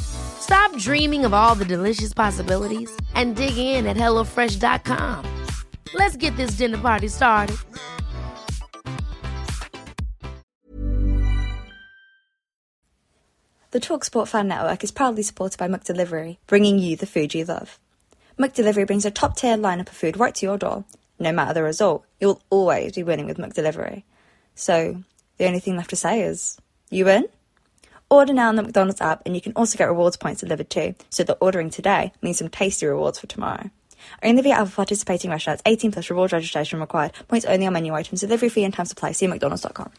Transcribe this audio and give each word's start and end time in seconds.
Stop 0.00 0.76
dreaming 0.78 1.24
of 1.24 1.34
all 1.34 1.54
the 1.54 1.64
delicious 1.64 2.14
possibilities 2.14 2.90
and 3.14 3.36
dig 3.36 3.56
in 3.58 3.86
at 3.86 3.96
HelloFresh.com. 3.96 5.44
Let's 5.94 6.16
get 6.16 6.36
this 6.36 6.52
dinner 6.52 6.78
party 6.78 7.08
started. 7.08 7.56
The 13.72 13.80
TalkSport 13.80 14.28
Fan 14.28 14.48
Network 14.48 14.82
is 14.84 14.90
proudly 14.90 15.22
supported 15.22 15.58
by 15.58 15.68
McDelivery, 15.68 16.38
bringing 16.46 16.78
you 16.78 16.96
the 16.96 17.04
food 17.04 17.34
you 17.34 17.44
love. 17.44 17.78
McDelivery 18.38 18.86
brings 18.86 19.04
a 19.04 19.10
top-tier 19.10 19.58
lineup 19.58 19.88
of 19.88 19.96
food 19.96 20.18
right 20.18 20.34
to 20.34 20.46
your 20.46 20.56
door. 20.56 20.84
No 21.18 21.30
matter 21.30 21.52
the 21.52 21.62
result, 21.62 22.04
you'll 22.18 22.40
always 22.48 22.92
be 22.92 23.02
winning 23.02 23.26
with 23.26 23.36
McDelivery. 23.36 24.04
So, 24.54 25.02
the 25.36 25.46
only 25.46 25.60
thing 25.60 25.76
left 25.76 25.90
to 25.90 25.96
say 25.96 26.22
is, 26.22 26.58
you 26.88 27.04
win? 27.04 27.26
Order 28.08 28.32
now 28.32 28.48
on 28.48 28.56
the 28.56 28.62
McDonald's 28.62 29.00
app, 29.00 29.22
and 29.26 29.34
you 29.34 29.40
can 29.40 29.52
also 29.56 29.76
get 29.76 29.88
rewards 29.88 30.16
points 30.16 30.40
delivered 30.40 30.70
too. 30.70 30.94
So 31.10 31.24
that 31.24 31.38
ordering 31.40 31.70
today 31.70 32.12
means 32.22 32.38
some 32.38 32.48
tasty 32.48 32.86
rewards 32.86 33.18
for 33.18 33.26
tomorrow. 33.26 33.70
Only 34.22 34.42
via 34.42 34.54
other 34.60 34.70
participating 34.70 35.30
restaurants. 35.30 35.62
18 35.66 35.90
plus 35.90 36.08
rewards 36.10 36.32
registration 36.32 36.78
required. 36.78 37.12
Points 37.26 37.46
only 37.46 37.66
on 37.66 37.72
menu 37.72 37.92
items. 37.94 38.20
Delivery 38.20 38.48
fee 38.48 38.64
and 38.64 38.72
time 38.72 38.86
supply. 38.86 39.10
See 39.10 39.26
mcdonalds.com. 39.26 39.90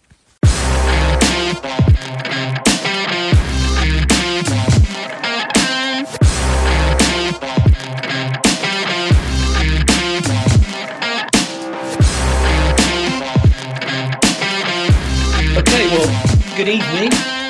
Okay, 15.58 15.88
well, 15.90 16.56
good 16.56 16.70
evening, 16.70 16.97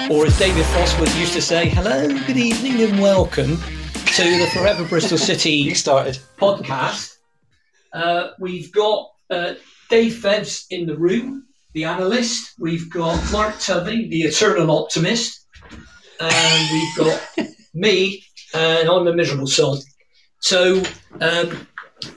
or 0.09 0.25
as 0.25 0.38
David 0.39 0.63
Frostwood 0.66 1.19
used 1.19 1.33
to 1.33 1.41
say, 1.41 1.67
hello, 1.67 2.08
good 2.25 2.38
evening, 2.38 2.81
and 2.81 3.02
welcome 3.02 3.58
to 3.58 4.23
the 4.38 4.50
Forever 4.53 4.86
Bristol 4.86 5.17
City 5.17 5.73
started. 5.73 6.17
podcast. 6.38 7.17
Uh, 7.91 8.30
we've 8.39 8.72
got 8.72 9.09
uh, 9.30 9.55
Dave 9.89 10.13
Fevs 10.13 10.66
in 10.69 10.85
the 10.85 10.95
room, 10.95 11.45
the 11.73 11.83
analyst. 11.83 12.53
We've 12.58 12.89
got 12.89 13.22
Mark 13.33 13.59
Tubby, 13.59 14.08
the 14.08 14.22
eternal 14.22 14.72
optimist. 14.72 15.45
And 16.22 16.69
we've 16.72 16.97
got 16.97 17.30
me, 17.73 18.23
and 18.53 18.89
I'm 18.89 19.08
a 19.08 19.13
miserable 19.13 19.47
sod. 19.47 19.80
So 20.39 20.83
um, 21.19 21.67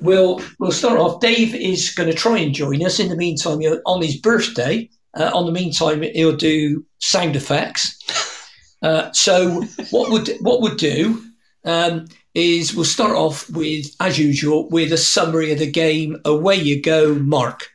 we'll 0.00 0.40
we'll 0.60 0.70
start 0.70 1.00
off. 1.00 1.20
Dave 1.20 1.56
is 1.56 1.90
going 1.90 2.08
to 2.08 2.16
try 2.16 2.38
and 2.38 2.54
join 2.54 2.84
us. 2.84 3.00
In 3.00 3.08
the 3.08 3.16
meantime, 3.16 3.58
on 3.84 4.00
his 4.00 4.16
birthday, 4.16 4.88
uh, 5.14 5.30
on 5.34 5.46
the 5.46 5.52
meantime, 5.52 6.02
he'll 6.02 6.36
do 6.36 6.84
sound 6.98 7.36
effects. 7.36 7.96
Uh, 8.82 9.12
so 9.12 9.62
what 9.90 10.10
would 10.10 10.30
what 10.40 10.62
would 10.62 10.78
do 10.78 11.22
um, 11.66 12.06
is 12.34 12.74
we'll 12.74 12.84
start 12.84 13.14
off 13.14 13.48
with, 13.50 13.94
as 14.00 14.18
usual, 14.18 14.68
with 14.70 14.92
a 14.92 14.96
summary 14.96 15.52
of 15.52 15.58
the 15.58 15.70
game. 15.70 16.16
Away 16.24 16.56
you 16.56 16.80
go, 16.80 17.14
Mark. 17.14 17.68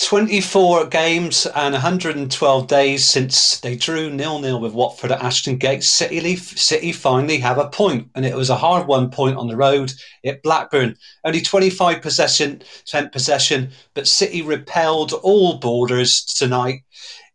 24 0.00 0.86
games 0.86 1.44
and 1.56 1.72
112 1.72 2.66
days 2.68 3.04
since 3.04 3.58
they 3.60 3.74
drew 3.74 4.08
nil-nil 4.08 4.60
with 4.60 4.72
Watford 4.72 5.10
at 5.10 5.20
Ashton 5.20 5.56
Gate. 5.56 5.82
City, 5.82 6.36
City 6.36 6.92
finally 6.92 7.38
have 7.38 7.58
a 7.58 7.68
point, 7.68 8.08
and 8.14 8.24
it 8.24 8.36
was 8.36 8.48
a 8.48 8.56
hard 8.56 8.86
one 8.86 9.10
point 9.10 9.36
on 9.36 9.48
the 9.48 9.56
road 9.56 9.92
at 10.24 10.42
Blackburn. 10.44 10.94
Only 11.24 11.40
25 11.40 12.00
possession, 12.00 12.62
10 12.86 13.10
possession, 13.10 13.70
but 13.94 14.06
City 14.06 14.40
repelled 14.40 15.14
all 15.14 15.58
borders 15.58 16.24
tonight 16.24 16.82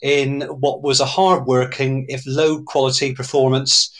in 0.01 0.41
what 0.43 0.81
was 0.81 1.01
a 1.01 1.05
hard-working, 1.05 2.05
if 2.07 2.23
low-quality 2.25 3.13
performance. 3.13 3.93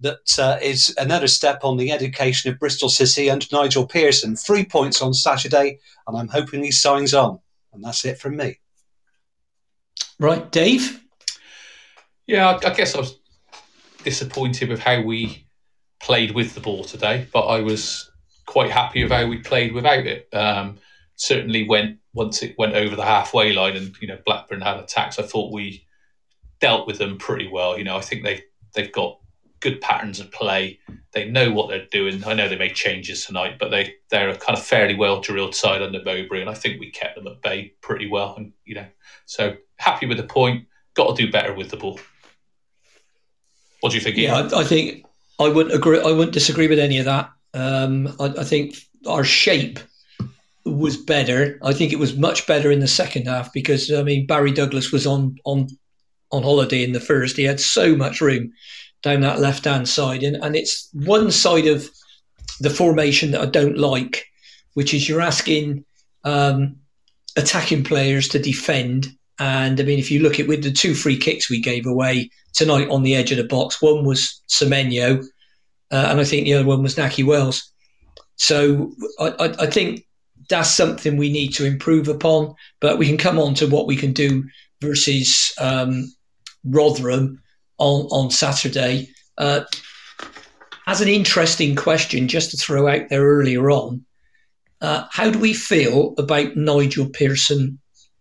That 0.00 0.38
uh, 0.38 0.58
is 0.60 0.94
another 0.98 1.28
step 1.28 1.64
on 1.64 1.78
the 1.78 1.90
education 1.90 2.52
of 2.52 2.58
Bristol 2.58 2.88
City 2.88 3.30
under 3.30 3.46
Nigel 3.50 3.86
Pearson. 3.86 4.36
Three 4.36 4.64
points 4.64 5.00
on 5.00 5.14
Saturday, 5.14 5.78
and 6.06 6.16
I'm 6.16 6.28
hoping 6.28 6.62
he 6.62 6.70
signs 6.70 7.14
on. 7.14 7.40
And 7.74 7.82
that's 7.82 8.04
it 8.04 8.18
from 8.18 8.36
me. 8.36 8.58
Right, 10.18 10.50
Dave. 10.50 11.00
Yeah, 12.26 12.50
I, 12.50 12.70
I 12.70 12.74
guess 12.74 12.94
I 12.94 13.00
was 13.00 13.18
disappointed 14.04 14.68
with 14.68 14.80
how 14.80 15.02
we 15.02 15.46
played 16.00 16.32
with 16.32 16.54
the 16.54 16.60
ball 16.60 16.84
today, 16.84 17.26
but 17.32 17.46
I 17.46 17.60
was 17.60 18.10
quite 18.46 18.70
happy 18.70 19.02
with 19.02 19.12
how 19.12 19.26
we 19.26 19.38
played 19.38 19.72
without 19.72 20.06
it. 20.06 20.28
Um, 20.32 20.78
certainly, 21.16 21.68
went 21.68 21.98
once 22.12 22.42
it 22.42 22.54
went 22.58 22.74
over 22.74 22.94
the 22.94 23.04
halfway 23.04 23.52
line, 23.52 23.76
and 23.76 23.94
you 24.00 24.08
know 24.08 24.18
Blackburn 24.24 24.60
had 24.60 24.78
attacks. 24.78 25.18
I 25.18 25.22
thought 25.22 25.52
we 25.52 25.86
dealt 26.60 26.86
with 26.86 26.98
them 26.98 27.18
pretty 27.18 27.48
well. 27.48 27.76
You 27.76 27.84
know, 27.84 27.96
I 27.96 28.00
think 28.00 28.22
they 28.22 28.44
they've 28.74 28.92
got 28.92 29.18
good 29.64 29.80
patterns 29.80 30.20
of 30.20 30.30
play. 30.30 30.78
They 31.12 31.28
know 31.28 31.50
what 31.50 31.70
they're 31.70 31.86
doing. 31.90 32.22
I 32.24 32.34
know 32.34 32.48
they 32.48 32.58
made 32.58 32.74
changes 32.74 33.24
tonight, 33.24 33.56
but 33.58 33.70
they 33.70 33.94
they're 34.10 34.28
a 34.28 34.36
kind 34.36 34.56
of 34.56 34.64
fairly 34.64 34.94
well 34.94 35.20
drilled 35.20 35.54
side 35.54 35.82
under 35.82 36.02
Mowbray, 36.04 36.42
and 36.42 36.50
I 36.50 36.54
think 36.54 36.78
we 36.78 36.90
kept 36.90 37.16
them 37.16 37.26
at 37.26 37.40
bay 37.40 37.72
pretty 37.80 38.06
well. 38.08 38.34
And 38.36 38.52
you 38.64 38.76
know, 38.76 38.86
so 39.24 39.56
happy 39.78 40.06
with 40.06 40.18
the 40.18 40.24
point. 40.24 40.66
Got 40.92 41.16
to 41.16 41.26
do 41.26 41.32
better 41.32 41.54
with 41.54 41.70
the 41.70 41.78
ball. 41.78 41.98
What 43.80 43.90
do 43.90 43.96
you 43.96 44.02
think? 44.02 44.16
Yeah, 44.16 44.42
Ian? 44.42 44.54
I, 44.54 44.60
I 44.60 44.64
think 44.64 45.06
I 45.40 45.48
wouldn't 45.48 45.74
agree. 45.74 45.98
I 45.98 46.12
wouldn't 46.12 46.32
disagree 46.32 46.68
with 46.68 46.78
any 46.78 46.98
of 46.98 47.06
that. 47.06 47.30
Um, 47.54 48.14
I, 48.20 48.26
I 48.26 48.44
think 48.44 48.76
our 49.06 49.24
shape 49.24 49.78
was 50.66 50.96
better. 50.96 51.58
I 51.62 51.72
think 51.72 51.92
it 51.92 51.98
was 51.98 52.16
much 52.16 52.46
better 52.46 52.70
in 52.70 52.80
the 52.80 52.86
second 52.86 53.26
half 53.26 53.52
because 53.52 53.90
I 53.90 54.02
mean 54.02 54.26
Barry 54.26 54.52
Douglas 54.52 54.92
was 54.92 55.06
on 55.06 55.36
on 55.44 55.68
on 56.32 56.42
holiday 56.42 56.84
in 56.84 56.92
the 56.92 57.00
first. 57.00 57.36
He 57.36 57.44
had 57.44 57.60
so 57.60 57.96
much 57.96 58.20
room 58.20 58.52
down 59.04 59.20
that 59.20 59.38
left 59.38 59.66
hand 59.66 59.88
side, 59.88 60.22
and 60.22 60.36
and 60.42 60.56
it's 60.56 60.88
one 60.92 61.30
side 61.30 61.66
of 61.66 61.88
the 62.58 62.70
formation 62.70 63.30
that 63.30 63.42
I 63.42 63.46
don't 63.46 63.78
like, 63.78 64.26
which 64.72 64.94
is 64.94 65.08
you're 65.08 65.20
asking 65.20 65.84
um, 66.24 66.76
attacking 67.36 67.84
players 67.84 68.28
to 68.28 68.38
defend. 68.38 69.08
And 69.38 69.78
I 69.80 69.84
mean, 69.84 69.98
if 69.98 70.10
you 70.10 70.20
look 70.20 70.40
at 70.40 70.48
with 70.48 70.62
the 70.62 70.72
two 70.72 70.94
free 70.94 71.18
kicks 71.18 71.50
we 71.50 71.60
gave 71.60 71.86
away 71.86 72.30
tonight 72.54 72.88
on 72.88 73.02
the 73.02 73.14
edge 73.14 73.30
of 73.30 73.36
the 73.36 73.44
box, 73.44 73.82
one 73.82 74.04
was 74.04 74.40
Semenyo, 74.48 75.22
uh, 75.92 76.06
and 76.10 76.18
I 76.18 76.24
think 76.24 76.44
the 76.44 76.54
other 76.54 76.66
one 76.66 76.82
was 76.82 76.96
Nahki 76.96 77.24
Wells. 77.24 77.70
So 78.36 78.92
I, 79.20 79.28
I, 79.38 79.44
I 79.60 79.66
think 79.66 80.06
that's 80.48 80.74
something 80.74 81.16
we 81.16 81.30
need 81.30 81.48
to 81.54 81.66
improve 81.66 82.08
upon. 82.08 82.54
But 82.80 82.98
we 82.98 83.06
can 83.06 83.18
come 83.18 83.38
on 83.38 83.54
to 83.54 83.66
what 83.66 83.86
we 83.86 83.96
can 83.96 84.12
do 84.12 84.44
versus 84.80 85.52
um, 85.60 86.10
Rotherham 86.64 87.42
on 87.78 88.06
on 88.10 88.30
Saturday. 88.30 89.08
Uh, 89.38 89.64
as 90.86 91.00
an 91.00 91.08
interesting 91.08 91.74
question, 91.74 92.28
just 92.28 92.50
to 92.50 92.56
throw 92.56 92.86
out 92.88 93.08
there 93.08 93.22
earlier 93.22 93.70
on, 93.70 94.04
uh, 94.80 95.06
how 95.10 95.30
do 95.30 95.38
we 95.38 95.54
feel 95.54 96.14
about 96.18 96.56
Nigel 96.56 97.08
Pearson 97.08 97.78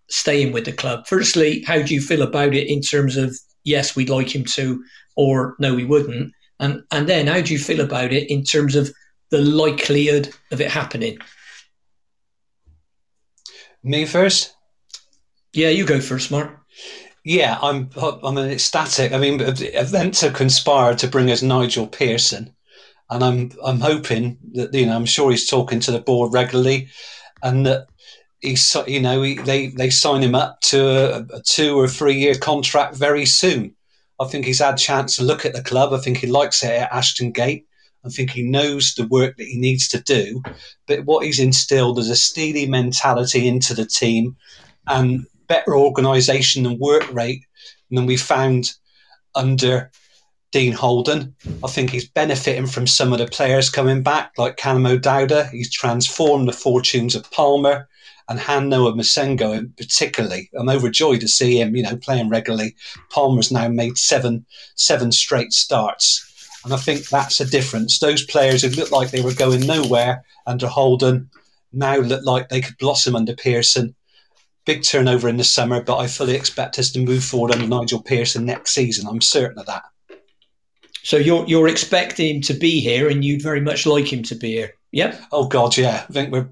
staying 0.10 0.54
with 0.54 0.66
the 0.66 0.72
club? 0.72 1.06
Firstly, 1.08 1.62
how 1.68 1.82
do 1.82 1.94
you 1.94 2.02
feel 2.02 2.22
about 2.22 2.54
it 2.54 2.72
in 2.72 2.82
terms 2.82 3.18
of 3.18 3.38
yes, 3.64 3.96
we'd 3.96 4.10
like 4.10 4.34
him 4.34 4.46
to, 4.46 4.84
or 5.16 5.56
no, 5.60 5.74
we 5.74 5.84
wouldn't? 5.84 6.32
And 6.60 6.84
and 6.92 7.10
then 7.10 7.28
how 7.28 7.42
do 7.42 7.52
you 7.52 7.60
feel 7.60 7.82
about 7.82 8.14
it 8.14 8.32
in 8.32 8.44
terms 8.44 8.76
of 8.76 8.92
the 9.30 9.42
likelihood 9.42 10.34
of 10.52 10.62
it 10.62 10.72
happening? 10.72 11.18
Me 13.84 14.06
first? 14.06 14.56
Yeah, 15.52 15.70
you 15.70 15.86
go 15.86 16.00
first, 16.00 16.32
Mark. 16.32 16.58
Yeah, 17.24 17.58
I'm. 17.62 17.90
I'm 17.98 18.38
ecstatic. 18.38 19.14
I 19.14 19.18
mean, 19.18 19.40
events 19.40 20.22
have 20.22 20.34
conspired 20.34 20.98
to 21.00 21.08
bring 21.08 21.32
us 21.32 21.42
Nigel 21.42 21.88
Pearson, 21.88 22.54
and 23.10 23.24
I'm. 23.24 23.52
I'm 23.64 23.80
hoping 23.80 24.38
that 24.54 24.74
you 24.74 24.86
know. 24.86 24.96
I'm 24.96 25.06
sure 25.06 25.32
he's 25.32 25.50
talking 25.50 25.80
to 25.82 25.92
the 25.92 26.02
board 26.02 26.34
regularly, 26.34 26.90
and 27.42 27.66
that 27.66 27.88
he's. 28.42 28.76
You 28.88 29.00
know, 29.00 29.22
he, 29.22 29.36
they 29.36 29.68
they 29.68 29.90
sign 29.90 30.22
him 30.22 30.36
up 30.36 30.60
to 30.64 30.86
a, 30.86 31.38
a 31.38 31.42
two 31.44 31.80
or 31.80 31.88
three 31.88 32.16
year 32.16 32.36
contract 32.36 32.96
very 32.96 33.26
soon. 33.26 33.74
I 34.20 34.28
think 34.28 34.46
he's 34.46 34.60
had 34.60 34.74
a 34.76 34.78
chance 34.78 35.16
to 35.16 35.24
look 35.24 35.46
at 35.46 35.54
the 35.54 35.64
club. 35.64 35.94
I 35.94 36.00
think 36.00 36.18
he 36.18 36.28
likes 36.28 36.62
it 36.62 36.72
at 36.72 36.92
Ashton 36.92 37.32
Gate. 37.32 37.66
I 38.06 38.10
think 38.10 38.32
he 38.32 38.44
knows 38.44 38.96
the 38.96 39.08
work 39.08 39.38
that 39.38 39.48
he 39.48 39.58
needs 39.58 39.88
to 39.90 40.02
do. 40.02 40.42
But 40.88 41.06
what 41.06 41.26
he's 41.26 41.40
instilled 41.40 42.00
is 42.00 42.10
a 42.10 42.18
steely 42.18 42.68
mentality 42.68 43.48
into 43.48 43.74
the 43.74 43.86
team 43.86 44.36
and 44.88 45.26
better 45.48 45.76
organisation 45.76 46.66
and 46.66 46.80
work 46.80 47.12
rate 47.14 47.44
than 47.92 48.06
we 48.06 48.18
found 48.18 48.74
under 49.36 49.92
Dean 50.52 50.74
Holden. 50.74 51.36
I 51.64 51.68
think 51.68 51.90
he's 51.90 52.08
benefiting 52.08 52.68
from 52.68 52.86
some 52.86 53.12
of 53.12 53.20
the 53.20 53.26
players 53.26 53.70
coming 53.70 54.04
back, 54.04 54.34
like 54.38 54.58
Callum 54.58 54.86
O'Dowda. 54.86 55.50
He's 55.50 55.72
transformed 55.72 56.48
the 56.48 56.54
fortunes 56.54 57.16
of 57.16 57.30
Palmer 57.32 57.88
and 58.30 58.40
Han 58.40 58.70
Noah 58.70 58.94
Massengo 58.94 59.76
particularly. 59.78 60.50
I'm 60.58 60.70
overjoyed 60.70 61.22
to 61.22 61.28
see 61.28 61.60
him, 61.60 61.76
you 61.76 61.84
know, 61.84 61.98
playing 61.98 62.30
regularly. 62.30 62.76
Palmer's 63.10 63.52
now 63.52 63.68
made 63.68 63.98
seven 63.98 64.46
seven 64.76 65.12
straight 65.12 65.54
starts. 65.54 66.30
And 66.64 66.74
I 66.74 66.78
think 66.78 67.10
that's 67.10 67.42
a 67.42 67.50
difference. 67.50 68.00
Those 68.00 68.26
players 68.26 68.62
who 68.62 68.70
looked 68.70 68.92
like 68.92 69.12
they 69.12 69.22
were 69.22 69.34
going 69.34 69.66
nowhere 69.66 70.24
under 70.48 70.68
Holden 70.68 71.30
now 71.74 71.98
look 71.98 72.24
like 72.24 72.50
they 72.50 72.62
could 72.62 72.78
blossom 72.78 73.16
under 73.16 73.36
Pearson. 73.36 73.96
Big 74.66 74.84
turnover 74.84 75.28
in 75.28 75.38
the 75.38 75.44
summer, 75.44 75.82
but 75.82 75.98
I 75.98 76.08
fully 76.08 76.36
expect 76.36 76.80
us 76.80 76.92
to 76.92 77.04
move 77.04 77.24
forward 77.24 77.52
under 77.52 77.68
Nigel 77.68 78.02
Pearson 78.02 78.46
next 78.46 78.74
season. 78.74 79.08
I'm 79.08 79.22
certain 79.22 79.60
of 79.60 79.66
that. 79.66 79.84
So 81.04 81.18
you're 81.18 81.46
you're 81.48 81.68
expecting 81.68 82.36
him 82.36 82.42
to 82.44 82.54
be 82.54 82.80
here, 82.80 83.10
and 83.10 83.26
you'd 83.26 83.42
very 83.42 83.60
much 83.60 83.86
like 83.86 84.12
him 84.12 84.24
to 84.24 84.36
be 84.36 84.52
here. 84.54 84.74
Yep. 84.92 85.22
Oh 85.32 85.48
God, 85.48 85.76
yeah. 85.76 86.06
I 86.08 86.14
think 86.14 86.32
we're 86.32 86.48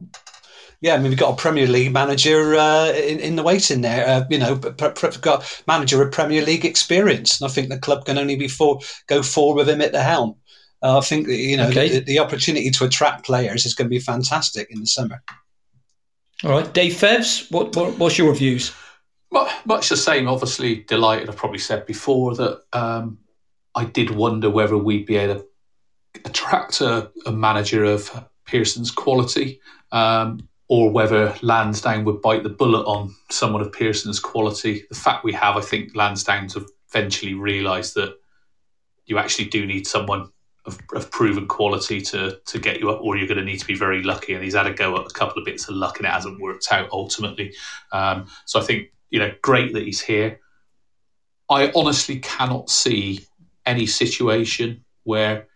yeah, 0.81 0.95
I 0.95 0.97
mean, 0.97 1.09
we've 1.09 1.19
got 1.19 1.33
a 1.33 1.35
Premier 1.35 1.67
League 1.67 1.93
manager 1.93 2.55
uh, 2.55 2.87
in, 2.87 3.19
in 3.19 3.35
the 3.35 3.43
waiting 3.43 3.81
there. 3.81 4.07
Uh, 4.07 4.25
you 4.31 4.39
know, 4.39 4.55
got 4.55 5.63
manager 5.67 5.99
with 5.99 6.11
Premier 6.11 6.43
League 6.43 6.65
experience, 6.65 7.39
and 7.39 7.47
I 7.49 7.53
think 7.53 7.69
the 7.69 7.77
club 7.77 8.05
can 8.05 8.17
only 8.17 8.35
be 8.35 8.47
for 8.47 8.79
go 9.07 9.21
forward 9.21 9.57
with 9.57 9.69
him 9.69 9.81
at 9.81 9.91
the 9.91 10.01
helm. 10.01 10.35
Uh, 10.81 10.97
I 10.97 11.01
think 11.01 11.27
you 11.27 11.55
know 11.55 11.67
okay. 11.67 11.89
the, 11.89 11.99
the, 11.99 12.19
opportunity 12.19 12.71
to 12.71 12.85
attract 12.85 13.25
players 13.25 13.67
is 13.67 13.75
going 13.75 13.85
to 13.85 13.89
be 13.89 13.99
fantastic 13.99 14.71
in 14.71 14.79
the 14.79 14.87
summer. 14.87 15.21
All 16.43 16.51
right, 16.51 16.73
Dave 16.73 16.93
Fevs, 16.93 17.51
what, 17.51 17.75
what 17.75 17.97
what's 17.97 18.17
your 18.17 18.33
views? 18.33 18.73
Much 19.31 19.89
the 19.89 19.97
same. 19.97 20.27
Obviously, 20.27 20.83
delighted. 20.83 21.29
I've 21.29 21.37
probably 21.37 21.59
said 21.59 21.85
before 21.85 22.35
that 22.35 22.61
um, 22.73 23.19
I 23.75 23.85
did 23.85 24.09
wonder 24.09 24.49
whether 24.49 24.77
we'd 24.77 25.05
be 25.05 25.17
able 25.17 25.35
to 25.35 25.45
attract 26.25 26.81
a, 26.81 27.11
a 27.25 27.31
manager 27.31 27.85
of 27.85 28.09
Pearson's 28.45 28.91
quality. 28.91 29.61
Um, 29.91 30.47
or 30.71 30.89
whether 30.89 31.35
Lansdown 31.41 32.05
would 32.05 32.21
bite 32.21 32.43
the 32.43 32.49
bullet 32.49 32.85
on 32.85 33.13
someone 33.29 33.61
of 33.61 33.73
Pearson's 33.73 34.21
quality. 34.21 34.85
The 34.87 34.95
fact 34.95 35.25
we 35.25 35.33
have, 35.33 35.57
I 35.57 35.61
think 35.61 35.97
Lansdown's 35.97 36.57
eventually 36.87 37.33
realised 37.33 37.93
that 37.95 38.15
you 39.05 39.17
actually 39.17 39.49
do 39.49 39.65
need 39.65 39.85
someone 39.85 40.31
of, 40.65 40.79
of, 40.93 41.09
proven 41.09 41.47
quality 41.47 42.01
to 42.01 42.39
to 42.45 42.59
get 42.59 42.79
you 42.79 42.89
up, 42.91 43.01
or 43.01 43.17
you're 43.17 43.27
going 43.27 43.37
to 43.39 43.43
need 43.43 43.59
to 43.59 43.65
be 43.65 43.75
very 43.75 44.03
lucky. 44.03 44.33
And 44.33 44.43
he's 44.43 44.55
had 44.55 44.67
a 44.67 44.73
go 44.73 44.95
at 44.97 45.07
a 45.07 45.13
couple 45.13 45.39
of 45.39 45.45
bits 45.45 45.67
of 45.67 45.75
luck, 45.75 45.97
and 45.97 46.05
it 46.05 46.11
hasn't 46.11 46.39
worked 46.39 46.71
out 46.71 46.89
ultimately. 46.91 47.53
Um, 47.91 48.27
so 48.45 48.59
I 48.59 48.63
think 48.63 48.91
you 49.11 49.19
know, 49.19 49.31
great 49.43 49.73
that 49.73 49.83
he's 49.83 50.01
here. 50.01 50.39
I 51.49 51.71
honestly 51.75 52.19
cannot 52.19 52.69
see 52.69 53.27
any 53.65 53.85
situation 53.85 54.83
where 55.03 55.47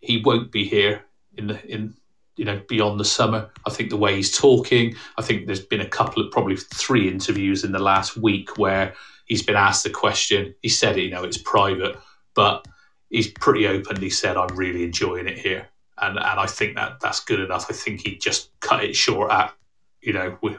he 0.00 0.22
won't 0.24 0.50
be 0.50 0.64
here 0.64 1.04
in 1.36 1.48
the 1.48 1.66
in 1.66 1.94
you 2.36 2.44
know 2.44 2.62
beyond 2.68 2.98
the 2.98 3.04
summer. 3.04 3.50
I 3.66 3.70
think 3.70 3.90
the 3.90 3.96
way 3.96 4.14
he's 4.14 4.36
talking, 4.36 4.94
I 5.18 5.22
think 5.22 5.46
there's 5.46 5.64
been 5.64 5.80
a 5.80 5.88
couple 5.88 6.24
of 6.24 6.30
probably 6.30 6.56
three 6.56 7.08
interviews 7.08 7.64
in 7.64 7.72
the 7.72 7.80
last 7.80 8.16
week 8.16 8.56
where 8.56 8.94
he's 9.26 9.42
been 9.42 9.56
asked 9.56 9.82
the 9.84 9.90
question. 9.90 10.54
He 10.62 10.68
said, 10.68 10.96
you 10.96 11.10
know, 11.10 11.24
it's 11.24 11.38
private, 11.38 11.98
but 12.34 12.64
he's 13.10 13.28
pretty 13.28 13.66
openly 13.66 14.10
said, 14.10 14.36
"I'm 14.36 14.56
really 14.56 14.84
enjoying 14.84 15.28
it 15.28 15.38
here," 15.38 15.68
and 15.98 16.16
and 16.18 16.40
I 16.40 16.46
think 16.46 16.76
that 16.76 17.00
that's 17.00 17.20
good 17.20 17.40
enough. 17.40 17.66
I 17.68 17.74
think 17.74 18.00
he 18.00 18.16
just 18.16 18.58
cut 18.60 18.82
it 18.84 18.96
short 18.96 19.30
at, 19.30 19.52
you 20.00 20.12
know, 20.12 20.38
we 20.42 20.56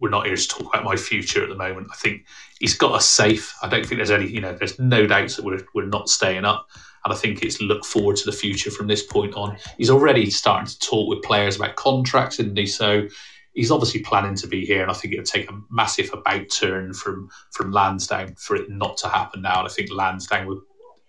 we're 0.00 0.10
not 0.10 0.26
here 0.26 0.36
to 0.36 0.48
talk 0.48 0.74
about 0.74 0.84
my 0.84 0.96
future 0.96 1.42
at 1.42 1.48
the 1.48 1.54
moment. 1.54 1.88
I 1.90 1.96
think 1.96 2.26
he's 2.58 2.76
got 2.76 2.92
us 2.92 3.06
safe. 3.06 3.54
I 3.62 3.68
don't 3.68 3.86
think 3.86 3.98
there's 3.98 4.10
any, 4.10 4.26
you 4.26 4.40
know, 4.40 4.52
there's 4.52 4.78
no 4.78 5.06
doubts 5.06 5.36
that 5.36 5.44
we're 5.44 5.64
we're 5.74 5.86
not 5.86 6.08
staying 6.08 6.44
up. 6.44 6.68
And 7.04 7.14
I 7.14 7.16
think 7.16 7.42
it's 7.42 7.60
look 7.60 7.84
forward 7.84 8.16
to 8.16 8.26
the 8.26 8.36
future 8.36 8.70
from 8.70 8.88
this 8.88 9.04
point 9.04 9.34
on. 9.34 9.56
He's 9.78 9.90
already 9.90 10.28
starting 10.28 10.66
to 10.66 10.78
talk 10.80 11.08
with 11.08 11.22
players 11.22 11.54
about 11.54 11.76
contracts, 11.76 12.40
isn't 12.40 12.58
he? 12.58 12.66
So 12.66 13.06
he's 13.56 13.70
obviously 13.70 14.00
planning 14.00 14.34
to 14.36 14.46
be 14.46 14.66
here, 14.66 14.82
and 14.82 14.90
I 14.90 14.94
think 14.94 15.14
it 15.14 15.18
would 15.18 15.26
take 15.26 15.50
a 15.50 15.60
massive 15.70 16.10
about 16.12 16.48
turn 16.50 16.92
from 16.92 17.30
from 17.52 17.72
Lansdown 17.72 18.34
for 18.36 18.56
it 18.56 18.70
not 18.70 18.96
to 18.98 19.08
happen 19.08 19.42
now. 19.42 19.60
And 19.60 19.68
I 19.68 19.70
think 19.70 19.90
Lansdown 19.90 20.46
would, 20.46 20.58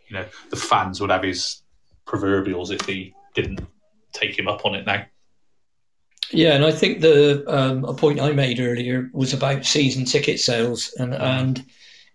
you 0.08 0.18
know, 0.18 0.26
the 0.50 0.56
fans 0.56 1.00
would 1.02 1.12
have 1.12 1.24
his 1.24 1.62
proverbials 2.06 2.72
if 2.72 2.82
he 2.86 3.14
didn't 3.36 3.62
take 4.14 4.38
him 4.38 4.48
up 4.48 4.66
on 4.66 4.76
it 4.76 4.86
now. 4.86 5.06
Yeah, 6.32 6.54
and 6.54 6.66
I 6.66 6.72
think 6.72 7.00
the 7.00 7.44
um, 7.48 7.86
a 7.86 7.94
point 7.94 8.20
I 8.20 8.32
made 8.32 8.60
earlier 8.60 9.10
was 9.14 9.34
about 9.34 9.66
season 9.66 10.06
ticket 10.06 10.40
sales, 10.40 10.94
and 10.98 11.14
mm. 11.14 11.22
and 11.22 11.66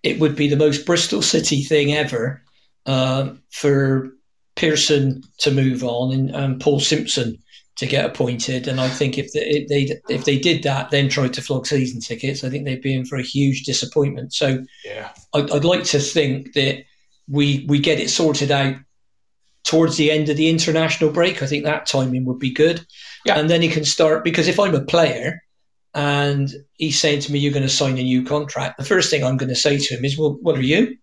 it 0.02 0.18
would 0.20 0.36
be 0.36 0.48
the 0.48 0.56
most 0.56 0.84
Bristol 0.84 1.22
City 1.22 1.62
thing 1.62 1.94
ever 1.94 2.42
uh, 2.86 3.30
for 3.50 4.10
Pearson 4.54 5.22
to 5.38 5.50
move 5.50 5.82
on 5.82 6.12
and, 6.12 6.30
and, 6.30 6.60
Paul 6.60 6.80
Simpson 6.80 7.38
to 7.76 7.86
get 7.86 8.04
appointed. 8.04 8.68
And 8.68 8.80
I 8.80 8.88
think 8.88 9.16
if 9.16 9.32
they, 9.32 9.40
if 9.40 9.68
they 9.68 10.14
if 10.14 10.24
they 10.24 10.38
did 10.38 10.62
that, 10.64 10.90
then 10.90 11.08
tried 11.08 11.32
to 11.34 11.42
flog 11.42 11.66
season 11.66 12.00
tickets, 12.00 12.44
I 12.44 12.50
think 12.50 12.64
they'd 12.64 12.82
be 12.82 12.94
in 12.94 13.06
for 13.06 13.16
a 13.16 13.22
huge 13.22 13.62
disappointment. 13.62 14.34
So 14.34 14.62
yeah, 14.84 15.10
I'd, 15.32 15.50
I'd 15.50 15.64
like 15.64 15.84
to 15.84 15.98
think 15.98 16.52
that 16.52 16.84
we 17.28 17.64
we 17.68 17.78
get 17.78 18.00
it 18.00 18.10
sorted 18.10 18.50
out 18.50 18.76
towards 19.64 19.96
the 19.96 20.10
end 20.10 20.28
of 20.28 20.36
the 20.36 20.48
international 20.48 21.10
break. 21.10 21.42
I 21.42 21.46
think 21.46 21.64
that 21.64 21.86
timing 21.86 22.24
would 22.24 22.38
be 22.38 22.52
good. 22.52 22.84
Yeah. 23.24 23.38
And 23.38 23.48
then 23.48 23.62
he 23.62 23.68
can 23.68 23.84
start 23.84 24.24
because 24.24 24.48
if 24.48 24.58
I'm 24.58 24.74
a 24.74 24.84
player 24.84 25.40
and 25.94 26.52
he's 26.74 27.00
saying 27.00 27.20
to 27.20 27.32
me, 27.32 27.38
"You're 27.38 27.52
going 27.52 27.62
to 27.62 27.68
sign 27.68 27.98
a 27.98 28.02
new 28.02 28.24
contract," 28.24 28.78
the 28.78 28.84
first 28.84 29.10
thing 29.10 29.24
I'm 29.24 29.36
going 29.36 29.48
to 29.48 29.54
say 29.54 29.78
to 29.78 29.96
him 29.96 30.04
is, 30.04 30.18
"Well, 30.18 30.38
what 30.40 30.56
are 30.56 30.62
you?" 30.62 30.96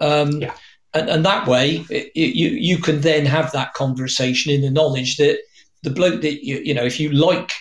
Um, 0.00 0.40
yeah 0.40 0.54
and, 0.94 1.08
and 1.08 1.24
that 1.24 1.46
way 1.46 1.84
it, 1.90 2.10
you 2.14 2.50
you 2.50 2.78
can 2.78 3.00
then 3.00 3.26
have 3.26 3.52
that 3.52 3.74
conversation 3.74 4.52
in 4.52 4.62
the 4.62 4.70
knowledge 4.70 5.16
that 5.16 5.38
the 5.82 5.90
bloke 5.90 6.22
that 6.22 6.44
you 6.44 6.58
you 6.58 6.74
know 6.74 6.84
if 6.84 6.98
you 6.98 7.10
like 7.10 7.52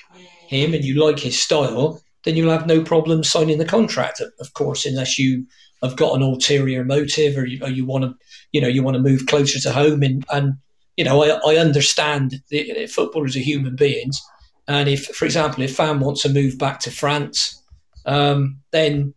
him 0.48 0.74
and 0.74 0.84
you 0.84 1.04
like 1.04 1.20
his 1.20 1.40
style 1.40 2.02
then 2.24 2.36
you'll 2.36 2.52
have 2.52 2.68
no 2.68 2.82
problem 2.82 3.24
signing 3.24 3.58
the 3.58 3.66
contract 3.66 4.22
of 4.40 4.54
course 4.54 4.86
unless 4.86 5.18
you 5.20 5.46
have 5.84 5.96
got 5.96 6.16
an 6.16 6.22
ulterior 6.22 6.84
motive 6.84 7.38
or 7.38 7.46
you, 7.46 7.64
or 7.64 7.70
you 7.70 7.86
want 7.86 8.04
to 8.04 8.16
you 8.52 8.62
know 8.62 8.68
you 8.68 8.84
want 8.84 8.96
to 8.96 9.02
move 9.02 9.26
closer 9.28 9.60
to 9.60 9.72
home 9.72 10.04
and 10.04 10.26
and 10.32 10.54
you 10.96 11.04
know 11.04 11.24
I, 11.24 11.40
I 11.54 11.58
understand 11.58 12.42
that 12.52 12.92
footballers 12.94 13.36
are 13.36 13.40
human 13.40 13.76
beings 13.76 14.22
and 14.68 14.90
if 14.90 15.06
for 15.08 15.26
example 15.26 15.64
if 15.64 15.76
Fam 15.76 16.00
wants 16.00 16.22
to 16.24 16.30
move 16.30 16.58
back 16.58 16.80
to 16.82 16.92
France 16.92 17.62
um, 18.06 18.60
then 18.72 19.14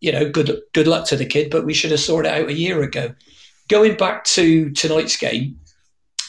you 0.00 0.12
know 0.12 0.30
good 0.30 0.60
good 0.72 0.86
luck 0.86 1.06
to 1.08 1.16
the 1.16 1.26
kid 1.26 1.50
but 1.50 1.66
we 1.66 1.74
should 1.74 1.90
have 1.90 2.00
sorted 2.00 2.32
it 2.32 2.42
out 2.42 2.48
a 2.48 2.54
year 2.54 2.82
ago 2.82 3.14
going 3.68 3.96
back 3.96 4.24
to 4.24 4.70
tonight's 4.70 5.16
game, 5.16 5.58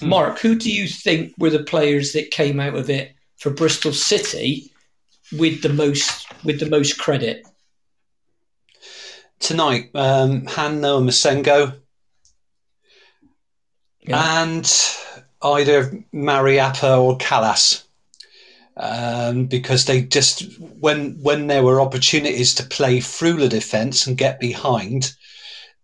mm. 0.02 0.08
Mark, 0.08 0.40
who 0.40 0.56
do 0.56 0.72
you 0.72 0.88
think 0.88 1.34
were 1.40 1.50
the 1.50 1.64
players 1.64 2.14
that 2.14 2.32
came 2.32 2.60
out 2.60 2.76
of 2.76 2.90
it 2.90 3.14
for 3.38 3.50
Bristol 3.50 3.94
City 3.94 4.72
with 5.32 5.62
the 5.62 5.74
most 5.74 6.28
with 6.44 6.60
the 6.60 6.70
most 6.70 7.00
credit? 7.00 7.48
Tonight, 9.40 9.90
um, 9.96 10.46
Han 10.48 10.82
Noah 10.82 11.02
Massengo 11.02 11.80
yeah. 14.02 14.44
and 14.44 14.66
either 15.42 16.04
Mariappa 16.14 17.02
or 17.02 17.18
Kalas. 17.18 17.84
Um, 18.82 19.46
because 19.48 19.86
they 19.86 20.04
just 20.04 20.58
when 20.80 21.22
when 21.22 21.48
there 21.48 21.64
were 21.64 21.82
opportunities 21.82 22.56
to 22.56 22.64
play 22.64 23.02
through 23.02 23.34
the 23.34 23.50
defence 23.50 24.08
and 24.08 24.18
get 24.18 24.40
behind, 24.40 25.14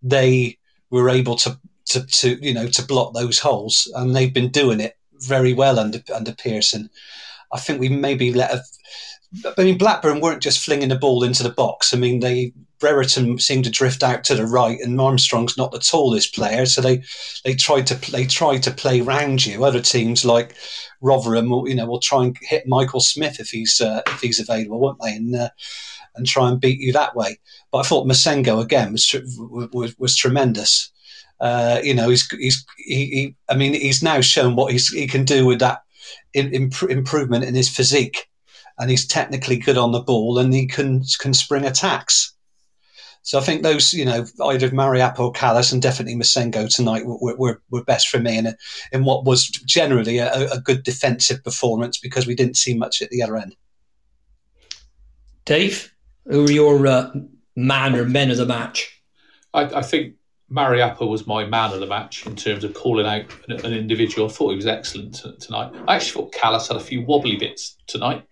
they 0.02 0.56
were 0.90 1.10
able 1.10 1.36
to, 1.36 1.58
to, 1.86 2.06
to, 2.06 2.38
you 2.40 2.54
know, 2.54 2.68
to 2.68 2.86
block 2.86 3.12
those 3.12 3.38
holes. 3.38 3.90
And 3.96 4.14
they've 4.14 4.32
been 4.32 4.50
doing 4.50 4.80
it 4.80 4.96
very 5.20 5.52
well 5.52 5.78
under, 5.78 6.00
under 6.14 6.32
Pearson. 6.32 6.88
I 7.52 7.58
think 7.58 7.80
we 7.80 7.88
maybe 7.88 8.32
let 8.32 8.54
a, 8.54 8.62
I 9.58 9.64
mean, 9.64 9.78
Blackburn 9.78 10.20
weren't 10.20 10.42
just 10.42 10.64
flinging 10.64 10.88
the 10.88 10.96
ball 10.96 11.22
into 11.22 11.42
the 11.42 11.50
box. 11.50 11.92
I 11.92 11.98
mean, 11.98 12.20
they 12.20 12.52
Brereton 12.78 13.38
seemed 13.38 13.64
to 13.64 13.70
drift 13.70 14.02
out 14.02 14.24
to 14.24 14.34
the 14.34 14.46
right, 14.46 14.78
and 14.80 15.00
Armstrong's 15.00 15.56
not 15.56 15.72
the 15.72 15.78
tallest 15.78 16.34
player, 16.34 16.66
so 16.66 16.80
they 16.80 17.02
they 17.44 17.54
tried 17.54 17.86
to 17.88 18.12
they 18.12 18.26
tried 18.26 18.62
to 18.64 18.70
play 18.70 19.00
round 19.00 19.46
you. 19.46 19.64
Other 19.64 19.80
teams 19.80 20.24
like 20.24 20.54
Rotherham, 21.00 21.50
will, 21.50 21.68
you 21.68 21.74
know, 21.74 21.86
will 21.86 22.00
try 22.00 22.24
and 22.24 22.36
hit 22.42 22.66
Michael 22.66 23.00
Smith 23.00 23.40
if 23.40 23.48
he's 23.48 23.80
uh, 23.80 24.02
if 24.06 24.20
he's 24.20 24.40
available, 24.40 24.80
won't 24.80 25.00
they? 25.00 25.14
And 25.14 25.34
uh, 25.34 25.48
and 26.16 26.26
try 26.26 26.48
and 26.48 26.60
beat 26.60 26.80
you 26.80 26.92
that 26.92 27.14
way. 27.14 27.38
But 27.70 27.78
I 27.78 27.82
thought 27.82 28.06
Massengo 28.06 28.62
again 28.62 28.92
was 28.92 29.14
was, 29.72 29.98
was 29.98 30.16
tremendous. 30.16 30.90
Uh, 31.40 31.80
you 31.82 31.94
know, 31.94 32.08
he's 32.08 32.30
he's 32.32 32.64
he, 32.78 33.06
he, 33.06 33.36
I 33.48 33.56
mean, 33.56 33.74
he's 33.74 34.02
now 34.02 34.20
shown 34.20 34.56
what 34.56 34.72
he's, 34.72 34.88
he 34.88 35.06
can 35.06 35.24
do 35.24 35.44
with 35.44 35.58
that 35.60 35.82
in, 36.32 36.52
improvement 36.54 37.44
in 37.44 37.54
his 37.54 37.68
physique, 37.68 38.28
and 38.78 38.90
he's 38.90 39.06
technically 39.06 39.56
good 39.56 39.76
on 39.76 39.92
the 39.92 40.00
ball, 40.00 40.38
and 40.38 40.52
he 40.52 40.66
can 40.66 41.04
can 41.20 41.34
spring 41.34 41.64
attacks. 41.64 42.34
So 43.26 43.40
I 43.40 43.42
think 43.42 43.64
those, 43.64 43.92
you 43.92 44.04
know, 44.04 44.24
either 44.44 44.70
Mariappa 44.70 45.18
or 45.18 45.32
Kalas 45.32 45.72
and 45.72 45.82
definitely 45.82 46.14
Massengo 46.14 46.72
tonight 46.72 47.04
were, 47.04 47.34
were, 47.36 47.60
were 47.70 47.82
best 47.82 48.06
for 48.06 48.20
me 48.20 48.38
in, 48.38 48.46
a, 48.46 48.56
in 48.92 49.02
what 49.02 49.24
was 49.24 49.48
generally 49.48 50.18
a, 50.18 50.52
a 50.52 50.60
good 50.60 50.84
defensive 50.84 51.42
performance 51.42 51.98
because 51.98 52.24
we 52.24 52.36
didn't 52.36 52.56
see 52.56 52.72
much 52.72 53.02
at 53.02 53.10
the 53.10 53.24
other 53.24 53.36
end. 53.36 53.56
Dave? 55.44 55.92
Who 56.26 56.44
were 56.44 56.52
your 56.52 56.86
uh, 56.86 57.10
man 57.56 57.96
or 57.96 58.04
men 58.04 58.30
of 58.30 58.36
the 58.36 58.46
match? 58.46 59.02
I, 59.52 59.62
I, 59.64 59.82
think 59.82 60.14
Mariappa 60.48 61.04
was 61.04 61.26
my 61.26 61.44
man 61.44 61.72
of 61.72 61.80
the 61.80 61.86
match 61.86 62.24
in 62.26 62.36
terms 62.36 62.62
of 62.62 62.74
calling 62.74 63.06
out 63.06 63.24
an, 63.48 63.66
an 63.66 63.72
individual. 63.72 64.28
I 64.28 64.30
thought 64.30 64.50
he 64.50 64.56
was 64.56 64.68
excellent 64.68 65.16
t- 65.16 65.36
tonight. 65.40 65.72
I 65.88 65.96
actually 65.96 66.12
thought 66.12 66.32
Kalas 66.32 66.68
had 66.68 66.76
a 66.76 66.80
few 66.80 67.02
wobbly 67.02 67.34
bits 67.34 67.76
tonight, 67.88 68.24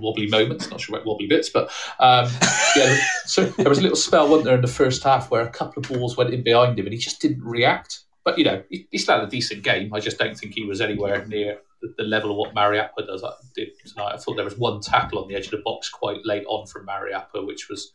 wobbly 0.00 0.28
moments. 0.28 0.70
Not 0.70 0.80
sure 0.80 0.96
about 0.96 1.06
wobbly 1.06 1.26
bits, 1.26 1.48
but 1.48 1.70
um, 1.98 2.30
yeah. 2.76 2.96
So 3.26 3.44
there 3.44 3.68
was 3.68 3.78
a 3.78 3.82
little 3.82 3.96
spell, 3.96 4.28
wasn't 4.28 4.46
there, 4.46 4.54
in 4.56 4.62
the 4.62 4.68
first 4.68 5.02
half 5.02 5.30
where 5.30 5.42
a 5.42 5.50
couple 5.50 5.82
of 5.82 5.88
balls 5.88 6.16
went 6.16 6.32
in 6.32 6.42
behind 6.42 6.78
him 6.78 6.86
and 6.86 6.92
he 6.92 6.98
just 6.98 7.20
didn't 7.20 7.42
react. 7.42 8.00
But 8.24 8.38
you 8.38 8.44
know, 8.44 8.62
he, 8.70 8.86
he 8.90 8.98
still 8.98 9.16
had 9.16 9.24
a 9.24 9.30
decent 9.30 9.62
game. 9.62 9.92
I 9.94 10.00
just 10.00 10.18
don't 10.18 10.36
think 10.36 10.54
he 10.54 10.64
was 10.64 10.80
anywhere 10.80 11.24
near 11.26 11.58
the, 11.80 11.94
the 11.96 12.04
level 12.04 12.30
of 12.30 12.36
what 12.36 12.54
Mariappa 12.54 13.06
does 13.06 13.24
did 13.54 13.68
tonight. 13.86 14.14
I 14.14 14.16
thought 14.16 14.36
there 14.36 14.44
was 14.44 14.58
one 14.58 14.80
tackle 14.80 15.20
on 15.20 15.28
the 15.28 15.34
edge 15.34 15.46
of 15.46 15.52
the 15.52 15.62
box 15.64 15.88
quite 15.88 16.24
late 16.24 16.44
on 16.46 16.66
from 16.66 16.86
Mariappa, 16.86 17.46
which 17.46 17.68
was, 17.68 17.92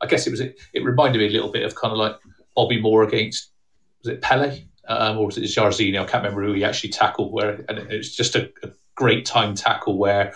I 0.00 0.06
guess 0.06 0.26
it 0.26 0.30
was 0.30 0.40
it, 0.40 0.58
it 0.72 0.84
reminded 0.84 1.18
me 1.18 1.26
a 1.26 1.30
little 1.30 1.52
bit 1.52 1.64
of 1.64 1.74
kind 1.74 1.92
of 1.92 1.98
like 1.98 2.16
Bobby 2.54 2.80
Moore 2.80 3.04
against 3.04 3.52
was 4.04 4.12
it 4.14 4.22
Pele 4.22 4.64
um, 4.88 5.18
or 5.18 5.26
was 5.26 5.38
it 5.38 5.42
Jairzinho? 5.42 6.02
I 6.02 6.06
can't 6.06 6.24
remember 6.24 6.44
who 6.44 6.52
he 6.52 6.64
actually 6.64 6.90
tackled. 6.90 7.32
Where 7.32 7.64
and 7.68 7.78
it 7.78 7.96
was 7.96 8.14
just 8.14 8.34
a, 8.34 8.50
a 8.62 8.70
great 8.94 9.26
time 9.26 9.54
tackle 9.54 9.98
where 9.98 10.34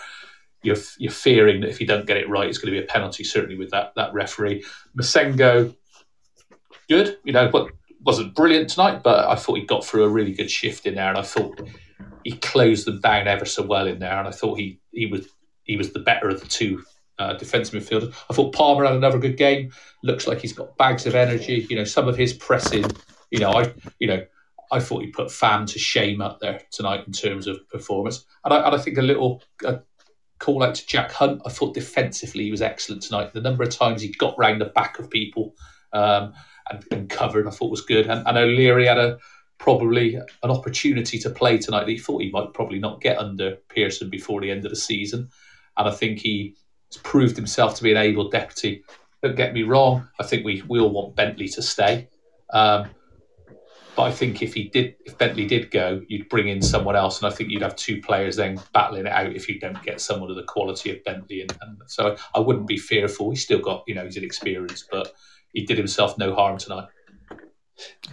you're 0.63 0.77
you're 0.97 1.11
fearing 1.11 1.61
that 1.61 1.69
if 1.69 1.79
you 1.79 1.87
don't 1.87 2.07
get 2.07 2.17
it 2.17 2.29
right, 2.29 2.47
it's 2.47 2.57
going 2.57 2.73
to 2.73 2.79
be 2.79 2.83
a 2.83 2.87
penalty. 2.87 3.23
Certainly 3.23 3.57
with 3.57 3.71
that 3.71 3.93
that 3.95 4.13
referee, 4.13 4.63
Massengo, 4.97 5.75
good. 6.89 7.17
You 7.23 7.33
know, 7.33 7.49
but 7.49 7.69
wasn't 8.05 8.35
brilliant 8.35 8.69
tonight. 8.69 9.03
But 9.03 9.27
I 9.27 9.35
thought 9.35 9.59
he 9.59 9.65
got 9.65 9.85
through 9.85 10.03
a 10.03 10.09
really 10.09 10.33
good 10.33 10.49
shift 10.49 10.85
in 10.85 10.95
there, 10.95 11.09
and 11.09 11.17
I 11.17 11.21
thought 11.21 11.61
he 12.23 12.31
closed 12.37 12.87
them 12.87 13.01
down 13.01 13.27
ever 13.27 13.45
so 13.45 13.63
well 13.63 13.87
in 13.87 13.99
there. 13.99 14.17
And 14.17 14.27
I 14.27 14.31
thought 14.31 14.57
he 14.57 14.79
he 14.91 15.05
was 15.05 15.27
he 15.63 15.77
was 15.77 15.91
the 15.93 15.99
better 15.99 16.29
of 16.29 16.39
the 16.39 16.47
two 16.47 16.83
uh, 17.19 17.33
defensive 17.33 17.81
midfielders. 17.81 18.13
I 18.29 18.33
thought 18.33 18.53
Palmer 18.53 18.85
had 18.85 18.95
another 18.95 19.19
good 19.19 19.37
game. 19.37 19.71
Looks 20.03 20.27
like 20.27 20.39
he's 20.39 20.53
got 20.53 20.77
bags 20.77 21.05
of 21.05 21.15
energy. 21.15 21.67
You 21.69 21.75
know, 21.75 21.85
some 21.85 22.07
of 22.07 22.17
his 22.17 22.33
pressing. 22.33 22.85
You 23.31 23.39
know, 23.39 23.51
I 23.51 23.73
you 23.99 24.07
know. 24.07 24.25
I 24.71 24.79
thought 24.79 25.03
he 25.03 25.11
put 25.11 25.31
Fam 25.31 25.67
to 25.67 25.77
shame 25.77 26.19
up 26.19 26.39
there 26.39 26.59
tonight 26.71 27.03
in 27.05 27.13
terms 27.13 27.45
of 27.45 27.59
performance, 27.69 28.25
and 28.43 28.51
I, 28.51 28.65
and 28.65 28.73
I 28.73 28.79
think 28.79 28.97
a 28.97 29.03
little 29.03 29.43
call 30.43 30.61
out 30.61 30.75
to 30.75 30.85
Jack 30.85 31.11
Hunt. 31.11 31.41
I 31.45 31.49
thought 31.49 31.73
defensively 31.73 32.43
he 32.43 32.51
was 32.51 32.61
excellent 32.61 33.01
tonight. 33.01 33.31
The 33.31 33.39
number 33.39 33.63
of 33.63 33.69
times 33.69 34.01
he 34.01 34.09
got 34.09 34.37
round 34.37 34.59
the 34.59 34.65
back 34.65 34.99
of 34.99 35.09
people 35.09 35.55
um, 35.93 36.33
and, 36.69 36.83
and, 36.91 37.09
covered, 37.09 37.47
I 37.47 37.51
thought 37.51 37.71
was 37.71 37.81
good. 37.81 38.07
And, 38.07 38.27
and 38.27 38.37
O'Leary 38.37 38.87
had 38.87 38.97
a 38.97 39.19
probably 39.57 40.15
an 40.15 40.51
opportunity 40.51 41.17
to 41.19 41.29
play 41.29 41.57
tonight 41.57 41.85
that 41.85 41.91
he 41.91 41.97
thought 41.97 42.21
he 42.21 42.29
might 42.29 42.53
probably 42.53 42.79
not 42.79 42.99
get 42.99 43.17
under 43.19 43.55
Pearson 43.69 44.09
before 44.09 44.41
the 44.41 44.51
end 44.51 44.65
of 44.65 44.71
the 44.71 44.75
season. 44.75 45.29
And 45.77 45.87
I 45.87 45.91
think 45.91 46.19
he 46.19 46.55
has 46.91 47.01
proved 47.01 47.37
himself 47.37 47.75
to 47.75 47.83
be 47.83 47.91
an 47.91 47.97
able 47.97 48.29
deputy. 48.29 48.83
Don't 49.21 49.37
get 49.37 49.53
me 49.53 49.63
wrong, 49.63 50.09
I 50.19 50.23
think 50.23 50.43
we, 50.43 50.61
we 50.67 50.81
all 50.81 50.89
want 50.89 51.15
Bentley 51.15 51.47
to 51.49 51.61
stay. 51.61 52.09
Um, 52.49 52.89
but 53.95 54.03
I 54.03 54.11
think 54.11 54.41
if 54.41 54.53
he 54.53 54.65
did, 54.69 54.95
if 55.05 55.17
Bentley 55.17 55.45
did 55.45 55.69
go, 55.69 56.01
you'd 56.07 56.29
bring 56.29 56.47
in 56.47 56.61
someone 56.61 56.95
else, 56.95 57.21
and 57.21 57.31
I 57.31 57.35
think 57.35 57.51
you'd 57.51 57.61
have 57.61 57.75
two 57.75 58.01
players 58.01 58.35
then 58.35 58.59
battling 58.73 59.05
it 59.05 59.11
out 59.11 59.35
if 59.35 59.47
you 59.47 59.59
don't 59.59 59.81
get 59.83 60.01
someone 60.01 60.31
of 60.31 60.35
the 60.35 60.43
quality 60.43 60.91
of 60.91 61.03
Bentley. 61.03 61.41
And, 61.41 61.55
and 61.61 61.77
so 61.87 62.15
I 62.33 62.39
wouldn't 62.39 62.67
be 62.67 62.77
fearful. 62.77 63.29
He's 63.29 63.43
still 63.43 63.59
got, 63.59 63.83
you 63.87 63.93
know, 63.93 64.03
he's 64.03 64.17
inexperienced, 64.17 64.87
but 64.91 65.13
he 65.53 65.65
did 65.65 65.77
himself 65.77 66.17
no 66.17 66.33
harm 66.33 66.57
tonight. 66.57 66.87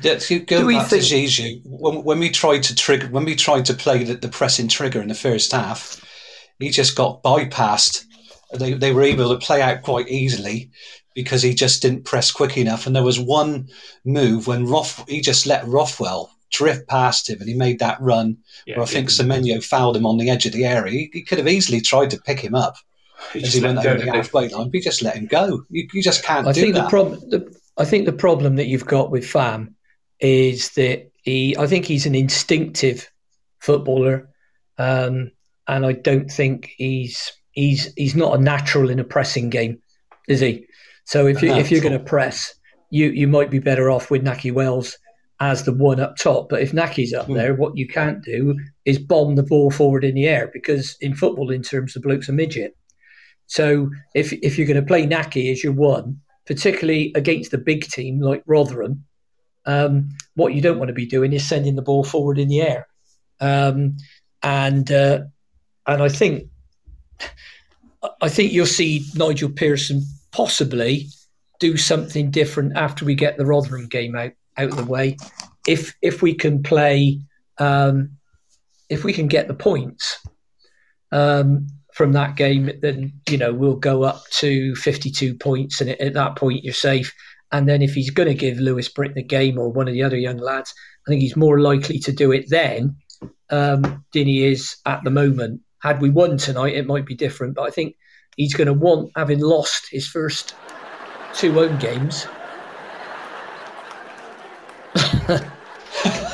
Let's 0.03 0.29
go 0.29 0.69
back 0.69 0.87
think- 0.89 1.05
to 1.05 1.15
Zizou. 1.15 1.63
When, 1.65 2.05
when, 2.05 2.19
we 2.19 2.31
tried 2.31 2.63
to 2.65 2.75
trigger, 2.75 3.09
when 3.09 3.25
we 3.25 3.35
tried 3.35 3.65
to 3.67 3.75
play 3.75 4.05
the, 4.05 4.15
the 4.15 4.29
pressing 4.29 4.69
trigger 4.69 5.01
in 5.01 5.09
the 5.09 5.15
first 5.15 5.53
half, 5.53 6.05
he 6.59 6.69
just 6.69 6.95
got 6.95 7.23
bypassed. 7.23 8.05
They, 8.53 8.75
they 8.75 8.93
were 8.93 9.03
able 9.03 9.31
to 9.31 9.45
play 9.45 9.63
out 9.63 9.83
quite 9.83 10.09
easily 10.09 10.71
because 11.15 11.43
he 11.43 11.55
just 11.55 11.83
didn't 11.83 12.05
press 12.05 12.31
quick 12.31 12.57
enough. 12.57 12.87
And 12.87 12.95
there 12.95 13.03
was 13.03 13.19
one 13.19 13.69
move 14.05 14.47
when 14.47 14.67
Roth, 14.67 15.09
he 15.09 15.21
just 15.21 15.47
let 15.47 15.67
Rothwell 15.67 16.31
drift 16.51 16.89
past 16.89 17.31
him 17.31 17.41
and 17.41 17.49
he 17.49 17.55
made 17.55 17.79
that 17.79 18.01
run 18.01 18.37
yeah, 18.67 18.77
where 18.77 18.83
I 18.83 18.87
think 18.87 19.09
Semenyo 19.09 19.63
fouled 19.63 19.97
him 19.97 20.07
on 20.07 20.19
the 20.19 20.31
edge 20.31 20.47
of 20.47 20.53
the 20.53 20.65
area. 20.65 20.93
He, 20.93 21.11
he 21.13 21.23
could 21.23 21.39
have 21.39 21.49
easily 21.49 21.81
tried 21.81 22.11
to 22.11 22.21
pick 22.21 22.41
him 22.41 22.55
up 22.55 22.77
he 23.33 23.43
as 23.43 23.55
he 23.55 23.61
went 23.61 23.79
over 23.79 23.99
the 23.99 24.13
halfway 24.13 24.49
line, 24.49 24.67
but 24.67 24.75
he 24.75 24.81
just 24.81 25.03
let 25.03 25.17
him 25.17 25.27
go. 25.27 25.65
You, 25.71 25.89
you 25.93 26.03
just 26.03 26.25
can't 26.25 26.47
I 26.47 26.53
think 26.53 26.75
that. 26.75 26.85
The 26.85 26.89
problem, 26.89 27.21
the, 27.31 27.57
I 27.77 27.85
think 27.85 28.07
the 28.07 28.13
problem 28.13 28.57
that 28.57 28.67
you've 28.67 28.87
got 28.87 29.11
with 29.11 29.27
Fam 29.27 29.75
is 30.19 30.71
that 30.73 31.11
he, 31.23 31.57
I 31.57 31.67
think 31.67 31.85
he's 31.85 32.07
an 32.07 32.15
instinctive 32.15 33.11
footballer, 33.59 34.29
um, 34.79 35.31
and 35.69 35.87
I 35.87 35.93
don't 35.93 36.31
think 36.31 36.73
he's 36.77 37.33
he's 37.53 37.93
he's 37.95 38.17
not 38.17 38.39
a 38.39 38.43
natural 38.43 38.91
in 38.91 38.99
a 38.99 39.05
pressing 39.05 39.51
game, 39.51 39.81
is 40.29 40.41
he? 40.41 40.67
So 41.11 41.27
if 41.27 41.43
you 41.43 41.53
if 41.53 41.73
you're 41.73 41.81
going 41.81 41.93
to 41.93 41.99
press, 41.99 42.55
you 42.91 43.09
you 43.09 43.27
might 43.27 43.51
be 43.51 43.59
better 43.59 43.91
off 43.91 44.13
with 44.13 44.23
Nahki 44.23 44.53
Wells 44.53 44.97
as 45.41 45.65
the 45.65 45.73
one 45.73 45.99
up 45.99 46.17
top. 46.17 46.49
But 46.49 46.63
if 46.63 46.71
Nahki's 46.71 47.13
up 47.13 47.27
mm. 47.27 47.35
there, 47.35 47.53
what 47.53 47.77
you 47.77 47.89
can't 47.89 48.23
do 48.23 48.57
is 48.85 49.01
bomb 49.01 49.35
the 49.35 49.43
ball 49.43 49.73
forward 49.73 50.05
in 50.05 50.15
the 50.15 50.29
air 50.29 50.49
because 50.53 50.97
in 51.01 51.17
football, 51.17 51.51
in 51.51 51.63
terms 51.63 51.97
of 51.97 52.03
bloke's 52.03 52.29
a 52.29 52.33
midget. 52.33 52.77
So 53.49 53.91
if 54.15 54.33
if 54.35 54.57
you're 54.57 54.69
going 54.69 54.81
to 54.81 54.87
play 54.87 55.05
Nahki 55.05 55.51
as 55.51 55.65
your 55.65 55.73
one, 55.73 56.21
particularly 56.47 57.11
against 57.17 57.53
a 57.53 57.59
big 57.59 57.89
team 57.89 58.21
like 58.21 58.45
Rotherham, 58.47 59.05
um, 59.67 60.11
what 60.37 60.55
you 60.55 60.63
don't 60.63 60.79
want 60.79 60.91
to 60.91 60.95
be 60.95 61.07
doing 61.07 61.33
is 61.33 61.49
sending 61.49 61.75
the 61.75 61.83
ball 61.83 62.05
forward 62.05 62.39
in 62.39 62.47
the 62.47 62.61
air. 62.61 62.87
Um, 63.41 63.97
and 64.45 64.89
uh, 64.93 65.23
and 65.89 66.05
I 66.05 66.09
think 66.09 66.45
I 68.23 68.29
think 68.29 68.53
you'll 68.53 68.67
see 68.67 69.05
Nigel 69.17 69.51
Pearson 69.51 70.05
possibly 70.33 71.07
do 71.59 71.77
something 71.77 72.31
different 72.31 72.77
after 72.77 73.05
we 73.05 73.15
get 73.15 73.37
the 73.37 73.47
Rotherham 73.47 73.87
game 73.87 74.17
out 74.17 74.33
out 74.57 74.71
of 74.71 74.77
the 74.77 74.85
way. 74.85 75.17
If 75.67 75.95
if 76.03 76.23
we 76.23 76.35
can 76.35 76.63
play, 76.63 77.21
um, 77.59 78.17
if 78.89 79.05
we 79.05 79.13
can 79.13 79.29
get 79.29 79.49
the 79.49 79.55
points 79.55 80.19
um, 81.13 81.67
from 81.93 82.13
that 82.13 82.37
game, 82.37 82.71
then 82.81 83.13
you 83.29 83.39
know 83.39 83.53
we'll 83.53 83.77
go 83.77 84.03
up 84.03 84.23
to 84.39 84.75
fifty-two 84.77 85.35
points, 85.35 85.81
and 85.81 85.91
at 85.91 86.15
that 86.15 86.37
point 86.37 86.65
you're 86.65 86.75
safe. 86.75 87.15
And 87.53 87.69
then 87.69 87.83
if 87.83 87.95
he's 87.95 88.11
going 88.11 88.29
to 88.29 88.35
give 88.35 88.59
Louis 88.59 88.89
Britton 88.89 89.19
a 89.19 89.23
game 89.23 89.59
or 89.59 89.73
one 89.73 89.89
of 89.89 89.95
the 89.95 90.05
other 90.05 90.17
young 90.17 90.39
lads, 90.39 90.73
I 91.07 91.11
think 91.11 91.21
he's 91.21 91.37
more 91.37 91.61
likely 91.61 91.99
to 92.01 92.13
do 92.13 92.31
it 92.31 92.49
then 92.49 92.95
um, 93.51 94.05
than 94.13 94.27
he 94.27 94.47
is 94.47 94.77
at 94.87 95.03
the 95.03 95.11
moment. 95.11 95.61
Had 95.81 96.01
we 96.01 96.11
won 96.11 96.37
tonight, 96.37 96.77
it 96.77 96.87
might 96.87 97.07
be 97.07 97.17
different, 97.17 97.57
but 97.57 97.63
I 97.63 97.71
think 97.71 97.97
he's 98.37 98.55
going 98.55 98.67
to 98.67 98.73
want, 98.73 99.11
having 99.17 99.41
lost 99.41 99.89
his 99.91 100.07
first 100.07 100.55
two 101.35 101.53
home 101.53 101.79
games, 101.79 102.25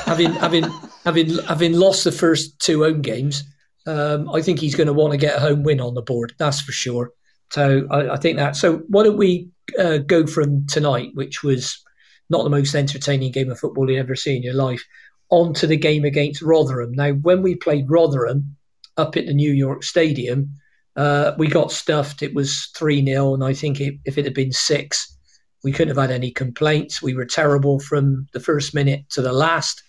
having 0.05 0.31
having 0.33 0.65
having 1.05 1.37
having 1.45 1.73
lost 1.73 2.03
the 2.03 2.11
first 2.11 2.59
two 2.59 2.83
home 2.83 3.01
games, 3.01 3.43
um, 3.85 4.29
I 4.29 4.41
think 4.41 4.59
he's 4.59 4.75
going 4.75 4.87
to 4.87 4.93
want 4.93 5.11
to 5.11 5.17
get 5.17 5.37
a 5.37 5.39
home 5.39 5.63
win 5.63 5.79
on 5.81 5.93
the 5.93 6.01
board. 6.01 6.33
That's 6.37 6.61
for 6.61 6.71
sure. 6.71 7.11
So 7.51 7.87
I, 7.89 8.13
I 8.13 8.17
think 8.17 8.37
that. 8.37 8.55
So 8.55 8.83
why 8.89 9.03
don't 9.03 9.17
we 9.17 9.49
uh, 9.79 9.97
go 9.99 10.27
from 10.27 10.67
tonight, 10.67 11.11
which 11.13 11.43
was 11.43 11.81
not 12.29 12.43
the 12.43 12.49
most 12.49 12.75
entertaining 12.75 13.31
game 13.31 13.49
of 13.49 13.59
football 13.59 13.89
you've 13.89 13.99
ever 13.99 14.15
seen 14.15 14.37
in 14.37 14.43
your 14.43 14.53
life, 14.53 14.83
on 15.29 15.53
to 15.55 15.67
the 15.67 15.77
game 15.77 16.03
against 16.03 16.41
Rotherham. 16.41 16.91
Now, 16.93 17.11
when 17.11 17.41
we 17.41 17.55
played 17.55 17.89
Rotherham 17.89 18.55
up 18.97 19.15
at 19.15 19.25
the 19.25 19.33
New 19.33 19.51
York 19.51 19.83
Stadium, 19.83 20.57
uh, 20.97 21.35
we 21.37 21.47
got 21.47 21.71
stuffed. 21.71 22.23
It 22.23 22.33
was 22.33 22.69
3 22.75 23.05
0, 23.05 23.35
and 23.35 23.43
I 23.43 23.53
think 23.53 23.79
it, 23.79 23.95
if 24.03 24.17
it 24.17 24.25
had 24.25 24.33
been 24.33 24.51
six, 24.51 25.17
we 25.63 25.71
couldn't 25.71 25.95
have 25.95 26.09
had 26.09 26.13
any 26.13 26.31
complaints. 26.31 27.01
We 27.01 27.13
were 27.13 27.25
terrible 27.25 27.79
from 27.79 28.27
the 28.33 28.39
first 28.39 28.73
minute 28.73 29.05
to 29.11 29.21
the 29.21 29.31
last. 29.31 29.83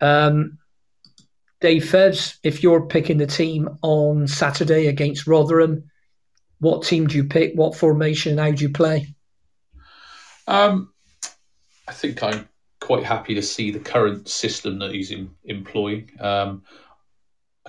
Um, 0.00 0.58
Dave 1.60 1.84
Fevs, 1.84 2.36
if 2.42 2.62
you're 2.62 2.86
picking 2.86 3.18
the 3.18 3.26
team 3.26 3.68
on 3.82 4.26
Saturday 4.28 4.88
against 4.88 5.26
Rotherham, 5.26 5.90
what 6.60 6.84
team 6.84 7.06
do 7.06 7.16
you 7.16 7.24
pick? 7.24 7.54
What 7.54 7.76
formation? 7.76 8.38
How 8.38 8.50
do 8.50 8.62
you 8.62 8.70
play? 8.70 9.14
Um, 10.46 10.92
I 11.86 11.92
think 11.92 12.22
I'm 12.22 12.48
quite 12.80 13.04
happy 13.04 13.34
to 13.34 13.42
see 13.42 13.70
the 13.70 13.78
current 13.78 14.28
system 14.28 14.78
that 14.80 14.92
he's 14.92 15.10
in, 15.10 15.30
employing. 15.44 16.10
Um, 16.20 16.62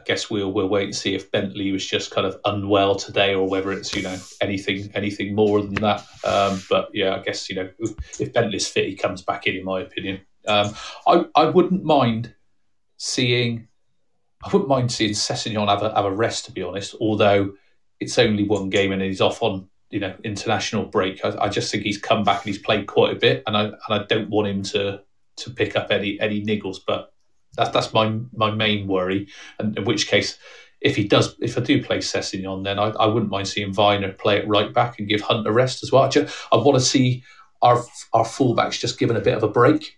guess 0.09 0.27
we'll 0.27 0.51
we'll 0.51 0.67
wait 0.67 0.85
and 0.85 0.95
see 0.95 1.13
if 1.13 1.31
Bentley 1.31 1.71
was 1.71 1.85
just 1.85 2.09
kind 2.09 2.25
of 2.25 2.35
unwell 2.43 2.95
today 2.95 3.35
or 3.35 3.47
whether 3.47 3.71
it's 3.71 3.95
you 3.95 4.01
know 4.01 4.17
anything 4.41 4.89
anything 4.95 5.35
more 5.35 5.61
than 5.61 5.75
that. 5.75 6.03
Um, 6.25 6.63
but 6.67 6.89
yeah, 6.93 7.15
I 7.15 7.19
guess 7.19 7.47
you 7.47 7.55
know 7.55 7.69
if, 8.19 8.33
Bentley's 8.33 8.67
fit, 8.67 8.87
he 8.87 8.95
comes 8.95 9.21
back 9.21 9.45
in. 9.45 9.55
In 9.55 9.63
my 9.63 9.81
opinion, 9.81 10.21
um, 10.47 10.73
I 11.05 11.25
I 11.35 11.45
wouldn't 11.45 11.83
mind 11.83 12.33
seeing 12.97 13.67
I 14.43 14.49
wouldn't 14.51 14.67
mind 14.67 14.91
seeing 14.91 15.11
Sessegnon 15.11 15.67
have 15.67 15.83
a 15.83 15.93
have 15.93 16.05
a 16.05 16.11
rest 16.11 16.45
to 16.45 16.51
be 16.51 16.63
honest. 16.63 16.95
Although 16.99 17.53
it's 17.99 18.17
only 18.17 18.45
one 18.45 18.71
game 18.71 18.91
and 18.91 19.03
he's 19.03 19.21
off 19.21 19.43
on 19.43 19.69
you 19.91 19.99
know 19.99 20.15
international 20.23 20.85
break. 20.85 21.23
I, 21.23 21.35
I 21.39 21.49
just 21.49 21.71
think 21.71 21.83
he's 21.83 21.99
come 21.99 22.23
back 22.23 22.43
and 22.43 22.51
he's 22.51 22.63
played 22.63 22.87
quite 22.87 23.15
a 23.15 23.19
bit, 23.19 23.43
and 23.45 23.55
I 23.55 23.65
and 23.65 23.77
I 23.91 24.05
don't 24.05 24.31
want 24.31 24.47
him 24.47 24.63
to 24.63 25.01
to 25.37 25.49
pick 25.51 25.75
up 25.75 25.91
any 25.91 26.19
any 26.19 26.43
niggles, 26.43 26.77
but 26.85 27.13
that's 27.55 27.71
that's 27.71 27.93
my 27.93 28.19
my 28.33 28.51
main 28.51 28.87
worry. 28.87 29.27
And 29.59 29.77
in 29.77 29.85
which 29.85 30.07
case, 30.07 30.37
if 30.81 30.95
he 30.95 31.07
does, 31.07 31.35
if 31.39 31.57
I 31.57 31.61
do 31.61 31.83
play 31.83 31.99
Sessegnon, 31.99 32.63
then 32.63 32.79
I, 32.79 32.89
I 32.89 33.05
wouldn't 33.05 33.31
mind 33.31 33.47
seeing 33.47 33.73
Vyner 33.73 34.17
play 34.17 34.37
it 34.37 34.47
right 34.47 34.73
back 34.73 34.99
and 34.99 35.07
give 35.07 35.21
Hunt 35.21 35.47
a 35.47 35.51
rest 35.51 35.83
as 35.83 35.91
well. 35.91 36.03
I, 36.03 36.09
just, 36.09 36.35
I 36.51 36.57
want 36.57 36.77
to 36.77 36.85
see. 36.85 37.23
our 37.61 37.83
our 38.13 38.23
fullbacks 38.23 38.79
just 38.79 38.97
given 38.97 39.17
a 39.17 39.19
bit 39.19 39.35
of 39.35 39.43
a 39.43 39.47
break. 39.49 39.97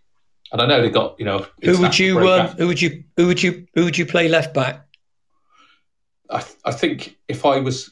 And 0.51 0.59
I 0.61 0.65
know 0.65 0.81
they 0.81 0.89
got 0.89 1.15
you 1.19 1.25
know 1.25 1.45
who 1.63 1.79
would 1.79 1.99
you 1.99 2.27
um, 2.27 2.47
who 2.57 2.65
would 2.65 2.81
you 2.81 3.03
who 3.15 3.27
would 3.27 3.43
you 3.43 3.67
who 3.75 3.85
would 3.85 3.97
you 3.99 4.05
play 4.07 4.27
left 4.27 4.51
back? 4.53 4.87
I, 6.27 6.43
I 6.65 6.71
think 6.71 7.19
if 7.27 7.45
I 7.45 7.59
was 7.59 7.89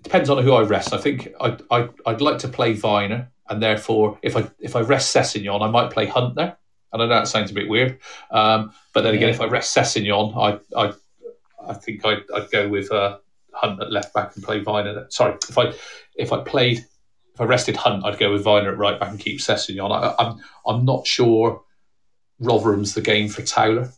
it 0.00 0.02
depends 0.02 0.28
on 0.28 0.42
who 0.42 0.52
I 0.54 0.62
rest. 0.62 0.92
I 0.92 0.98
think 0.98 1.28
I'd, 1.40 1.62
I'd, 1.70 1.90
I'd 2.04 2.20
like 2.20 2.38
to 2.38 2.48
play 2.48 2.74
Vyner, 2.74 3.28
and 3.48 3.62
therefore 3.62 4.18
if 4.22 4.36
I 4.36 4.50
if 4.58 4.74
I 4.74 4.80
rest 4.80 5.14
Sessegnon, 5.14 5.62
I 5.62 5.70
might 5.70 5.92
play 5.92 6.06
Hunt 6.06 6.34
there. 6.34 6.58
And 6.92 7.02
I 7.02 7.06
know 7.06 7.14
that 7.14 7.28
sounds 7.28 7.50
a 7.50 7.54
bit 7.54 7.68
weird, 7.68 7.98
um, 8.30 8.72
but 8.92 9.02
then 9.02 9.14
again, 9.14 9.28
yeah. 9.28 9.34
if 9.34 9.40
I 9.40 9.46
rest 9.46 9.76
Sessegnon, 9.76 10.36
I 10.36 10.80
I 10.80 10.92
I 11.66 11.74
think 11.74 12.04
I'd, 12.04 12.22
I'd 12.34 12.50
go 12.50 12.68
with 12.68 12.90
uh, 12.92 13.18
Hunt 13.52 13.80
at 13.80 13.92
left 13.92 14.14
back 14.14 14.34
and 14.34 14.44
play 14.44 14.62
Vyner. 14.62 15.10
Sorry, 15.12 15.36
if 15.48 15.56
I 15.56 15.72
if 16.16 16.32
I 16.32 16.42
played 16.42 16.84
if 17.34 17.40
I 17.40 17.44
rested 17.44 17.76
Hunt, 17.76 18.04
I'd 18.04 18.18
go 18.18 18.32
with 18.32 18.44
Vyner 18.44 18.72
at 18.72 18.78
right 18.78 18.98
back 18.98 19.10
and 19.10 19.18
keep 19.18 19.40
Sessegnon. 19.40 19.90
I, 19.90 20.14
I'm 20.18 20.40
I'm 20.66 20.84
not 20.84 21.06
sure 21.06 21.62
Rotherham's 22.38 22.94
the 22.94 23.00
game 23.00 23.28
for 23.28 23.42
Towler. 23.42 23.90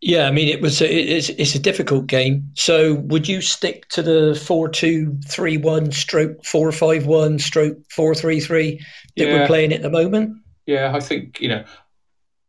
Yeah, 0.00 0.26
I 0.26 0.30
mean 0.30 0.48
it 0.48 0.60
was 0.60 0.82
a, 0.82 0.92
it's 0.92 1.30
it's 1.30 1.54
a 1.54 1.58
difficult 1.58 2.06
game. 2.06 2.50
So 2.54 2.94
would 2.94 3.26
you 3.26 3.40
stick 3.40 3.88
to 3.88 4.02
the 4.02 4.40
four 4.46 4.68
two 4.68 5.18
three 5.26 5.56
one 5.56 5.92
stroke 5.92 6.44
four 6.44 6.70
five 6.72 7.06
one 7.06 7.38
stroke 7.38 7.78
four 7.90 8.14
three 8.14 8.40
three 8.40 8.84
that 9.16 9.26
yeah. 9.26 9.32
we're 9.32 9.46
playing 9.46 9.72
at 9.72 9.82
the 9.82 9.90
moment? 9.90 10.36
Yeah, 10.66 10.92
I 10.94 11.00
think 11.00 11.40
you 11.40 11.48
know 11.48 11.64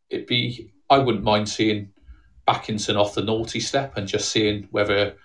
it'd 0.10 0.28
be. 0.28 0.72
I 0.90 1.00
wouldn't 1.00 1.24
mind 1.24 1.50
seeing 1.50 1.92
Bakinson 2.48 2.96
off 2.96 3.16
the 3.16 3.24
naughty 3.24 3.60
step 3.60 3.98
and 3.98 4.08
just 4.08 4.30
seeing 4.30 4.68
whether 4.72 5.16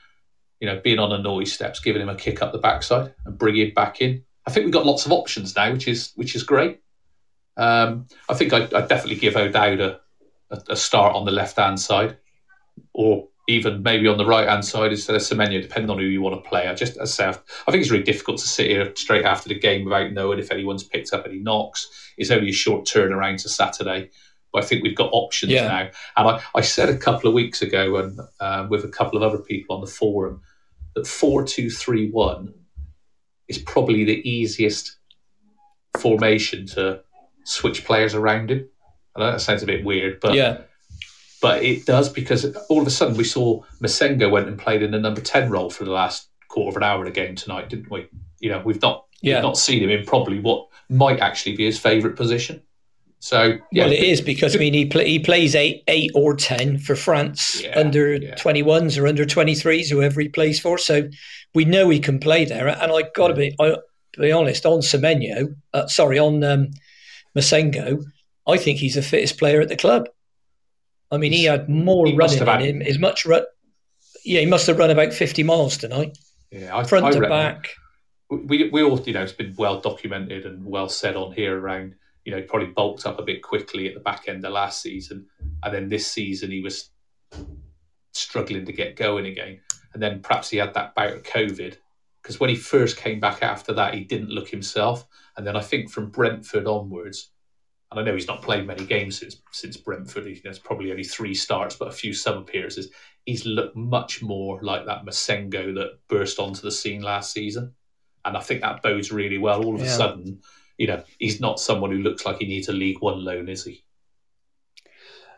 you 0.61 0.67
know 0.67 0.81
being 0.83 0.99
on 0.99 1.11
the 1.11 1.19
naughty 1.19 1.47
steps, 1.47 1.81
giving 1.81 2.03
him 2.03 2.09
a 2.09 2.17
kick 2.17 2.43
up 2.43 2.53
the 2.53 2.59
backside 2.59 3.15
and 3.25 3.39
bringing 3.39 3.69
him 3.69 3.75
back 3.75 4.01
in. 4.01 4.23
I 4.47 4.51
think 4.51 4.65
we've 4.65 4.75
got 4.75 4.87
lots 4.87 5.07
of 5.07 5.13
options 5.13 5.55
now, 5.55 5.73
which 5.73 5.87
is 5.87 6.13
which 6.17 6.35
is 6.35 6.43
great. 6.43 6.81
Um, 7.57 8.07
I 8.29 8.35
think 8.35 8.53
I'd, 8.53 8.73
I'd, 8.73 8.89
definitely 8.89 9.17
give 9.17 9.37
O'Dowd 9.37 9.81
a, 9.81 10.01
a, 10.69 10.77
start 10.77 11.15
on 11.15 11.27
the 11.27 11.31
left 11.31 11.59
hand 11.59 11.79
side, 11.79 12.17
or 12.95 13.29
even 13.51 13.83
maybe 13.83 14.07
on 14.07 14.19
the 14.19 14.25
right 14.25 14.49
hand 14.49 14.65
side 14.65 14.93
instead 14.93 15.17
of 15.17 15.23
Semenyo, 15.23 15.61
depending 15.61 15.91
on 15.91 15.99
who 15.99 16.05
you 16.05 16.23
want 16.23 16.43
to 16.43 16.49
play. 16.49 16.69
I 16.69 16.75
just, 16.75 16.99
I 17.01 17.05
say, 17.05 17.27
I 17.27 17.33
think 17.71 17.83
it's 17.83 17.91
really 17.91 18.05
difficult 18.05 18.39
to 18.39 18.49
sit 18.49 18.69
here 18.69 18.93
straight 18.95 19.25
after 19.25 19.49
the 19.49 19.59
game 19.59 19.85
without 19.85 20.13
knowing 20.13 20.39
if 20.39 20.51
anyone's 20.51 20.85
picked 20.85 21.13
up 21.13 21.27
any 21.27 21.41
knocks. 21.41 21.89
It's 22.17 22.31
only 22.31 22.51
a 22.51 22.53
short 22.53 22.87
turnaround 22.87 23.43
to 23.43 23.49
Saturday, 23.49 24.11
but 24.53 24.63
I 24.63 24.67
think 24.67 24.83
we've 24.83 24.97
got 24.97 25.11
options 25.13 25.53
yeah. 25.53 25.67
now. 25.67 25.91
And 26.17 26.29
I, 26.29 26.43
I 26.55 26.61
said 26.61 26.89
a 26.89 26.97
couple 26.97 27.29
of 27.29 27.35
weeks 27.35 27.61
ago, 27.61 27.97
and 27.97 28.21
uh, 28.39 28.67
with 28.71 28.85
a 28.85 28.89
couple 28.89 29.17
of 29.17 29.23
other 29.23 29.43
people 29.43 29.75
on 29.75 29.83
the 29.83 29.91
forum, 29.91 30.43
that 30.95 31.07
four 31.07 31.45
two 31.45 31.71
three 31.71 32.11
one 32.11 32.55
is 33.49 33.59
probably 33.59 34.05
the 34.05 34.29
easiest 34.29 34.97
formation 35.99 36.67
to 36.67 37.01
switch 37.45 37.85
players 37.85 38.15
around 38.15 38.51
in. 38.51 38.69
I 39.17 39.21
know 39.21 39.33
that 39.33 39.41
sounds 39.41 39.63
a 39.63 39.67
bit 39.67 39.85
weird, 39.85 40.21
but 40.21 40.35
yeah. 40.35 40.63
But 41.41 41.63
it 41.63 41.87
does 41.87 42.09
because 42.09 42.55
all 42.69 42.81
of 42.81 42.87
a 42.87 42.91
sudden 42.91 43.17
we 43.17 43.25
saw 43.25 43.63
Massengo 43.81 44.31
went 44.31 44.49
and 44.49 44.59
played 44.59 44.83
in 44.83 44.91
the 44.91 44.99
number 44.99 45.21
ten 45.21 45.51
role 45.51 45.71
for 45.71 45.85
the 45.85 45.91
last 45.91 46.29
quarter 46.49 46.71
of 46.71 46.77
an 46.77 46.83
hour 46.83 47.01
of 47.01 47.07
the 47.07 47.13
game 47.13 47.35
tonight, 47.35 47.69
didn't 47.69 47.91
we? 47.91 48.09
You 48.41 48.51
know, 48.51 48.63
we've 48.65 48.83
not 48.83 49.07
yeah. 49.23 49.37
we've 49.37 49.45
not 49.45 49.57
seen 49.57 49.83
him 49.83 49.91
in 49.91 50.05
probably 50.05 50.39
what 50.39 50.69
might 50.89 51.21
actually 51.21 51.57
be 51.57 51.65
his 51.65 51.79
favourite 51.79 52.17
position. 52.17 52.63
So 53.21 53.59
yeah. 53.71 53.85
well, 53.85 53.93
it 53.93 54.03
is 54.03 54.21
because 54.21 54.57
I 54.57 54.59
mean 54.59 54.75
he 54.75 54.87
play, 54.87 55.07
he 55.07 55.19
plays 55.19 55.55
eight 55.55 55.85
eight 55.89 56.11
or 56.15 56.35
ten 56.35 56.79
for 56.79 56.97
France 56.97 57.63
yeah, 57.63 57.79
under 57.79 58.19
twenty 58.37 58.61
yeah. 58.61 58.67
ones 58.67 58.99
or 58.99 59.07
under 59.07 59.25
twenty 59.25 59.55
threes, 59.55 59.91
whoever 59.91 60.21
he 60.21 60.29
plays 60.29 60.59
for. 60.59 60.79
So 60.79 61.09
we 61.55 61.65
know 61.65 61.89
he 61.91 62.01
can 62.01 62.19
play 62.19 62.45
there. 62.45 62.69
And 62.69 62.93
I 62.93 63.03
got 63.15 63.29
to 63.29 63.35
be 63.35 63.55
I, 63.61 63.77
be 64.19 64.33
honest 64.33 64.67
on 64.67 64.81
Semenyo, 64.81 65.55
uh, 65.73 65.87
sorry 65.87 66.19
on 66.19 66.43
um, 66.43 66.69
Massengo, 67.37 68.03
I 68.47 68.57
think 68.57 68.79
he's 68.79 68.95
the 68.95 69.03
fittest 69.03 69.39
player 69.39 69.61
at 69.61 69.69
the 69.69 69.77
club. 69.77 70.09
I 71.11 71.17
mean, 71.17 71.33
he 71.33 71.45
had 71.45 71.69
more 71.69 72.07
he 72.07 72.15
running 72.15 72.41
in 72.41 72.61
him. 72.61 72.83
As 72.83 72.99
much 72.99 73.27
run, 73.27 73.43
yeah, 74.25 74.41
he 74.41 74.47
must 74.47 74.67
have 74.67 74.79
run 74.79 74.91
about 74.91 75.13
fifty 75.13 75.43
miles 75.43 75.77
tonight. 75.77 76.17
Yeah, 76.51 76.77
I, 76.77 76.85
front 76.85 77.07
I 77.07 77.11
to 77.13 77.21
back. 77.21 77.71
We 78.31 78.71
we 78.71 78.83
all 78.83 79.01
you 79.01 79.13
know 79.13 79.23
it's 79.23 79.33
been 79.33 79.55
well 79.59 79.81
documented 79.81 80.47
and 80.47 80.65
well 80.65 80.89
said 80.89 81.17
on 81.17 81.33
here 81.33 81.59
around. 81.59 81.95
You 82.25 82.33
know, 82.33 82.43
probably 82.43 82.69
bulked 82.69 83.07
up 83.07 83.19
a 83.19 83.23
bit 83.23 83.43
quickly 83.43 83.89
at 83.89 83.95
the 83.95 84.01
back 84.01 84.29
end 84.29 84.45
of 84.45 84.53
last 84.53 84.83
season, 84.83 85.27
and 85.63 85.75
then 85.75 85.89
this 85.89 86.07
season 86.07 86.51
he 86.51 86.61
was 86.61 86.91
struggling 88.13 88.67
to 88.67 88.73
get 88.73 88.97
going 88.97 89.27
again. 89.27 89.61
And 89.93 90.03
then 90.03 90.21
perhaps 90.21 90.51
he 90.51 90.59
had 90.59 90.75
that 90.75 90.95
bout 90.95 91.13
of 91.13 91.23
COVID 91.23 91.77
because 92.23 92.39
when 92.39 92.51
he 92.51 92.57
first 92.57 92.97
came 92.97 93.21
back 93.21 93.43
after 93.43 93.73
that, 93.75 93.95
he 93.95 94.05
didn't 94.05 94.31
look 94.31 94.49
himself. 94.49 95.07
And 95.37 95.47
then 95.47 95.57
I 95.57 95.63
think 95.63 95.91
from 95.91 96.11
Brentford 96.11 96.67
onwards, 96.67 97.31
and 97.91 98.01
I 98.01 98.05
know 98.05 98.15
he's 98.15 98.29
not 98.29 98.43
played 98.43 98.67
many 98.67 98.85
games 98.85 99.19
since 99.19 99.37
since 99.51 99.77
Brentford. 99.77 100.27
He, 100.27 100.41
there's 100.43 100.59
probably 100.59 100.91
only 100.91 101.05
three 101.05 101.35
starts, 101.35 101.77
but 101.77 101.89
a 101.89 101.93
few 101.93 102.13
sub 102.13 102.39
appearances. 102.39 102.91
He's 103.27 103.45
looked 103.45 103.77
much 103.77 104.23
more 104.23 104.61
like 104.63 104.87
that 104.87 105.05
Massengo 105.05 105.75
that 105.75 105.99
burst 106.09 106.39
onto 106.39 106.63
the 106.63 106.71
scene 106.71 107.03
last 107.03 107.33
season, 107.33 107.75
and 108.25 108.37
I 108.37 108.41
think 108.41 108.61
that 108.63 108.83
bodes 108.83 109.13
really 109.13 109.39
well. 109.39 109.65
All 109.65 109.75
of 109.75 109.81
yeah. 109.81 109.87
a 109.87 109.91
sudden, 109.91 110.41
you 110.79 110.87
know, 110.87 111.03
he's 111.19 111.41
not 111.41 111.61
someone 111.61 111.91
who 111.91 111.99
looks 111.99 112.25
like 112.25 112.39
he 112.39 112.47
needs 112.47 112.69
a 112.69 112.73
League 112.73 113.01
One 113.01 113.25
loan, 113.25 113.49
is 113.49 113.65
he? 113.65 113.85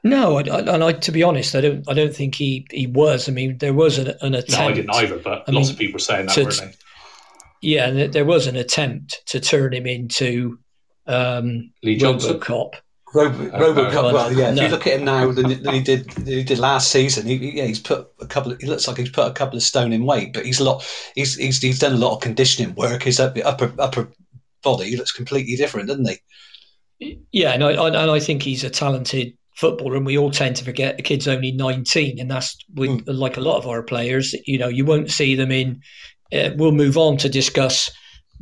No, 0.05 0.39
I, 0.39 0.43
I, 0.43 0.59
and 0.75 0.83
I, 0.83 0.93
to 0.93 1.13
be 1.13 1.23
honest, 1.23 1.55
I 1.55 1.61
don't. 1.61 1.89
I 1.89 1.95
don't 1.95 2.15
think 2.15 2.35
he, 2.35 2.67
he 2.71 2.87
was. 2.87 3.29
I 3.29 3.33
mean, 3.33 3.59
there 3.59 3.73
was 3.73 3.99
an, 3.99 4.09
an 4.21 4.35
attempt. 4.35 4.51
No, 4.53 4.69
I 4.69 4.73
didn't 4.73 4.95
either. 4.95 5.19
But 5.19 5.45
I 5.49 5.53
lots 5.53 5.69
mean, 5.69 5.75
of 5.75 5.79
people 5.79 5.95
were 5.95 5.99
saying 6.01 6.27
that, 6.27 6.35
to, 6.35 6.45
weren't 6.45 6.59
they? 6.59 6.73
Yeah, 7.63 8.09
there 8.09 8.25
was 8.25 8.49
an 8.49 8.57
attempt 8.57 9.23
to 9.27 9.39
turn 9.39 9.73
him 9.73 9.87
into 9.87 10.59
um, 11.07 11.73
Lee 11.83 11.97
Johnson. 11.97 12.39
Robocop. 12.39 12.75
Robo, 13.15 13.51
Robocop. 13.51 14.13
Well, 14.13 14.33
yeah. 14.33 14.53
No. 14.53 14.63
If 14.63 14.71
you 14.71 14.77
look 14.77 14.87
at 14.87 14.99
him 14.99 15.05
now 15.05 15.31
than, 15.33 15.63
than 15.63 15.75
he 15.75 15.81
did 15.81 16.09
than 16.11 16.27
he 16.27 16.43
did 16.43 16.59
last 16.59 16.91
season, 16.91 17.27
he, 17.27 17.35
yeah, 17.35 17.65
he's 17.65 17.81
put 17.81 18.09
a 18.21 18.27
couple. 18.27 18.53
Of, 18.53 18.61
he 18.61 18.67
looks 18.67 18.89
like 18.89 18.97
he's 18.97 19.11
put 19.11 19.31
a 19.31 19.35
couple 19.35 19.57
of 19.57 19.63
stone 19.63 19.93
in 19.93 20.05
weight, 20.05 20.33
but 20.33 20.47
he's 20.47 20.61
a 20.61 20.65
lot. 20.65 20.87
He's 21.15 21.37
he's, 21.37 21.61
he's 21.61 21.79
done 21.79 21.93
a 21.93 21.99
lot 21.99 22.15
of 22.15 22.23
conditioning 22.23 22.75
work. 22.75 23.03
His 23.03 23.21
upper 23.21 23.73
upper 23.79 24.09
body 24.63 24.97
looks 24.97 25.13
completely 25.13 25.57
different, 25.57 25.89
doesn't 25.89 26.09
he? 26.09 27.21
Yeah, 27.33 27.53
and 27.53 27.65
I, 27.65 27.73
and 27.87 28.11
I 28.11 28.21
think 28.21 28.43
he's 28.43 28.65
a 28.65 28.71
talented 28.71 29.37
footballer, 29.57 29.97
and 29.97 30.07
we 30.07 30.17
all 30.17 30.31
tend 30.31 30.57
to 30.57 30.65
forget 30.65 30.97
the 30.97 31.03
kid's 31.03 31.29
only 31.29 31.53
19, 31.53 32.19
and 32.19 32.31
that's 32.31 32.57
with, 32.75 32.91
mm. 32.91 33.19
like 33.19 33.37
a 33.37 33.41
lot 33.41 33.59
of 33.59 33.67
our 33.67 33.83
players. 33.83 34.35
You 34.47 34.59
know, 34.59 34.69
you 34.69 34.85
won't 34.85 35.11
see 35.11 35.35
them 35.35 35.51
in. 35.51 35.81
Uh, 36.33 36.51
we'll 36.57 36.73
move 36.73 36.97
on 36.97 37.17
to 37.19 37.29
discuss 37.29 37.91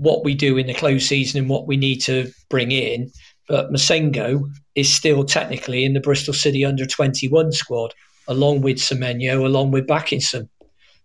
what 0.00 0.24
we 0.24 0.34
do 0.34 0.56
in 0.56 0.66
the 0.66 0.74
close 0.74 1.06
season 1.06 1.38
and 1.38 1.50
what 1.50 1.66
we 1.66 1.76
need 1.76 2.00
to 2.00 2.32
bring 2.48 2.72
in. 2.72 3.10
But 3.48 3.70
Massengo 3.70 4.50
is 4.74 4.92
still 4.92 5.24
technically 5.24 5.84
in 5.84 5.92
the 5.92 6.00
Bristol 6.00 6.32
City 6.32 6.64
under 6.64 6.86
21 6.86 7.52
squad, 7.52 7.92
along 8.26 8.62
with 8.62 8.78
Semenyo, 8.78 9.44
along 9.44 9.72
with 9.72 9.86
Bakinson. 9.86 10.48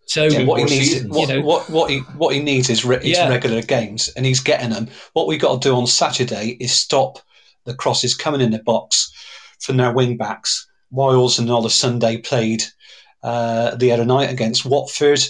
So 0.08 0.25
yeah, 0.25 0.45
what 0.45 0.60
he 0.60 0.65
needs, 0.65 1.03
what, 1.08 1.27
you 1.27 1.36
know, 1.36 1.41
what, 1.45 1.69
what 1.69 1.89
he 1.89 1.99
what 2.17 2.34
he 2.34 2.39
needs 2.39 2.69
is, 2.69 2.86
re- 2.86 2.97
is 2.97 3.17
yeah. 3.17 3.27
regular 3.27 3.62
games, 3.63 4.08
and 4.15 4.25
he's 4.25 4.39
getting 4.39 4.69
them. 4.69 4.88
What 5.13 5.27
we 5.27 5.38
got 5.38 5.62
to 5.62 5.69
do 5.69 5.75
on 5.75 5.88
Saturday 5.88 6.58
is 6.60 6.71
stop 6.71 7.19
the 7.65 7.73
crosses 7.73 8.13
coming 8.15 8.41
in 8.41 8.51
the 8.51 8.62
box 8.63 9.12
from 9.60 9.77
their 9.77 9.91
wing 9.91 10.15
backs. 10.15 10.67
Wiles 10.91 11.39
and 11.39 11.49
Olosunde 11.49 12.23
played 12.23 12.63
uh, 13.23 13.75
the 13.75 13.91
other 13.91 14.05
night 14.05 14.29
against 14.29 14.65
Watford. 14.65 15.23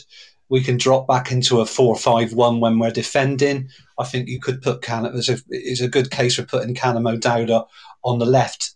We 0.49 0.61
can 0.61 0.77
drop 0.77 1.07
back 1.07 1.31
into 1.31 1.59
a 1.59 1.65
4 1.65 1.95
5 1.95 2.33
1 2.33 2.59
when 2.59 2.79
we're 2.79 2.91
defending. 2.91 3.69
I 3.99 4.05
think 4.05 4.27
you 4.27 4.39
could 4.39 4.61
put 4.61 4.81
Can. 4.81 5.03
There's 5.03 5.29
a, 5.29 5.37
is 5.49 5.81
a 5.81 5.87
good 5.87 6.11
case 6.11 6.35
for 6.35 6.43
putting 6.43 6.75
Callum 6.75 7.07
O'Dowd 7.07 7.49
on 8.03 8.19
the 8.19 8.25
left. 8.25 8.71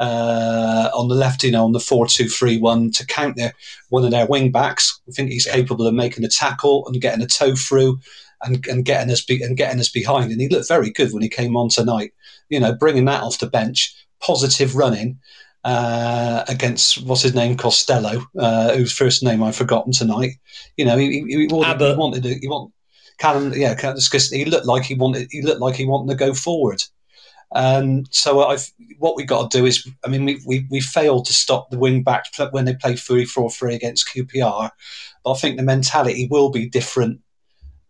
Uh, 0.00 0.90
on 0.92 1.06
the 1.06 1.14
left, 1.14 1.44
you 1.44 1.52
know, 1.52 1.64
on 1.64 1.72
the 1.72 1.80
4 1.80 2.06
2 2.06 2.28
3 2.28 2.58
1 2.58 2.90
to 2.92 3.06
counter 3.06 3.52
one 3.90 4.04
of 4.04 4.10
their 4.10 4.26
wing 4.26 4.50
backs. 4.50 5.00
I 5.08 5.12
think 5.12 5.30
he's 5.30 5.46
yeah. 5.46 5.54
capable 5.54 5.86
of 5.86 5.94
making 5.94 6.24
a 6.24 6.28
tackle 6.28 6.86
and 6.86 7.00
getting 7.00 7.22
a 7.22 7.28
toe 7.28 7.54
through 7.54 8.00
and, 8.42 8.66
and 8.66 8.84
getting 8.84 9.12
us 9.12 9.24
be, 9.24 9.42
and 9.42 9.56
getting 9.56 9.80
us 9.80 9.88
behind. 9.88 10.32
And 10.32 10.40
he 10.40 10.48
looked 10.48 10.68
very 10.68 10.90
good 10.90 11.12
when 11.12 11.22
he 11.22 11.28
came 11.28 11.56
on 11.56 11.68
tonight. 11.68 12.12
You 12.48 12.60
know, 12.60 12.74
bringing 12.74 13.04
that 13.06 13.22
off 13.22 13.38
the 13.38 13.46
bench 13.46 13.94
positive 14.20 14.74
running 14.74 15.18
uh, 15.64 16.44
against 16.48 17.02
what's 17.04 17.22
his 17.22 17.34
name 17.34 17.56
Costello, 17.56 18.24
uh, 18.38 18.74
whose 18.74 18.92
first 18.92 19.22
name 19.22 19.42
I've 19.42 19.56
forgotten 19.56 19.92
tonight. 19.92 20.32
You 20.76 20.84
know, 20.84 20.96
he, 20.96 21.24
he, 21.26 21.46
he, 21.46 21.46
wanted, 21.46 21.80
he 21.80 21.96
wanted 21.96 22.22
to, 22.22 22.34
he 22.34 22.48
want 22.48 22.72
Callum, 23.18 23.52
yeah, 23.54 23.74
because 23.74 24.30
he 24.30 24.44
looked 24.44 24.66
like 24.66 24.82
he 24.82 24.94
wanted 24.94 25.28
he 25.30 25.40
looked 25.40 25.60
like 25.60 25.76
he 25.76 25.86
wanted 25.86 26.12
to 26.12 26.18
go 26.18 26.34
forward. 26.34 26.82
And 27.54 28.08
so 28.10 28.44
I've 28.44 28.68
what 28.98 29.16
we 29.16 29.24
got 29.24 29.50
to 29.50 29.58
do 29.58 29.64
is, 29.64 29.88
I 30.04 30.08
mean, 30.08 30.24
we, 30.24 30.40
we, 30.44 30.66
we 30.70 30.80
failed 30.80 31.26
to 31.26 31.32
stop 31.32 31.70
the 31.70 31.78
wing 31.78 32.02
back 32.02 32.24
when 32.50 32.64
they 32.64 32.74
play 32.74 32.96
3 32.96 33.24
4 33.24 33.50
3 33.50 33.74
against 33.74 34.08
QPR, 34.08 34.70
but 35.22 35.32
I 35.32 35.36
think 35.36 35.56
the 35.56 35.62
mentality 35.62 36.26
will 36.28 36.50
be 36.50 36.68
different 36.68 37.20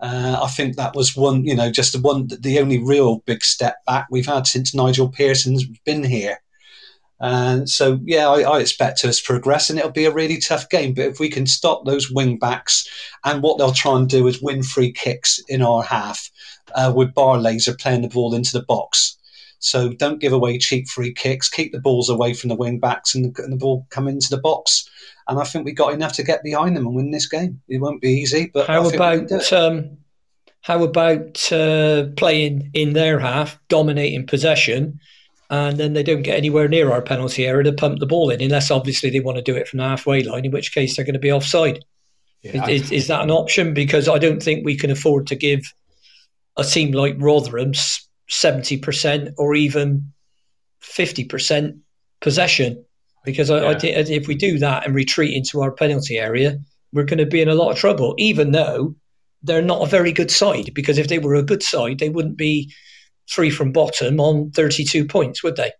uh, 0.04 0.38
I 0.42 0.48
think 0.48 0.76
that 0.76 0.94
was 0.94 1.16
one, 1.16 1.44
you 1.46 1.54
know, 1.54 1.70
just 1.70 1.94
the 1.94 2.00
one, 2.00 2.28
the 2.40 2.58
only 2.58 2.78
real 2.78 3.20
big 3.20 3.42
step 3.42 3.76
back 3.86 4.06
we've 4.10 4.26
had 4.26 4.46
since 4.46 4.74
Nigel 4.74 5.08
Pearson's 5.08 5.64
been 5.86 6.04
here. 6.04 6.38
And 7.20 7.70
so, 7.70 8.00
yeah, 8.04 8.28
I, 8.28 8.40
I, 8.40 8.60
expect 8.60 9.04
us 9.04 9.18
to 9.18 9.24
progress, 9.24 9.70
and 9.70 9.78
it'll 9.78 9.92
be 9.92 10.04
a 10.04 10.12
really 10.12 10.38
tough 10.38 10.68
game. 10.68 10.94
But 10.94 11.06
if 11.06 11.20
we 11.20 11.30
can 11.30 11.46
stop 11.46 11.84
those 11.84 12.10
wing 12.10 12.38
backs, 12.38 12.86
and 13.24 13.42
what 13.42 13.56
they'll 13.56 13.72
try 13.72 13.96
and 13.96 14.08
do 14.08 14.26
is 14.26 14.42
win 14.42 14.62
free 14.62 14.92
kicks 14.92 15.40
in 15.48 15.62
our 15.62 15.82
half, 15.82 16.28
uh, 16.74 16.92
with 16.94 17.14
Barlaser 17.14 17.78
playing 17.78 18.02
the 18.02 18.08
ball 18.08 18.34
into 18.34 18.52
the 18.52 18.64
box. 18.64 19.16
So 19.60 19.94
don't 19.94 20.20
give 20.20 20.32
away 20.32 20.58
cheap 20.58 20.88
free 20.88 21.14
kicks. 21.14 21.48
Keep 21.48 21.72
the 21.72 21.80
balls 21.80 22.10
away 22.10 22.34
from 22.34 22.48
the 22.48 22.56
wing 22.56 22.80
backs, 22.80 23.14
and 23.14 23.24
the, 23.24 23.42
and 23.42 23.52
the 23.52 23.56
ball 23.56 23.86
come 23.90 24.08
into 24.08 24.28
the 24.28 24.40
box. 24.40 24.88
And 25.28 25.38
I 25.38 25.44
think 25.44 25.64
we 25.64 25.72
got 25.72 25.94
enough 25.94 26.12
to 26.14 26.22
get 26.22 26.42
behind 26.42 26.76
them 26.76 26.86
and 26.86 26.94
win 26.94 27.10
this 27.12 27.28
game. 27.28 27.62
It 27.68 27.80
won't 27.80 28.02
be 28.02 28.10
easy, 28.10 28.50
but 28.52 28.66
how 28.66 28.86
about 28.88 29.52
um, 29.52 29.96
how 30.60 30.82
about 30.82 31.52
uh, 31.52 32.06
playing 32.16 32.70
in 32.74 32.92
their 32.92 33.18
half, 33.18 33.58
dominating 33.68 34.26
possession? 34.26 35.00
And 35.50 35.78
then 35.78 35.92
they 35.92 36.02
don't 36.02 36.22
get 36.22 36.36
anywhere 36.36 36.68
near 36.68 36.90
our 36.90 37.02
penalty 37.02 37.46
area 37.46 37.64
to 37.64 37.72
pump 37.72 37.98
the 37.98 38.06
ball 38.06 38.30
in, 38.30 38.40
unless 38.40 38.70
obviously 38.70 39.10
they 39.10 39.20
want 39.20 39.36
to 39.36 39.42
do 39.42 39.54
it 39.54 39.68
from 39.68 39.78
the 39.78 39.84
halfway 39.84 40.22
line, 40.22 40.44
in 40.44 40.50
which 40.50 40.72
case 40.72 40.96
they're 40.96 41.04
going 41.04 41.14
to 41.14 41.18
be 41.18 41.32
offside. 41.32 41.84
Yeah, 42.42 42.68
is, 42.68 42.92
is, 42.92 43.06
that 43.08 43.22
an 43.22 43.30
option? 43.30 43.72
Because 43.72 44.08
I 44.08 44.18
don't 44.18 44.42
think 44.42 44.64
we 44.64 44.76
can 44.76 44.90
afford 44.90 45.26
to 45.28 45.36
give 45.36 45.62
a 46.56 46.64
team 46.64 46.92
like 46.92 47.16
Rotherham 47.18 47.72
70% 48.30 49.34
or 49.38 49.54
even 49.54 50.12
50% 50.82 51.78
possession. 52.20 52.84
Because 53.24 53.48
yeah. 53.48 53.56
I, 53.56 53.72
I 53.72 53.78
if 53.82 54.28
we 54.28 54.34
do 54.34 54.58
that 54.58 54.86
and 54.86 54.94
retreat 54.94 55.34
into 55.34 55.62
our 55.62 55.72
penalty 55.72 56.18
area, 56.18 56.58
we're 56.92 57.04
going 57.04 57.18
to 57.18 57.26
be 57.26 57.40
in 57.40 57.48
a 57.48 57.54
lot 57.54 57.70
of 57.70 57.78
trouble, 57.78 58.14
even 58.18 58.52
though 58.52 58.94
they're 59.42 59.62
not 59.62 59.82
a 59.82 59.86
very 59.86 60.12
good 60.12 60.30
side. 60.30 60.72
Because 60.74 60.98
if 60.98 61.08
they 61.08 61.18
were 61.18 61.34
a 61.34 61.42
good 61.42 61.62
side, 61.62 61.98
they 61.98 62.10
wouldn't 62.10 62.36
be 62.36 62.72
three 63.30 63.50
from 63.50 63.72
bottom 63.72 64.20
on 64.20 64.50
32 64.50 65.06
points, 65.06 65.42
would 65.42 65.56
they? 65.56 65.72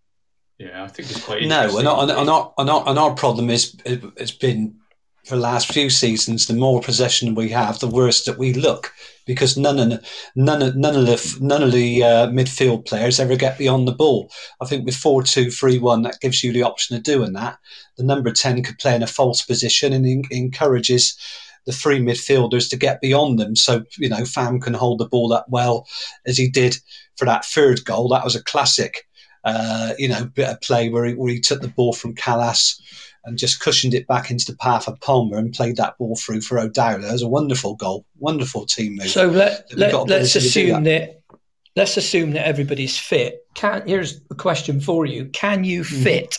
Yeah, 0.58 0.84
I 0.84 0.88
think 0.88 1.10
it's 1.10 1.24
quite 1.24 1.42
no. 1.42 1.78
And 1.78 1.88
our, 1.88 2.02
and, 2.02 2.30
our, 2.30 2.54
and, 2.58 2.70
our, 2.70 2.88
and 2.88 2.98
our 2.98 3.14
problem 3.14 3.50
is 3.50 3.76
it's 3.84 4.30
been 4.30 4.76
for 5.24 5.36
the 5.36 5.40
last 5.40 5.72
few 5.72 5.90
seasons. 5.90 6.46
The 6.46 6.54
more 6.54 6.80
possession 6.80 7.34
we 7.34 7.48
have, 7.50 7.80
the 7.80 7.88
worse 7.88 8.24
that 8.24 8.38
we 8.38 8.52
look 8.52 8.92
because 9.26 9.56
none 9.56 9.78
of 9.78 10.04
none 10.36 10.62
of 10.62 10.76
none 10.76 10.96
of 10.96 11.06
the 11.06 11.38
none 11.40 11.62
of 11.62 11.72
the 11.72 12.04
uh, 12.04 12.26
midfield 12.28 12.86
players 12.86 13.18
ever 13.18 13.36
get 13.36 13.58
beyond 13.58 13.88
the 13.88 13.92
ball. 13.92 14.30
I 14.60 14.66
think 14.66 14.84
with 14.84 14.96
four 14.96 15.22
two 15.22 15.50
three 15.50 15.78
one, 15.78 16.02
that 16.02 16.20
gives 16.20 16.44
you 16.44 16.52
the 16.52 16.62
option 16.62 16.96
of 16.96 17.02
doing 17.02 17.32
that. 17.32 17.58
The 17.96 18.04
number 18.04 18.30
ten 18.32 18.62
could 18.62 18.78
play 18.78 18.94
in 18.94 19.02
a 19.02 19.08
false 19.08 19.42
position 19.42 19.92
and 19.92 20.06
in, 20.06 20.22
encourages 20.30 21.18
the 21.66 21.72
three 21.72 21.98
midfielders 21.98 22.68
to 22.70 22.76
get 22.76 23.00
beyond 23.00 23.38
them. 23.38 23.56
So, 23.56 23.84
you 23.98 24.08
know, 24.08 24.26
Fam 24.26 24.60
can 24.60 24.74
hold 24.74 25.00
the 25.00 25.08
ball 25.08 25.28
that 25.28 25.46
well 25.48 25.86
as 26.26 26.36
he 26.36 26.48
did 26.48 26.76
for 27.16 27.24
that 27.24 27.44
third 27.44 27.84
goal. 27.84 28.08
That 28.08 28.24
was 28.24 28.36
a 28.36 28.42
classic, 28.42 29.06
uh, 29.44 29.94
you 29.98 30.08
know, 30.08 30.24
bit 30.24 30.48
of 30.48 30.60
play 30.60 30.88
where 30.88 31.04
he, 31.04 31.14
where 31.14 31.32
he 31.32 31.40
took 31.40 31.60
the 31.60 31.68
ball 31.68 31.92
from 31.92 32.14
Kalas 32.14 32.80
and 33.24 33.38
just 33.38 33.60
cushioned 33.60 33.94
it 33.94 34.06
back 34.06 34.30
into 34.30 34.50
the 34.50 34.56
path 34.58 34.86
of 34.86 35.00
Palmer 35.00 35.38
and 35.38 35.52
played 35.52 35.76
that 35.76 35.96
ball 35.98 36.16
through 36.16 36.42
for 36.42 36.58
O'Dowd. 36.58 37.04
It 37.04 37.12
was 37.12 37.22
a 37.22 37.28
wonderful 37.28 37.74
goal, 37.74 38.04
wonderful 38.18 38.66
team 38.66 38.96
move. 38.96 39.08
So 39.08 39.28
let, 39.28 39.66
let, 39.76 39.94
us 39.94 40.36
assume 40.36 40.84
that. 40.84 41.22
that. 41.30 41.38
let's 41.76 41.96
assume 41.96 42.32
that 42.32 42.46
everybody's 42.46 42.98
fit. 42.98 43.40
Can 43.54 43.86
here's 43.86 44.20
a 44.30 44.34
question 44.34 44.80
for 44.80 45.06
you: 45.06 45.26
Can 45.26 45.64
you 45.64 45.82
mm-hmm. 45.82 46.02
fit 46.02 46.38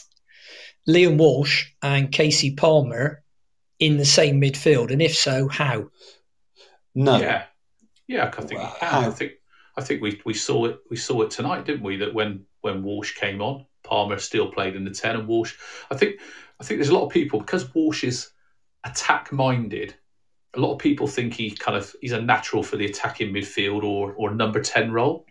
mm. 0.87 0.93
Liam 0.93 1.17
Walsh 1.17 1.71
and 1.81 2.11
Kasey 2.11 2.55
Palmer 2.55 3.23
in 3.79 3.97
the 3.97 4.05
same 4.05 4.39
midfield, 4.39 4.91
and 4.91 5.01
if 5.01 5.15
so, 5.15 5.47
how? 5.47 5.89
No. 6.93 7.17
Yeah, 7.17 7.45
yeah, 8.07 8.27
I 8.27 8.41
think 8.41 8.61
well, 8.61 8.77
I 8.81 9.09
think 9.09 9.33
I 9.77 9.81
think 9.81 10.01
we, 10.01 10.21
we 10.25 10.33
saw 10.33 10.65
it 10.65 10.79
we 10.89 10.97
saw 10.97 11.21
it 11.21 11.31
tonight, 11.31 11.65
didn't 11.65 11.83
we? 11.83 11.97
That 11.97 12.13
when 12.13 12.45
when 12.61 12.83
Walsh 12.83 13.15
came 13.15 13.41
on, 13.41 13.65
Palmer 13.83 14.17
still 14.17 14.51
played 14.51 14.75
in 14.75 14.85
the 14.85 14.91
ten, 14.91 15.15
and 15.15 15.27
Walsh. 15.27 15.55
I 15.91 15.95
think 15.95 16.19
I 16.59 16.63
think 16.63 16.79
there's 16.79 16.89
a 16.89 16.95
lot 16.95 17.05
of 17.05 17.11
people 17.11 17.39
because 17.39 17.73
Walsh 17.73 18.03
is 18.03 18.31
attack 18.83 19.31
minded. 19.31 19.95
A 20.53 20.59
lot 20.59 20.73
of 20.73 20.79
people 20.79 21.07
think 21.07 21.33
he 21.33 21.51
kind 21.51 21.77
of 21.77 21.93
he's 22.01 22.13
a 22.13 22.21
natural 22.21 22.63
for 22.63 22.77
the 22.77 22.85
attacking 22.85 23.33
midfield 23.33 23.83
or 23.83 24.13
or 24.13 24.33
number 24.33 24.61
ten 24.61 24.91
role, 24.91 25.25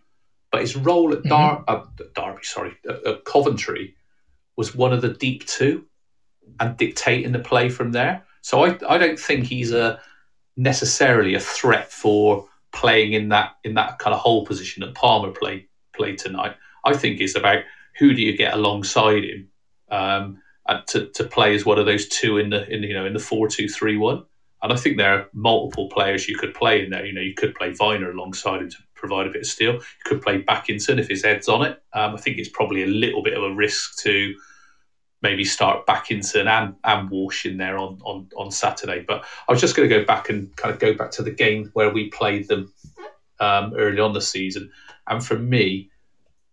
but 0.50 0.60
his 0.60 0.76
role 0.76 1.12
at 1.12 1.22
Dar- 1.22 1.64
mm-hmm. 1.64 2.02
uh, 2.02 2.04
Derby, 2.14 2.44
sorry, 2.44 2.76
at, 2.88 3.06
at 3.06 3.24
Coventry 3.24 3.96
was 4.56 4.74
one 4.74 4.92
of 4.92 5.00
the 5.00 5.14
deep 5.14 5.46
two, 5.46 5.86
and 6.60 6.76
dictating 6.76 7.32
the 7.32 7.38
play 7.38 7.68
from 7.70 7.92
there. 7.92 8.24
So 8.42 8.64
I, 8.64 8.78
I 8.86 8.98
don't 8.98 9.18
think 9.18 9.46
he's 9.46 9.72
a 9.72 10.00
necessarily 10.56 11.34
a 11.34 11.40
threat 11.40 11.90
for 11.90 12.48
playing 12.74 13.12
in 13.12 13.30
that 13.30 13.56
in 13.64 13.74
that 13.74 13.98
kind 13.98 14.12
of 14.12 14.20
hole 14.20 14.44
position 14.44 14.82
that 14.82 14.94
Palmer 14.94 15.30
played 15.30 15.66
played 15.96 16.18
tonight. 16.18 16.56
I 16.84 16.94
think 16.94 17.20
it's 17.20 17.36
about 17.36 17.60
who 17.98 18.12
do 18.12 18.20
you 18.20 18.36
get 18.36 18.54
alongside 18.54 19.24
him 19.24 19.48
um, 19.90 20.42
to, 20.88 21.06
to 21.14 21.24
play 21.24 21.54
as 21.54 21.64
one 21.64 21.78
of 21.78 21.86
those 21.86 22.08
two 22.08 22.38
in 22.38 22.50
the 22.50 22.68
in 22.68 22.82
you 22.82 22.94
know 22.94 23.06
in 23.06 23.14
the 23.14 23.18
four 23.18 23.48
two 23.48 23.68
three 23.68 23.96
one. 23.96 24.24
And 24.62 24.72
I 24.72 24.76
think 24.76 24.96
there 24.96 25.12
are 25.12 25.28
multiple 25.34 25.90
players 25.90 26.26
you 26.26 26.38
could 26.38 26.54
play 26.54 26.82
in 26.82 26.88
there. 26.88 27.04
You 27.04 27.12
know, 27.12 27.20
you 27.20 27.34
could 27.34 27.54
play 27.54 27.72
Vyner 27.72 28.10
alongside 28.10 28.62
him 28.62 28.70
to 28.70 28.76
provide 28.94 29.26
a 29.26 29.30
bit 29.30 29.42
of 29.42 29.46
steel. 29.46 29.74
You 29.74 29.80
could 30.06 30.22
play 30.22 30.42
Bakinson 30.42 30.98
if 30.98 31.06
his 31.06 31.22
head's 31.22 31.50
on 31.50 31.66
it. 31.66 31.82
Um, 31.92 32.14
I 32.14 32.16
think 32.16 32.38
it's 32.38 32.48
probably 32.48 32.82
a 32.82 32.86
little 32.86 33.22
bit 33.22 33.36
of 33.36 33.42
a 33.42 33.54
risk 33.54 33.98
to 34.04 34.34
maybe 35.24 35.44
start 35.44 35.86
Bakinson 35.86 36.46
and, 36.46 36.76
and 36.84 37.10
Walsh 37.10 37.46
in 37.46 37.56
there 37.56 37.78
on, 37.78 37.98
on, 38.04 38.28
on 38.36 38.50
Saturday. 38.50 39.04
But 39.08 39.24
I 39.48 39.52
was 39.52 39.60
just 39.60 39.74
going 39.74 39.88
to 39.88 39.98
go 39.98 40.04
back 40.04 40.28
and 40.28 40.54
kind 40.54 40.72
of 40.72 40.78
go 40.78 40.92
back 40.92 41.10
to 41.12 41.22
the 41.22 41.30
game 41.30 41.70
where 41.72 41.90
we 41.90 42.10
played 42.10 42.46
them 42.46 42.70
um, 43.40 43.72
early 43.74 44.00
on 44.00 44.12
the 44.12 44.20
season. 44.20 44.70
And 45.08 45.24
for 45.24 45.38
me, 45.38 45.90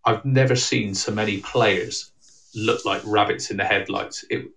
I've 0.06 0.24
never 0.24 0.56
seen 0.56 0.94
so 0.94 1.12
many 1.12 1.38
players 1.42 2.10
look 2.54 2.84
like 2.86 3.02
rabbits 3.04 3.50
in 3.50 3.58
the 3.58 3.64
headlights. 3.64 4.24
It, 4.30 4.48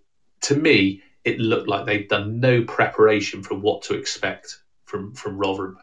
to 0.42 0.56
me, 0.56 1.02
it 1.24 1.38
looked 1.38 1.68
like 1.68 1.84
they'd 1.84 2.08
done 2.08 2.40
no 2.40 2.62
preparation 2.64 3.42
for 3.42 3.54
what 3.54 3.82
to 3.82 3.94
expect 3.94 4.62
from 4.86 5.12
from 5.14 5.36
Rotherham. 5.36 5.78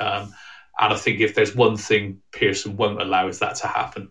Um, 0.00 0.34
and 0.78 0.92
I 0.94 0.96
think 0.96 1.20
if 1.20 1.34
there's 1.34 1.54
one 1.54 1.76
thing 1.76 2.20
Pearson 2.32 2.76
won't 2.76 3.00
allow 3.02 3.28
is 3.28 3.38
that 3.40 3.56
to 3.56 3.66
happen 3.66 4.10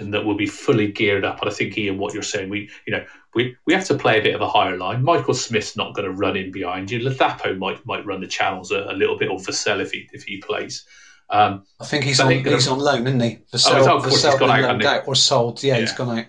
and 0.00 0.12
that 0.12 0.24
we'll 0.24 0.36
be 0.36 0.46
fully 0.46 0.90
geared 0.90 1.24
up. 1.24 1.40
And 1.40 1.50
I 1.50 1.54
think 1.54 1.76
Ian, 1.76 1.98
what 1.98 2.14
you're 2.14 2.22
saying, 2.22 2.48
we 2.48 2.70
you 2.86 2.92
know 2.92 3.04
we, 3.34 3.56
we 3.66 3.74
have 3.74 3.84
to 3.86 3.94
play 3.94 4.18
a 4.18 4.22
bit 4.22 4.34
of 4.34 4.40
a 4.40 4.48
higher 4.48 4.76
line. 4.76 5.04
Michael 5.04 5.34
Smith's 5.34 5.76
not 5.76 5.94
going 5.94 6.06
to 6.06 6.12
run 6.12 6.36
in 6.36 6.50
behind 6.50 6.90
you. 6.90 7.00
Ladapo 7.00 7.56
might 7.56 7.84
might 7.86 8.04
run 8.04 8.20
the 8.20 8.26
channels 8.26 8.70
a, 8.72 8.84
a 8.84 8.94
little 8.94 9.16
bit, 9.16 9.30
or 9.30 9.38
Vassell 9.38 9.80
if 9.80 9.92
he 9.92 10.08
if 10.12 10.24
he 10.24 10.38
plays. 10.38 10.84
Um, 11.28 11.64
I 11.78 11.84
think 11.84 12.04
he's 12.04 12.18
on 12.18 12.30
he's 12.30 12.66
on 12.66 12.80
loan, 12.80 13.06
isn't 13.06 13.20
he? 13.20 13.38
Vassell, 13.52 13.86
oh, 13.86 14.00
Vassell 14.00 14.30
he's 14.32 14.38
gone 14.40 14.50
out, 14.50 14.84
out, 14.84 15.08
or 15.08 15.14
sold. 15.14 15.62
Yeah, 15.62 15.74
yeah, 15.74 15.80
he's 15.80 15.92
gone 15.92 16.18
out. 16.18 16.26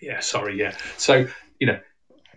Yeah, 0.00 0.20
sorry, 0.20 0.58
yeah. 0.58 0.76
So 0.96 1.26
you 1.60 1.66
know 1.68 1.78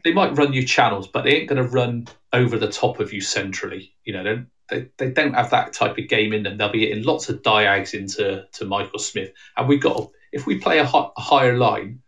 they 0.04 0.14
might 0.14 0.38
run 0.38 0.54
you 0.54 0.66
channels, 0.66 1.08
but 1.08 1.24
they 1.24 1.32
ain't 1.32 1.50
going 1.50 1.62
to 1.62 1.70
run 1.70 2.08
over 2.32 2.60
the 2.60 2.72
top 2.72 3.00
of 3.00 3.12
you 3.12 3.22
centrally. 3.22 3.92
You 4.04 4.14
know, 4.14 4.46
they, 4.70 4.88
they 4.98 5.10
don't 5.10 5.34
have 5.34 5.50
that 5.50 5.74
type 5.74 5.98
of 5.98 6.08
game 6.08 6.32
in 6.32 6.44
them. 6.44 6.58
They'll 6.58 6.72
be 6.72 6.88
hitting 6.88 7.04
lots 7.04 7.28
of 7.28 7.42
diags 7.42 7.96
into 7.96 8.46
to 8.54 8.66
Michael 8.66 9.00
Smith, 9.00 9.32
and 9.58 9.68
we've 9.68 9.82
got 9.82 10.12
if 10.36 10.46
we 10.46 10.60
play 10.60 10.80
a, 10.80 10.84
a 10.84 11.22
higher 11.22 11.58
line, 11.58 12.02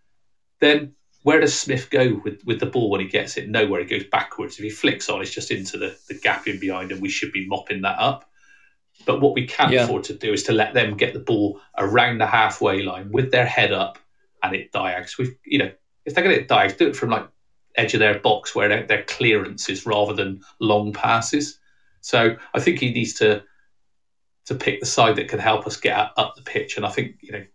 then 0.59 0.93
where 1.23 1.39
does 1.39 1.57
Smith 1.57 1.89
go 1.89 2.19
with, 2.23 2.43
with 2.45 2.59
the 2.59 2.65
ball 2.65 2.89
when 2.89 2.99
he 2.99 3.07
gets 3.07 3.37
it? 3.37 3.49
Nowhere. 3.49 3.79
He 3.79 3.87
goes 3.87 4.03
backwards. 4.11 4.57
If 4.57 4.63
he 4.63 4.69
flicks 4.69 5.09
on, 5.09 5.21
it's 5.21 5.33
just 5.33 5.49
into 5.49 5.77
the, 5.77 5.97
the 6.09 6.19
gap 6.19 6.45
in 6.45 6.59
behind, 6.59 6.91
and 6.91 7.01
we 7.01 7.09
should 7.09 7.31
be 7.31 7.47
mopping 7.47 7.81
that 7.81 7.97
up. 7.97 8.29
But 9.05 9.21
what 9.21 9.33
we 9.33 9.47
can't 9.47 9.71
yeah. 9.71 9.85
afford 9.85 10.03
to 10.05 10.13
do 10.13 10.33
is 10.33 10.43
to 10.43 10.51
let 10.51 10.73
them 10.73 10.97
get 10.97 11.13
the 11.13 11.19
ball 11.19 11.61
around 11.77 12.17
the 12.17 12.27
halfway 12.27 12.83
line 12.83 13.11
with 13.11 13.31
their 13.31 13.45
head 13.45 13.71
up 13.71 13.97
and 14.43 14.53
it 14.53 14.73
diags. 14.73 15.17
We've, 15.17 15.35
you 15.45 15.59
know, 15.59 15.71
if 16.05 16.13
they're 16.13 16.23
going 16.23 16.37
to 16.37 16.45
diags, 16.45 16.77
do 16.77 16.89
it 16.89 16.95
from 16.97 17.11
like 17.11 17.27
edge 17.75 17.93
of 17.93 18.01
their 18.01 18.19
box 18.19 18.53
where 18.53 18.67
their, 18.67 18.85
their 18.85 19.03
clearances 19.03 19.85
rather 19.85 20.13
than 20.13 20.41
long 20.59 20.91
passes. 20.91 21.59
So 22.01 22.35
I 22.53 22.59
think 22.59 22.79
he 22.79 22.91
needs 22.91 23.13
to 23.15 23.43
to 24.45 24.55
pick 24.55 24.79
the 24.79 24.85
side 24.85 25.17
that 25.17 25.27
can 25.27 25.39
help 25.39 25.67
us 25.67 25.77
get 25.77 26.11
up 26.15 26.35
the 26.35 26.41
pitch. 26.41 26.77
And 26.77 26.85
I 26.85 26.89
think 26.89 27.17
you 27.21 27.33
know 27.33 27.45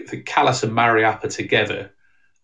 I 0.00 0.04
think 0.04 0.26
Kalas 0.26 0.62
and 0.62 0.72
Mariappa 0.72 1.34
together 1.34 1.90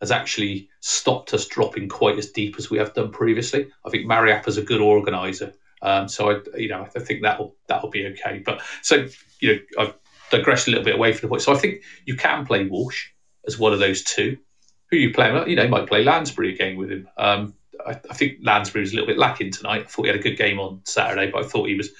has 0.00 0.10
actually 0.10 0.68
stopped 0.80 1.32
us 1.32 1.46
dropping 1.46 1.88
quite 1.88 2.18
as 2.18 2.30
deep 2.30 2.56
as 2.58 2.70
we 2.70 2.78
have 2.78 2.94
done 2.94 3.10
previously. 3.10 3.68
I 3.86 3.90
think 3.90 4.06
Mariappa's 4.06 4.58
a 4.58 4.62
good 4.62 4.80
organizer. 4.80 5.52
Um, 5.82 6.08
so 6.08 6.30
I, 6.30 6.58
you 6.58 6.68
know, 6.68 6.82
I 6.82 6.98
think 6.98 7.22
that'll 7.22 7.54
that'll 7.68 7.90
be 7.90 8.06
okay. 8.08 8.42
But 8.44 8.62
so 8.82 9.06
you 9.40 9.54
know, 9.54 9.60
I've 9.78 9.94
digressed 10.30 10.66
a 10.66 10.70
little 10.70 10.84
bit 10.84 10.94
away 10.94 11.12
from 11.12 11.28
the 11.28 11.28
point. 11.28 11.42
So 11.42 11.52
I 11.52 11.56
think 11.56 11.82
you 12.06 12.16
can 12.16 12.46
play 12.46 12.66
Walsh 12.66 13.08
as 13.46 13.58
one 13.58 13.72
of 13.72 13.78
those 13.78 14.02
two. 14.02 14.38
Who 14.90 14.96
you 14.96 15.12
play? 15.12 15.28
You 15.48 15.56
know, 15.56 15.62
you 15.62 15.68
might 15.68 15.86
play 15.86 16.04
Lansbury 16.04 16.54
again 16.54 16.76
with 16.76 16.90
him. 16.90 17.08
Um, 17.16 17.54
I, 17.86 17.92
I, 17.92 18.14
think 18.14 18.38
Lansbury 18.42 18.82
was 18.82 18.92
a 18.92 18.96
little 18.96 19.06
bit 19.06 19.18
lacking 19.18 19.52
tonight. 19.52 19.82
I 19.82 19.84
thought 19.84 20.02
he 20.02 20.08
had 20.08 20.18
a 20.18 20.22
good 20.22 20.36
game 20.36 20.58
on 20.58 20.80
Saturday, 20.84 21.30
but 21.30 21.44
I 21.44 21.48
thought 21.48 21.68
he 21.68 21.74
was 21.74 21.90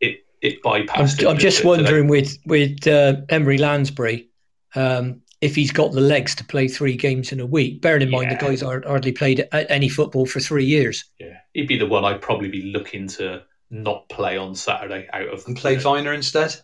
it 0.00 0.24
it 0.40 0.62
bypassed. 0.62 1.22
I'm, 1.22 1.30
I'm 1.30 1.38
just 1.38 1.64
wondering 1.64 2.08
today. 2.08 2.20
with 2.20 2.38
with 2.46 2.86
uh, 2.86 3.16
Henri 3.28 3.58
Lansbury 3.58 4.28
um, 4.74 5.22
if 5.40 5.54
he's 5.56 5.72
got 5.72 5.92
the 5.92 6.00
legs 6.00 6.34
to 6.36 6.44
play 6.44 6.68
three 6.68 6.96
games 6.96 7.32
in 7.32 7.40
a 7.40 7.46
week. 7.46 7.82
Bearing 7.82 8.02
in 8.02 8.10
yeah. 8.10 8.18
mind 8.18 8.30
the 8.30 8.36
guy's 8.36 8.62
are 8.62 8.82
hardly 8.86 9.12
played 9.12 9.46
any 9.52 9.88
football 9.88 10.24
for 10.24 10.40
three 10.40 10.64
years. 10.64 11.04
Yeah, 11.18 11.38
he'd 11.52 11.68
be 11.68 11.78
the 11.78 11.86
one 11.86 12.04
I'd 12.04 12.22
probably 12.22 12.48
be 12.48 12.72
looking 12.72 13.08
to 13.08 13.42
not 13.70 14.08
play 14.08 14.36
on 14.36 14.54
Saturday 14.54 15.08
out 15.12 15.28
of 15.28 15.46
and 15.46 15.56
play 15.56 15.76
Vyner 15.76 16.14
instead. 16.14 16.54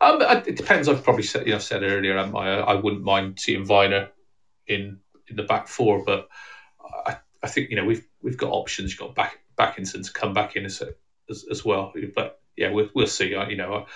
Um, 0.00 0.20
it 0.46 0.56
depends. 0.56 0.88
I've 0.88 1.04
probably 1.04 1.22
said 1.22 1.46
you 1.46 1.52
know 1.52 1.58
said 1.58 1.82
earlier. 1.82 2.18
Um, 2.18 2.36
I, 2.36 2.58
I 2.58 2.74
wouldn't 2.74 3.02
mind 3.02 3.38
seeing 3.38 3.66
Vyner 3.66 4.08
in 4.66 4.98
in 5.28 5.36
the 5.36 5.42
back 5.42 5.68
four. 5.68 6.04
But 6.04 6.28
I, 7.06 7.18
I 7.42 7.48
think 7.48 7.70
you 7.70 7.76
know 7.76 7.84
we've 7.84 8.06
we've 8.22 8.36
got 8.36 8.50
options. 8.50 8.92
You've 8.92 9.00
got 9.00 9.14
back 9.14 9.38
Bakinson 9.58 10.04
to 10.04 10.12
come 10.12 10.32
back 10.32 10.56
in 10.56 10.64
as 10.64 10.82
as, 11.30 11.44
as 11.50 11.64
well. 11.64 11.92
But 12.14 12.40
yeah, 12.56 12.70
we'll, 12.70 12.88
we'll 12.94 13.06
see. 13.06 13.34
I, 13.34 13.48
you 13.48 13.56
know, 13.56 13.86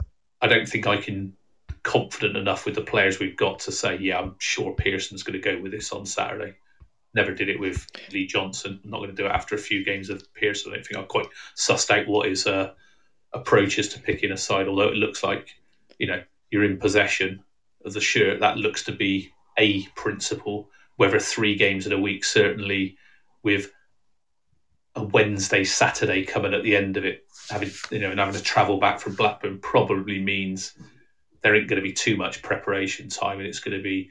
I, 0.00 0.06
I 0.40 0.48
don't 0.48 0.68
think 0.68 0.86
I 0.86 0.98
can 0.98 1.34
confident 1.88 2.36
enough 2.36 2.66
with 2.66 2.74
the 2.74 2.82
players 2.82 3.18
we've 3.18 3.36
got 3.36 3.60
to 3.60 3.72
say, 3.72 3.96
yeah, 3.96 4.18
I'm 4.18 4.34
sure 4.38 4.74
Pearson's 4.74 5.22
going 5.22 5.40
to 5.40 5.56
go 5.56 5.58
with 5.58 5.72
this 5.72 5.90
on 5.90 6.04
Saturday. 6.04 6.54
Never 7.14 7.32
did 7.32 7.48
it 7.48 7.58
with 7.58 7.86
Lee 8.12 8.26
Johnson. 8.26 8.78
I'm 8.84 8.90
not 8.90 8.98
going 8.98 9.08
to 9.08 9.16
do 9.16 9.24
it 9.24 9.32
after 9.32 9.54
a 9.54 9.58
few 9.58 9.82
games 9.82 10.10
of 10.10 10.22
Pearson. 10.34 10.70
I 10.70 10.74
don't 10.74 10.86
think 10.86 11.00
I 11.00 11.04
quite 11.04 11.28
sussed 11.56 11.90
out 11.90 12.06
what 12.06 12.28
his 12.28 12.46
uh, 12.46 12.72
approach 13.32 13.78
is 13.78 13.88
to 13.88 14.00
picking 14.00 14.32
a 14.32 14.36
side. 14.36 14.68
Although 14.68 14.88
it 14.88 14.96
looks 14.96 15.24
like, 15.24 15.48
you 15.98 16.06
know, 16.06 16.22
you're 16.50 16.64
in 16.64 16.76
possession 16.76 17.42
of 17.86 17.94
the 17.94 18.02
shirt. 18.02 18.40
That 18.40 18.58
looks 18.58 18.84
to 18.84 18.92
be 18.92 19.32
a 19.56 19.84
principle. 19.96 20.68
Whether 20.96 21.18
three 21.18 21.56
games 21.56 21.86
in 21.86 21.94
a 21.94 22.00
week, 22.00 22.22
certainly 22.22 22.98
with 23.42 23.72
a 24.94 25.04
Wednesday, 25.04 25.64
Saturday 25.64 26.26
coming 26.26 26.52
at 26.52 26.64
the 26.64 26.76
end 26.76 26.98
of 26.98 27.06
it, 27.06 27.24
having 27.48 27.70
you 27.90 28.00
know, 28.00 28.10
and 28.10 28.20
having 28.20 28.34
to 28.34 28.42
travel 28.42 28.76
back 28.76 29.00
from 29.00 29.14
Blackburn 29.14 29.60
probably 29.60 30.20
means 30.20 30.74
there 31.48 31.56
ain't 31.56 31.68
going 31.68 31.80
to 31.80 31.82
be 31.82 31.94
too 31.94 32.14
much 32.14 32.42
preparation 32.42 33.08
time, 33.08 33.38
and 33.38 33.48
it's 33.48 33.60
going 33.60 33.76
to 33.76 33.82
be 33.82 34.10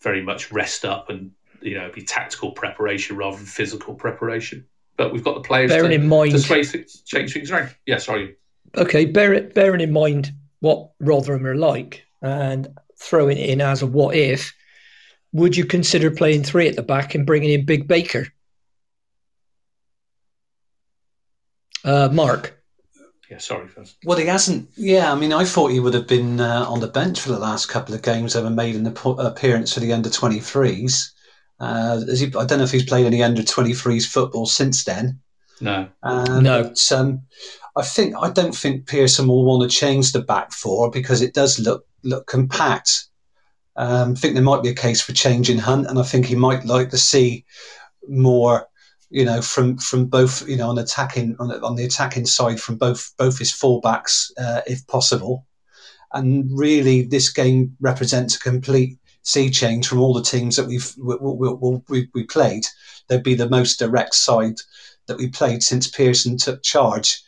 very 0.00 0.22
much 0.22 0.50
rest 0.50 0.86
up 0.86 1.10
and 1.10 1.32
you 1.60 1.74
know 1.78 1.90
be 1.92 2.00
tactical 2.00 2.52
preparation 2.52 3.14
rather 3.14 3.36
than 3.36 3.44
physical 3.44 3.94
preparation. 3.94 4.66
But 4.96 5.12
we've 5.12 5.22
got 5.22 5.34
the 5.34 5.42
players 5.42 5.70
bearing 5.70 5.90
to, 5.90 5.96
in 5.96 6.08
mind 6.08 6.32
to 6.32 6.38
space 6.38 7.02
change 7.02 7.34
things 7.34 7.50
around. 7.50 7.76
Yeah, 7.84 7.98
sorry. 7.98 8.36
Okay, 8.74 9.04
bear, 9.04 9.42
bearing 9.42 9.82
in 9.82 9.92
mind 9.92 10.32
what 10.60 10.92
Rotherham 10.98 11.46
are 11.46 11.54
like 11.54 12.06
and 12.22 12.68
throwing 12.98 13.36
it 13.36 13.50
in 13.50 13.60
as 13.60 13.82
a 13.82 13.86
what 13.86 14.16
if, 14.16 14.54
would 15.32 15.58
you 15.58 15.66
consider 15.66 16.10
playing 16.10 16.42
three 16.42 16.68
at 16.68 16.76
the 16.76 16.82
back 16.82 17.14
and 17.14 17.26
bringing 17.26 17.50
in 17.50 17.66
Big 17.66 17.86
Baker? 17.86 18.28
Uh, 21.84 22.08
Mark. 22.10 22.55
Yeah, 23.30 23.38
sorry. 23.38 23.68
First. 23.68 23.96
Well, 24.04 24.18
he 24.18 24.26
hasn't. 24.26 24.70
Yeah, 24.76 25.12
I 25.12 25.16
mean, 25.16 25.32
I 25.32 25.44
thought 25.44 25.72
he 25.72 25.80
would 25.80 25.94
have 25.94 26.06
been 26.06 26.40
uh, 26.40 26.64
on 26.68 26.80
the 26.80 26.86
bench 26.86 27.20
for 27.20 27.30
the 27.30 27.38
last 27.38 27.66
couple 27.66 27.94
of 27.94 28.02
games, 28.02 28.36
ever 28.36 28.50
made 28.50 28.76
an 28.76 28.86
appearance 28.86 29.74
for 29.74 29.80
the 29.80 29.92
under 29.92 30.08
23s. 30.08 31.10
Uh, 31.58 32.00
he, 32.14 32.26
I 32.26 32.44
don't 32.44 32.58
know 32.58 32.64
if 32.64 32.70
he's 32.70 32.84
played 32.84 33.06
any 33.06 33.22
under 33.22 33.42
23s 33.42 34.06
football 34.06 34.46
since 34.46 34.84
then. 34.84 35.20
No. 35.60 35.88
Um, 36.02 36.42
no. 36.42 36.64
But, 36.64 36.92
um, 36.92 37.22
I 37.76 37.82
think 37.82 38.14
I 38.16 38.30
don't 38.30 38.54
think 38.54 38.86
Pearson 38.86 39.26
will 39.26 39.44
want 39.44 39.70
to 39.70 39.76
change 39.76 40.12
the 40.12 40.22
back 40.22 40.52
four 40.52 40.90
because 40.90 41.20
it 41.20 41.34
does 41.34 41.58
look 41.58 41.86
look 42.02 42.26
compact. 42.26 43.08
Um, 43.76 44.12
I 44.12 44.14
think 44.14 44.34
there 44.34 44.42
might 44.42 44.62
be 44.62 44.70
a 44.70 44.74
case 44.74 45.02
for 45.02 45.12
changing 45.12 45.58
Hunt, 45.58 45.86
and 45.86 45.98
I 45.98 46.02
think 46.02 46.26
he 46.26 46.34
might 46.34 46.64
like 46.64 46.90
to 46.90 46.98
see 46.98 47.44
more 48.08 48.66
you 49.10 49.24
know, 49.24 49.40
from 49.40 49.78
from 49.78 50.06
both, 50.06 50.46
you 50.48 50.56
know, 50.56 50.70
on 50.70 50.78
attacking 50.78 51.36
on, 51.38 51.50
on 51.62 51.76
the 51.76 51.84
attacking 51.84 52.26
side 52.26 52.60
from 52.60 52.76
both 52.76 53.12
both 53.16 53.38
his 53.38 53.52
fullbacks, 53.52 54.30
uh, 54.38 54.62
if 54.66 54.86
possible. 54.86 55.46
And 56.12 56.48
really, 56.50 57.02
this 57.02 57.30
game 57.30 57.76
represents 57.80 58.36
a 58.36 58.40
complete 58.40 58.98
sea 59.22 59.50
change 59.50 59.88
from 59.88 60.00
all 60.00 60.14
the 60.14 60.22
teams 60.22 60.56
that 60.56 60.66
we've 60.66 60.94
we, 60.98 61.16
we, 61.20 61.80
we, 61.88 62.08
we 62.14 62.24
played. 62.24 62.64
They'd 63.08 63.22
be 63.22 63.34
the 63.34 63.48
most 63.48 63.78
direct 63.78 64.14
side 64.14 64.56
that 65.06 65.18
we 65.18 65.28
played 65.28 65.62
since 65.62 65.88
Pearson 65.88 66.36
took 66.36 66.62
charge. 66.62 67.22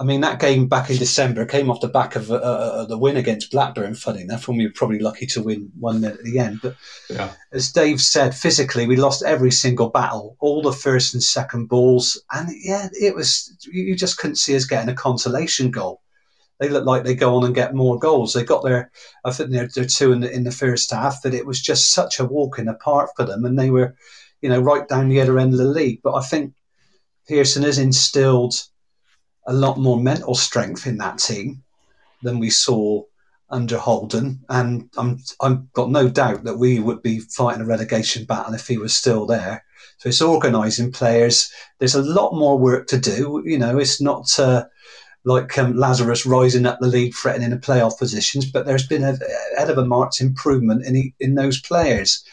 I 0.00 0.02
mean, 0.02 0.22
that 0.22 0.40
game 0.40 0.66
back 0.66 0.88
in 0.88 0.96
December 0.96 1.44
came 1.44 1.70
off 1.70 1.82
the 1.82 1.88
back 1.88 2.16
of 2.16 2.30
uh, 2.30 2.36
uh, 2.36 2.84
the 2.86 2.96
win 2.96 3.18
against 3.18 3.50
Blackburn, 3.50 3.94
funny 3.94 4.22
enough, 4.22 4.48
when 4.48 4.56
we 4.56 4.64
were 4.64 4.72
probably 4.72 4.98
lucky 4.98 5.26
to 5.26 5.42
win 5.42 5.70
1 5.78 6.00
minute 6.00 6.20
at 6.20 6.24
the 6.24 6.38
end. 6.38 6.60
But 6.62 6.76
yeah. 7.10 7.34
as 7.52 7.70
Dave 7.70 8.00
said, 8.00 8.34
physically, 8.34 8.86
we 8.86 8.96
lost 8.96 9.22
every 9.22 9.50
single 9.50 9.90
battle, 9.90 10.38
all 10.40 10.62
the 10.62 10.72
first 10.72 11.12
and 11.12 11.22
second 11.22 11.66
balls. 11.66 12.18
And 12.32 12.48
yeah, 12.62 12.88
it 12.98 13.14
was, 13.14 13.54
you 13.70 13.94
just 13.94 14.16
couldn't 14.16 14.36
see 14.36 14.56
us 14.56 14.64
getting 14.64 14.88
a 14.88 14.94
consolation 14.94 15.70
goal. 15.70 16.00
They 16.60 16.70
look 16.70 16.86
like 16.86 17.04
they 17.04 17.14
go 17.14 17.36
on 17.36 17.44
and 17.44 17.54
get 17.54 17.74
more 17.74 17.98
goals. 17.98 18.32
They 18.32 18.42
got 18.42 18.64
their, 18.64 18.90
I 19.26 19.32
think 19.32 19.50
they're, 19.50 19.68
they're 19.74 19.84
two 19.84 20.12
in 20.12 20.20
the, 20.20 20.32
in 20.32 20.44
the 20.44 20.50
first 20.50 20.90
half, 20.90 21.22
but 21.22 21.34
it 21.34 21.44
was 21.44 21.60
just 21.60 21.92
such 21.92 22.18
a 22.18 22.24
walk 22.24 22.58
in 22.58 22.64
the 22.64 22.74
park 22.74 23.10
for 23.16 23.26
them. 23.26 23.44
And 23.44 23.58
they 23.58 23.70
were, 23.70 23.94
you 24.40 24.48
know, 24.48 24.60
right 24.60 24.88
down 24.88 25.10
the 25.10 25.20
other 25.20 25.38
end 25.38 25.52
of 25.52 25.58
the 25.58 25.66
league. 25.66 26.00
But 26.02 26.14
I 26.14 26.22
think 26.22 26.54
Pearson 27.28 27.64
has 27.64 27.76
instilled 27.78 28.54
a 29.46 29.52
lot 29.52 29.78
more 29.78 30.00
mental 30.00 30.34
strength 30.34 30.86
in 30.86 30.98
that 30.98 31.18
team 31.18 31.62
than 32.22 32.38
we 32.38 32.50
saw 32.50 33.02
under 33.50 33.78
Holden, 33.78 34.40
and 34.48 34.88
I'm 34.96 35.18
I've 35.40 35.72
got 35.72 35.90
no 35.90 36.08
doubt 36.08 36.44
that 36.44 36.58
we 36.58 36.78
would 36.78 37.02
be 37.02 37.20
fighting 37.20 37.62
a 37.62 37.66
relegation 37.66 38.24
battle 38.24 38.54
if 38.54 38.66
he 38.66 38.78
was 38.78 38.94
still 38.94 39.26
there. 39.26 39.64
So 39.98 40.08
it's 40.08 40.22
organising 40.22 40.92
players. 40.92 41.50
There's 41.78 41.94
a 41.94 42.02
lot 42.02 42.32
more 42.32 42.58
work 42.58 42.86
to 42.88 42.98
do. 42.98 43.42
You 43.44 43.58
know, 43.58 43.78
it's 43.78 44.00
not 44.00 44.38
uh, 44.38 44.66
like 45.24 45.58
um, 45.58 45.76
Lazarus 45.76 46.24
rising 46.24 46.64
up 46.64 46.78
the 46.80 46.86
league, 46.86 47.14
threatening 47.14 47.50
the 47.50 47.56
playoff 47.56 47.98
positions, 47.98 48.50
but 48.50 48.66
there's 48.66 48.86
been 48.86 49.04
a, 49.04 49.18
head 49.58 49.68
of 49.68 49.78
a 49.78 49.84
marked 49.84 50.20
improvement 50.20 50.86
in 50.86 51.12
in 51.18 51.34
those 51.34 51.60
players 51.60 52.24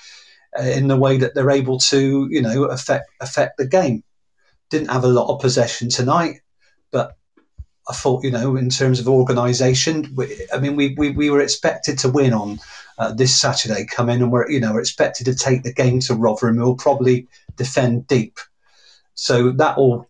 uh, 0.57 0.63
in 0.63 0.87
the 0.87 0.97
way 0.97 1.17
that 1.17 1.33
they're 1.33 1.51
able 1.51 1.79
to, 1.79 2.27
you 2.29 2.41
know, 2.41 2.65
affect 2.65 3.09
affect 3.21 3.57
the 3.57 3.67
game. 3.67 4.03
Didn't 4.69 4.91
have 4.91 5.03
a 5.03 5.09
lot 5.09 5.33
of 5.33 5.41
possession 5.41 5.89
tonight. 5.89 6.41
But 6.91 7.17
I 7.89 7.93
thought, 7.93 8.23
you 8.23 8.31
know, 8.31 8.55
in 8.57 8.69
terms 8.69 8.99
of 8.99 9.07
organisation, 9.07 10.15
I 10.53 10.59
mean, 10.59 10.75
we, 10.75 10.95
we, 10.97 11.11
we 11.11 11.29
were 11.29 11.41
expected 11.41 11.97
to 11.99 12.09
win 12.09 12.33
on 12.33 12.59
uh, 12.97 13.13
this 13.13 13.35
Saturday, 13.35 13.85
come 13.85 14.09
in 14.09 14.21
and 14.21 14.31
we're, 14.31 14.49
you 14.49 14.59
know, 14.59 14.73
we're 14.73 14.79
expected 14.79 15.25
to 15.25 15.35
take 15.35 15.63
the 15.63 15.73
game 15.73 15.99
to 16.01 16.15
Rotherham. 16.15 16.57
We'll 16.57 16.75
probably 16.75 17.27
defend 17.55 18.07
deep. 18.07 18.39
So 19.15 19.51
that 19.51 19.77
will 19.77 20.07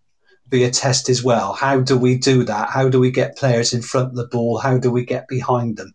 be 0.49 0.63
a 0.63 0.71
test 0.71 1.09
as 1.09 1.23
well. 1.23 1.53
How 1.53 1.79
do 1.79 1.97
we 1.97 2.17
do 2.17 2.43
that? 2.43 2.69
How 2.69 2.89
do 2.89 2.99
we 2.99 3.11
get 3.11 3.37
players 3.37 3.73
in 3.73 3.81
front 3.81 4.09
of 4.09 4.15
the 4.15 4.27
ball? 4.27 4.57
How 4.57 4.77
do 4.77 4.89
we 4.89 5.05
get 5.05 5.27
behind 5.27 5.77
them? 5.77 5.93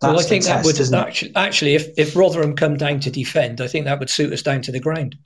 That's 0.00 0.12
well, 0.12 0.20
I 0.20 0.22
think 0.22 0.44
test, 0.44 0.64
that 0.64 0.90
would 0.92 1.06
actually, 1.06 1.36
actually, 1.36 1.74
if, 1.74 1.98
if 1.98 2.16
Rotherham 2.16 2.56
come 2.56 2.76
down 2.76 3.00
to 3.00 3.10
defend, 3.10 3.60
I 3.60 3.66
think 3.66 3.84
that 3.84 3.98
would 3.98 4.08
suit 4.08 4.32
us 4.32 4.40
down 4.40 4.62
to 4.62 4.72
the 4.72 4.80
ground, 4.80 5.16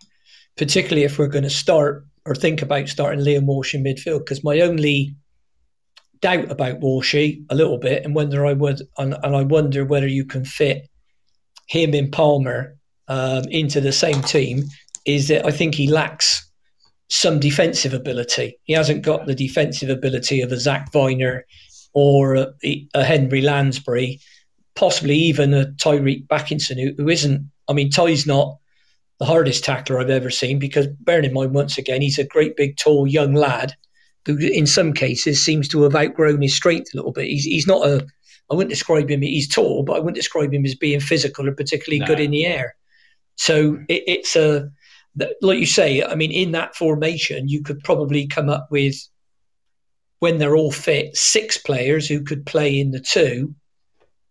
particularly 0.57 1.05
if 1.05 1.19
we're 1.19 1.29
going 1.29 1.45
to 1.45 1.51
start 1.51 2.05
or 2.27 2.35
think 2.35 2.63
about 2.63 2.89
starting 2.89 3.25
Liam 3.25 3.45
Walsh 3.45 3.75
in 3.75 3.85
midfield 3.85 4.21
because 4.21 4.45
my 4.45 4.61
only 4.61 5.15
doubt 6.21 6.51
about 6.51 6.81
Walshy 6.81 7.45
a 7.51 7.55
little 7.55 7.79
bit 7.79 8.05
and 8.05 8.15
whether 8.15 8.47
I 8.47 8.55
would 8.55 8.83
and, 8.99 9.15
and 9.23 9.37
I 9.37 9.43
wonder 9.43 9.85
whether 9.85 10.07
you 10.07 10.25
can 10.25 10.45
fit 10.45 10.89
him 11.67 11.95
in 11.95 12.11
Palmer 12.11 12.77
um, 13.09 13.45
into 13.51 13.81
the 13.81 13.93
same 13.93 14.23
team 14.23 14.65
is 15.05 15.29
that 15.29 15.45
I 15.45 15.51
think 15.51 15.75
he 15.75 15.87
lacks 15.87 16.49
some 17.09 17.39
defensive 17.39 17.93
ability. 17.93 18.59
He 18.65 18.73
hasn't 18.73 19.03
got 19.03 19.27
the 19.27 19.35
defensive 19.35 19.91
ability 19.91 20.41
of 20.41 20.51
a 20.51 20.59
Zak 20.59 20.91
Vyner 20.93 21.43
or 21.93 22.37
a, 22.37 22.55
a 22.95 23.05
Henri 23.05 23.43
Lansbury, 23.43 24.21
possibly 24.75 25.17
even 25.17 25.53
a 25.53 25.67
Tyreeq 25.67 26.27
Bakinson 26.27 26.81
who, 26.83 26.95
who 26.97 27.09
isn't. 27.09 27.51
I 27.69 27.73
mean, 27.73 27.91
Ty's 27.91 28.27
not 28.27 28.57
the 29.19 29.25
hardest 29.25 29.65
tackler 29.65 30.01
I've 30.01 30.11
ever 30.11 30.31
seen 30.31 30.59
because, 30.59 30.87
bearing 31.01 31.25
in 31.25 31.33
mind, 31.33 31.55
once 31.55 31.79
again, 31.79 32.03
he's 32.03 32.19
a 32.19 32.25
great 32.25 32.57
big, 32.57 32.77
tall, 32.77 33.07
young 33.07 33.35
lad 33.35 33.75
who, 34.27 34.37
in 34.39 34.67
some 34.67 34.93
cases, 34.93 35.45
seems 35.45 35.69
to 35.69 35.83
have 35.83 35.95
outgrown 35.95 36.43
his 36.43 36.55
strength 36.55 36.93
a 36.93 36.97
little 36.97 37.13
bit. 37.13 37.27
He's, 37.27 37.45
he's 37.45 37.67
not 37.67 37.87
a, 37.87 38.07
I 38.51 38.55
wouldn't 38.55 38.71
describe 38.71 39.11
him, 39.11 39.23
he's 39.23 39.49
tall, 39.49 39.83
but 39.85 39.95
I 39.95 39.99
wouldn't 39.99 40.17
describe 40.17 40.53
him 40.53 40.65
as 40.65 40.75
being 40.75 41.01
physical 41.01 41.49
or 41.49 41.55
particularly 41.55 42.01
no. 42.01 42.07
good 42.07 42.21
in 42.21 42.31
the 42.31 42.47
air. 42.47 42.75
So 43.37 43.79
it, 43.89 44.03
it's 44.07 44.37
a, 44.37 44.71
like 45.43 45.59
you 45.59 45.67
say, 45.67 46.03
I 46.03 46.15
mean, 46.17 46.33
in 46.33 46.53
that 46.53 46.75
formation, 46.75 47.49
you 47.49 47.63
could 47.63 47.85
probably 47.85 48.27
come 48.27 48.49
up 48.49 48.69
with, 48.71 48.97
when 50.19 50.39
they're 50.39 50.57
all 50.57 50.73
fit, 50.73 51.17
six 51.17 51.59
players 51.59 52.09
who 52.09 52.23
could 52.23 52.47
play 52.47 52.81
in 52.81 52.91
the 52.91 53.01
two, 53.01 53.55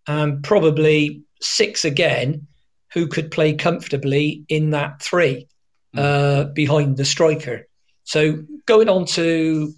and 0.08 0.44
probably 0.44 1.24
six 1.40 1.86
again 1.86 2.48
who 2.94 3.08
could 3.08 3.32
play 3.32 3.54
comfortably 3.54 4.46
in 4.50 4.72
that 4.72 5.02
three 5.02 5.48
hmm. 5.94 6.00
uh, 6.00 6.44
behind 6.46 6.98
the 6.98 7.06
striker. 7.06 7.68
So 8.04 8.44
going 8.66 8.90
on 8.90 9.06
to 9.06 9.74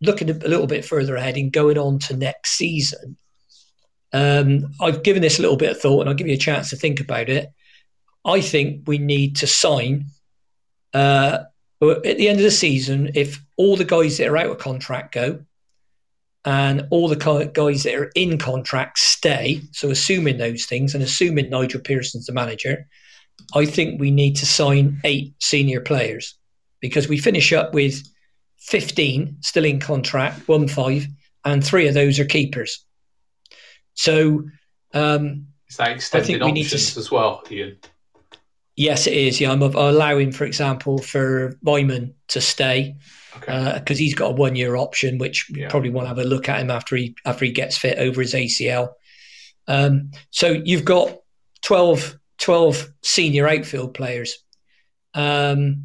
looking 0.00 0.30
a 0.30 0.34
little 0.34 0.66
bit 0.66 0.84
further 0.84 1.16
ahead 1.16 1.36
and 1.36 1.52
going 1.52 1.78
on 1.78 1.98
to 2.00 2.16
next 2.16 2.52
season, 2.52 3.16
um, 4.12 4.72
I've 4.80 5.02
given 5.02 5.22
this 5.22 5.38
a 5.38 5.42
little 5.42 5.56
bit 5.56 5.70
of 5.70 5.80
thought 5.80 6.00
and 6.00 6.08
I'll 6.08 6.16
give 6.16 6.26
you 6.26 6.34
a 6.34 6.38
chance 6.38 6.70
to 6.70 6.76
think 6.76 7.00
about 7.00 7.28
it. 7.28 7.50
I 8.24 8.40
think 8.40 8.82
we 8.86 8.98
need 8.98 9.36
to 9.36 9.46
sign 9.46 10.06
uh, 10.92 11.44
at 11.82 12.02
the 12.02 12.28
end 12.28 12.38
of 12.38 12.44
the 12.44 12.50
season, 12.50 13.10
if 13.14 13.42
all 13.56 13.76
the 13.76 13.84
guys 13.84 14.18
that 14.18 14.28
are 14.28 14.36
out 14.36 14.50
of 14.50 14.58
contract 14.58 15.14
go, 15.14 15.40
and 16.44 16.86
all 16.90 17.08
the 17.08 17.50
guys 17.54 17.84
that 17.84 17.94
are 17.94 18.10
in 18.14 18.38
contract 18.38 18.98
stay. 18.98 19.60
So, 19.72 19.90
assuming 19.90 20.38
those 20.38 20.64
things 20.64 20.94
and 20.94 21.02
assuming 21.02 21.50
Nigel 21.50 21.80
Pearson's 21.80 22.26
the 22.26 22.32
manager, 22.32 22.86
I 23.54 23.64
think 23.64 24.00
we 24.00 24.10
need 24.10 24.36
to 24.36 24.46
sign 24.46 25.00
eight 25.04 25.34
senior 25.40 25.80
players 25.80 26.34
because 26.80 27.08
we 27.08 27.18
finish 27.18 27.52
up 27.52 27.74
with 27.74 28.02
15 28.58 29.38
still 29.40 29.64
in 29.64 29.80
contract, 29.80 30.48
one 30.48 30.68
five, 30.68 31.06
and 31.44 31.64
three 31.64 31.86
of 31.88 31.94
those 31.94 32.18
are 32.18 32.24
keepers. 32.24 32.84
So, 33.94 34.44
um, 34.94 35.46
is 35.68 35.76
that 35.76 35.92
extended 35.92 36.42
options 36.42 36.94
to, 36.94 37.00
as 37.00 37.10
well, 37.10 37.42
Ian? 37.50 37.78
Yes, 38.76 39.06
it 39.06 39.12
is. 39.14 39.40
Yeah, 39.40 39.52
I'm 39.52 39.62
allowing, 39.62 40.32
for 40.32 40.44
example, 40.44 40.98
for 40.98 41.52
Weimann 41.64 42.14
to 42.28 42.40
stay 42.40 42.96
because 43.34 43.76
Okay. 43.82 43.94
uh, 43.94 43.96
he's 43.96 44.14
got 44.14 44.30
a 44.30 44.34
one 44.34 44.56
year 44.56 44.76
option, 44.76 45.18
which 45.18 45.48
we 45.52 45.60
Yeah. 45.62 45.68
probably 45.68 45.90
want 45.90 46.04
to 46.06 46.08
have 46.08 46.18
a 46.18 46.24
look 46.24 46.48
at 46.48 46.60
him 46.60 46.70
after 46.70 46.96
he 46.96 47.14
after 47.26 47.44
he 47.44 47.50
gets 47.50 47.76
fit 47.76 47.98
over 47.98 48.20
his 48.22 48.34
ACL. 48.34 48.90
Um, 49.68 50.10
so 50.30 50.60
you've 50.64 50.84
got 50.84 51.16
12, 51.62 52.18
12 52.38 52.88
senior 53.02 53.46
outfield 53.46 53.94
players. 53.94 54.36
Um, 55.14 55.84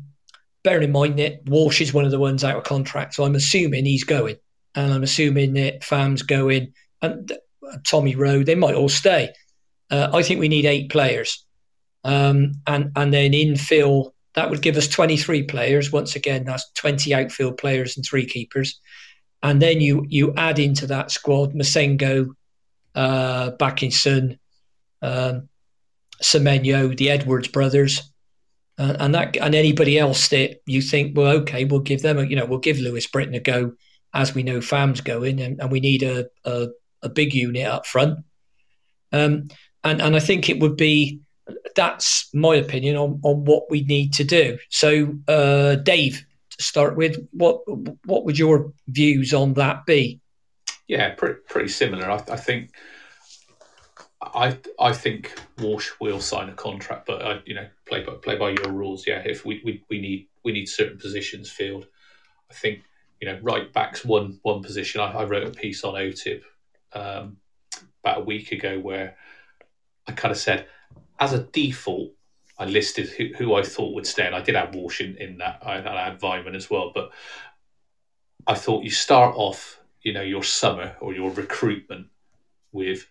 bearing 0.63 0.83
in 0.83 0.91
mind 0.91 1.19
that 1.19 1.41
Walsh 1.45 1.81
is 1.81 1.93
one 1.93 2.05
of 2.05 2.11
the 2.11 2.19
ones 2.19 2.43
out 2.43 2.57
of 2.57 2.63
contract, 2.63 3.13
so 3.15 3.23
I'm 3.25 3.35
assuming 3.35 3.85
he's 3.85 4.03
going, 4.03 4.37
and 4.75 4.93
I'm 4.93 5.03
assuming 5.03 5.53
that 5.53 5.83
Fam's 5.83 6.21
going, 6.21 6.73
and 7.01 7.31
uh, 7.31 7.77
Tommy 7.85 8.15
Rowe, 8.15 8.43
they 8.43 8.55
might 8.55 8.75
all 8.75 8.89
stay. 8.89 9.29
Uh, 9.91 10.09
I 10.13 10.23
think 10.23 10.39
we 10.39 10.47
need 10.49 10.65
eight 10.65 10.89
players, 10.89 11.45
um, 12.07 12.53
and 12.65 12.91
and 12.95 13.13
then 13.13 13.33
infill 13.33 14.13
that 14.33 14.49
would 14.49 14.61
give 14.61 14.77
us 14.77 14.87
23 14.87 15.43
players. 15.43 15.91
Once 15.91 16.15
again, 16.15 16.45
that's 16.45 16.71
20 16.75 17.13
outfield 17.13 17.57
players 17.57 17.97
and 17.97 18.05
three 18.05 18.25
keepers, 18.25 18.79
and 19.43 19.61
then 19.61 19.81
you 19.81 20.05
you 20.07 20.33
add 20.35 20.57
into 20.57 20.87
that 20.87 21.11
squad 21.11 21.53
Massengo, 21.53 22.29
uh, 22.95 23.51
Bakinson, 23.59 24.39
um, 25.01 25.49
Semenyo, 26.23 26.95
the 26.95 27.09
Edwards 27.09 27.49
brothers, 27.49 28.09
uh, 28.79 28.95
and 28.99 29.13
that 29.13 29.35
and 29.37 29.53
anybody 29.53 29.99
else 29.99 30.29
that 30.29 30.61
you 30.65 30.81
think, 30.81 31.17
well, 31.17 31.37
okay, 31.39 31.65
we'll 31.65 31.81
give 31.81 32.01
them, 32.01 32.19
a, 32.19 32.23
you 32.23 32.37
know, 32.37 32.45
we'll 32.45 32.59
give 32.59 32.79
Louis 32.79 33.05
Britton 33.07 33.35
a 33.35 33.41
go, 33.41 33.73
as 34.13 34.33
we 34.33 34.43
know 34.43 34.61
Fam's 34.61 35.01
going, 35.01 35.41
and, 35.41 35.59
and 35.59 35.69
we 35.69 35.81
need 35.81 36.03
a, 36.03 36.27
a 36.45 36.69
a 37.03 37.09
big 37.09 37.33
unit 37.33 37.67
up 37.67 37.85
front. 37.85 38.19
Um, 39.11 39.49
and 39.83 40.01
and 40.01 40.15
I 40.15 40.19
think 40.19 40.49
it 40.49 40.59
would 40.61 40.77
be 40.77 41.21
that's 41.77 42.29
my 42.33 42.55
opinion 42.55 42.97
on, 42.97 43.21
on 43.23 43.45
what 43.45 43.63
we 43.69 43.83
need 43.83 44.11
to 44.13 44.25
do. 44.25 44.57
So, 44.69 45.15
uh, 45.29 45.75
Dave, 45.75 46.25
to 46.57 46.63
start 46.63 46.97
with, 46.97 47.15
what 47.31 47.61
what 48.05 48.25
would 48.25 48.37
your 48.37 48.73
views 48.87 49.33
on 49.33 49.53
that 49.53 49.85
be? 49.85 50.19
Yeah, 50.87 51.13
pretty, 51.15 51.39
pretty 51.47 51.69
similar. 51.69 52.11
I, 52.11 52.15
I 52.29 52.35
think. 52.35 52.71
I 54.19 54.57
I 54.79 54.93
think 54.93 55.39
Walsh 55.59 55.91
will 56.01 56.19
sign 56.19 56.49
a 56.49 56.53
contract, 56.53 57.05
but 57.05 57.21
I, 57.21 57.39
you 57.45 57.53
know, 57.53 57.67
play 57.85 58.03
by 58.03 58.13
play 58.13 58.35
by 58.35 58.49
your 58.49 58.71
rules. 58.73 59.05
Yeah, 59.07 59.21
if 59.23 59.45
we, 59.45 59.61
we, 59.63 59.83
we 59.89 60.01
need 60.01 60.27
we 60.43 60.51
need 60.51 60.67
certain 60.67 60.97
positions 60.97 61.51
filled, 61.51 61.85
I 62.49 62.53
think 62.53 62.81
you 63.21 63.27
know 63.27 63.39
right 63.43 63.71
backs 63.71 64.03
one 64.03 64.39
one 64.41 64.63
position. 64.63 65.01
I, 65.01 65.11
I 65.11 65.23
wrote 65.25 65.47
a 65.47 65.51
piece 65.51 65.83
on 65.83 65.93
OTIB 65.93 66.41
um, 66.93 67.37
about 68.03 68.21
a 68.21 68.25
week 68.25 68.51
ago 68.51 68.79
where 68.79 69.15
I 70.07 70.13
kind 70.13 70.31
of 70.31 70.37
said, 70.37 70.65
as 71.19 71.33
a 71.33 71.43
default, 71.43 72.11
I 72.57 72.65
listed 72.65 73.09
who, 73.09 73.29
who 73.37 73.55
I 73.55 73.63
thought 73.63 73.93
would 73.93 74.07
stay, 74.07 74.25
and 74.25 74.35
I 74.35 74.41
did 74.41 74.55
have 74.55 74.73
Walsh 74.73 75.01
in, 75.01 75.15
in 75.17 75.37
that. 75.37 75.59
I, 75.61 75.77
I 75.77 76.05
had 76.05 76.19
Weimann 76.21 76.55
as 76.55 76.69
well, 76.69 76.91
but 76.93 77.11
I 78.47 78.55
thought 78.55 78.83
you 78.83 78.89
start 78.89 79.35
off, 79.35 79.79
you 80.01 80.13
know, 80.13 80.21
your 80.21 80.43
summer 80.43 80.95
or 80.99 81.13
your 81.13 81.31
recruitment 81.31 82.07
with 82.71 83.07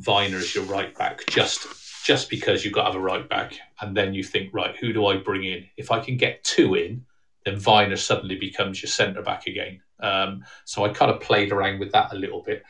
Vyner 0.00 0.36
as 0.36 0.54
your 0.54 0.64
right 0.64 0.96
back, 0.96 1.26
just 1.28 1.66
just 2.04 2.30
because 2.30 2.64
you've 2.64 2.72
got 2.72 2.82
to 2.82 2.92
have 2.92 2.94
a 2.94 3.00
right 3.00 3.28
back, 3.28 3.54
and 3.80 3.96
then 3.96 4.14
you 4.14 4.22
think, 4.22 4.54
right, 4.54 4.76
who 4.76 4.92
do 4.92 5.06
I 5.06 5.16
bring 5.16 5.44
in? 5.44 5.66
If 5.76 5.90
I 5.90 5.98
can 5.98 6.16
get 6.16 6.44
two 6.44 6.74
in, 6.76 7.04
then 7.44 7.56
Vyner 7.56 7.98
suddenly 7.98 8.38
becomes 8.38 8.80
your 8.80 8.90
centre 8.90 9.22
back 9.22 9.46
again. 9.46 9.80
Um, 10.00 10.44
so 10.64 10.84
I 10.84 10.90
kind 10.90 11.10
of 11.10 11.20
played 11.20 11.52
around 11.52 11.80
with 11.80 11.92
that 11.92 12.12
a 12.12 12.16
little 12.16 12.42
bit. 12.42 12.62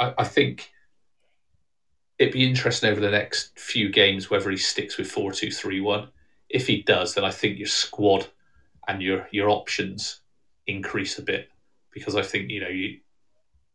I, 0.00 0.14
I 0.18 0.24
think 0.24 0.72
it'd 2.22 2.32
be 2.32 2.48
interesting 2.48 2.88
over 2.88 3.00
the 3.00 3.10
next 3.10 3.58
few 3.58 3.88
games 3.88 4.30
whether 4.30 4.48
he 4.48 4.56
sticks 4.56 4.96
with 4.96 5.10
four 5.10 5.32
two 5.32 5.50
three 5.50 5.80
one. 5.80 6.08
If 6.48 6.68
he 6.68 6.82
does, 6.82 7.14
then 7.14 7.24
I 7.24 7.32
think 7.32 7.58
your 7.58 7.66
squad 7.66 8.28
and 8.86 9.02
your 9.02 9.26
your 9.32 9.50
options 9.50 10.20
increase 10.68 11.18
a 11.18 11.22
bit 11.22 11.50
because 11.90 12.14
I 12.14 12.22
think 12.22 12.48
you 12.48 12.60
know 12.60 12.68
you 12.68 13.00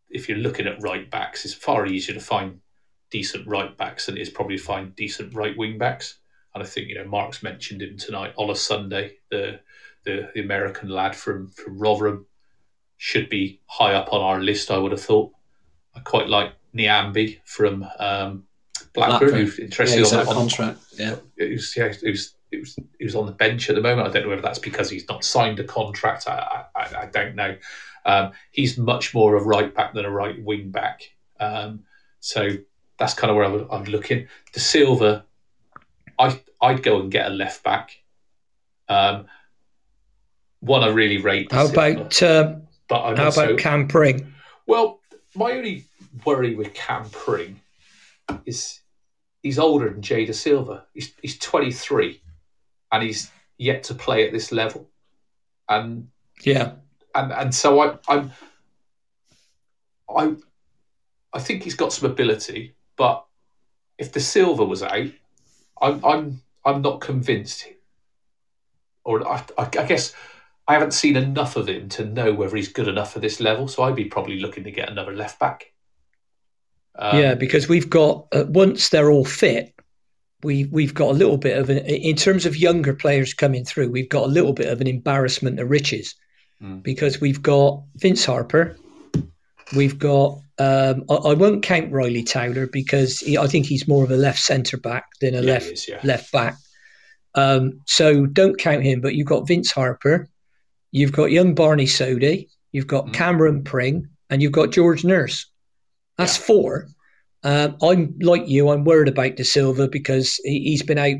if 0.09 0.29
you're 0.29 0.37
looking 0.37 0.65
at 0.65 0.81
right 0.81 1.11
backs, 1.11 1.43
it's 1.43 1.53
far 1.53 1.85
easier 1.85 2.15
to 2.15 2.21
find 2.21 2.61
decent 3.09 3.45
right 3.47 3.75
backs 3.75 4.05
than 4.05 4.17
it 4.17 4.21
is 4.21 4.29
probably 4.29 4.57
to 4.57 4.63
find 4.63 4.95
decent 4.95 5.35
right 5.35 5.57
wing 5.57 5.77
backs. 5.77 6.19
And 6.55 6.63
I 6.63 6.65
think 6.65 6.87
you 6.87 6.95
know 6.95 7.05
Mark's 7.05 7.43
mentioned 7.43 7.81
him 7.81 7.97
tonight. 7.97 8.33
Olosunde, 8.37 9.11
the, 9.29 9.59
the 10.05 10.31
the 10.33 10.41
American 10.41 10.87
lad 10.87 11.17
from 11.17 11.49
from 11.49 11.77
Rotherham, 11.77 12.25
should 12.95 13.29
be 13.29 13.59
high 13.65 13.93
up 13.93 14.13
on 14.13 14.21
our 14.21 14.39
list. 14.39 14.71
I 14.71 14.77
would 14.77 14.93
have 14.93 15.01
thought. 15.01 15.33
I 15.93 15.99
quite 15.99 16.29
like 16.29 16.53
Nyambe 16.77 17.39
from 17.45 17.83
um, 17.99 18.43
Blackburn, 18.93 19.19
Blackburn. 19.19 19.33
who's 19.33 19.59
interested 19.59 19.99
he's 19.99 20.13
on, 20.13 20.19
out 20.19 20.27
on, 20.27 20.35
contract. 20.35 20.79
Yeah. 20.97 21.15
who's 21.37 21.73
yeah, 21.75 21.91
who's 21.93 22.35
who's 22.51 22.79
who's 22.99 23.15
on 23.15 23.25
the 23.25 23.31
bench 23.31 23.69
at 23.69 23.75
the 23.75 23.81
moment. 23.81 24.07
I 24.07 24.11
don't 24.11 24.23
know 24.23 24.29
whether 24.29 24.41
that's 24.41 24.59
because 24.59 24.89
he's 24.89 25.07
not 25.07 25.23
signed 25.23 25.59
a 25.59 25.63
contract. 25.63 26.27
I 26.27 26.65
I, 26.75 27.01
I 27.01 27.05
don't 27.07 27.35
know. 27.35 27.55
Um, 28.05 28.31
he's 28.51 28.77
much 28.77 29.13
more 29.13 29.35
a 29.35 29.43
right 29.43 29.73
back 29.73 29.93
than 29.93 30.05
a 30.05 30.09
right 30.09 30.41
wing 30.41 30.71
back. 30.71 31.01
Um, 31.39 31.83
so 32.19 32.49
that's 32.97 33.13
kind 33.13 33.29
of 33.29 33.37
where 33.37 33.45
I'm, 33.45 33.67
I'm 33.69 33.83
looking. 33.85 34.27
Dasilva, 34.53 35.23
I 36.17 36.41
I'd 36.61 36.83
go 36.83 37.01
and 37.01 37.11
get 37.11 37.27
a 37.27 37.29
left 37.29 37.63
back. 37.63 37.91
Um, 38.89 39.25
one 40.61 40.83
I 40.83 40.87
really 40.87 41.17
rate. 41.17 41.51
How 41.51 41.67
about 41.67 42.21
uh, 42.23 42.55
but 42.87 43.03
I'm 43.03 43.17
how 43.17 43.25
also, 43.25 43.45
about 43.45 43.59
Cam 43.59 43.87
Pring? 43.87 44.33
well, 44.65 44.96
my 45.37 45.51
only 45.51 45.85
worry 46.25 46.55
with 46.55 46.73
Cam 46.73 47.07
Pring 47.09 47.61
is 48.45 48.81
he's 49.43 49.59
older 49.59 49.89
than 49.89 50.01
Jay 50.01 50.25
Dasilva. 50.25 50.83
He's 50.93 51.13
he's 51.21 51.37
23, 51.37 52.19
and 52.91 53.03
he's 53.03 53.31
yet 53.57 53.83
to 53.83 53.93
play 53.93 54.25
at 54.25 54.33
this 54.33 54.51
level, 54.51 54.89
and 55.69 56.07
Yeah, 56.43 56.73
and 57.13 57.31
and 57.31 57.53
so 57.53 57.79
I 57.79 57.97
I'm 58.07 58.31
I 60.09 60.35
I 61.33 61.39
think 61.39 61.63
he's 61.63 61.75
got 61.75 61.93
some 61.93 62.09
ability, 62.09 62.75
but 62.97 63.23
if 63.99 64.11
Dasilva 64.11 64.67
was 64.67 64.81
out, 64.81 65.11
I'm 65.81 66.03
I'm 66.03 66.41
I'm 66.65 66.81
not 66.81 66.99
convinced. 66.99 67.67
Or 69.03 69.25
I, 69.25 69.43
I 69.57 69.63
I 69.63 69.85
guess 69.85 70.13
I 70.67 70.73
haven't 70.73 70.93
seen 70.93 71.15
enough 71.15 71.55
of 71.55 71.69
him 71.69 71.89
to 71.89 72.05
know 72.05 72.33
whether 72.33 72.55
he's 72.55 72.67
good 72.67 72.87
enough 72.87 73.13
for 73.13 73.19
this 73.19 73.39
level. 73.39 73.67
So 73.67 73.83
I'd 73.83 73.95
be 73.95 74.05
probably 74.05 74.39
looking 74.39 74.63
to 74.65 74.71
get 74.71 74.89
another 74.89 75.15
left 75.15 75.39
back. 75.39 75.71
Um, 76.95 77.19
yeah, 77.19 77.35
because 77.35 77.69
we've 77.69 77.89
got 77.89 78.27
uh, 78.33 78.45
once 78.47 78.89
they're 78.89 79.11
all 79.11 79.25
fit, 79.25 79.73
we 80.43 80.65
we've 80.65 80.93
got 80.93 81.11
a 81.11 81.13
little 81.13 81.37
bit 81.37 81.57
of 81.57 81.69
an 81.69 81.77
in 81.79 82.15
terms 82.15 82.45
of 82.45 82.57
younger 82.57 82.93
players 82.93 83.33
coming 83.33 83.63
through. 83.65 83.89
We've 83.91 84.09
got 84.09 84.25
a 84.25 84.31
little 84.31 84.53
bit 84.53 84.67
of 84.67 84.81
an 84.81 84.87
embarrassment 84.87 85.59
of 85.59 85.69
riches 85.69 86.15
Mm. 86.61 86.81
because 86.81 87.21
we've 87.21 87.41
got 87.43 87.83
Vince 87.97 88.25
Harper, 88.25 88.75
we've 89.75 89.99
got. 89.99 90.39
Um, 90.57 91.03
I, 91.07 91.13
I 91.13 91.33
won't 91.35 91.61
count 91.61 91.91
Ryley 91.91 92.23
Towler 92.23 92.65
because 92.65 93.19
he, 93.19 93.37
I 93.37 93.45
think 93.45 93.67
he's 93.67 93.87
more 93.87 94.03
of 94.03 94.09
a 94.09 94.15
left 94.17 94.39
centre 94.39 94.77
back 94.77 95.05
than 95.21 95.35
a 95.35 95.41
yeah, 95.41 95.51
left 95.53 95.65
is, 95.67 95.87
yeah. 95.87 95.99
left 96.03 96.31
back. 96.31 96.55
Um, 97.35 97.81
so 97.85 98.25
don't 98.25 98.57
count 98.57 98.81
him. 98.81 99.01
But 99.01 99.13
you've 99.13 99.27
got 99.27 99.47
Vince 99.47 99.71
Harper, 99.71 100.27
you've 100.97 101.11
got 101.11 101.31
young 101.31 101.53
Barney 101.55 101.85
Sody, 101.85 102.49
you've 102.71 102.87
got 102.87 103.07
Mm. 103.07 103.13
Cameron 103.13 103.63
Pring, 103.63 104.07
and 104.29 104.41
you've 104.41 104.51
got 104.51 104.71
George 104.71 105.03
Nurse. 105.05 105.45
That's 106.17 106.37
Yeah. 106.37 106.43
four. 106.45 106.87
Um, 107.43 107.77
I'm 107.81 108.15
like 108.19 108.47
you. 108.47 108.69
I'm 108.69 108.83
worried 108.83 109.07
about 109.07 109.35
Dasilva 109.35 109.89
because 109.91 110.39
he, 110.43 110.59
he's 110.61 110.83
been 110.83 110.97
out 110.97 111.15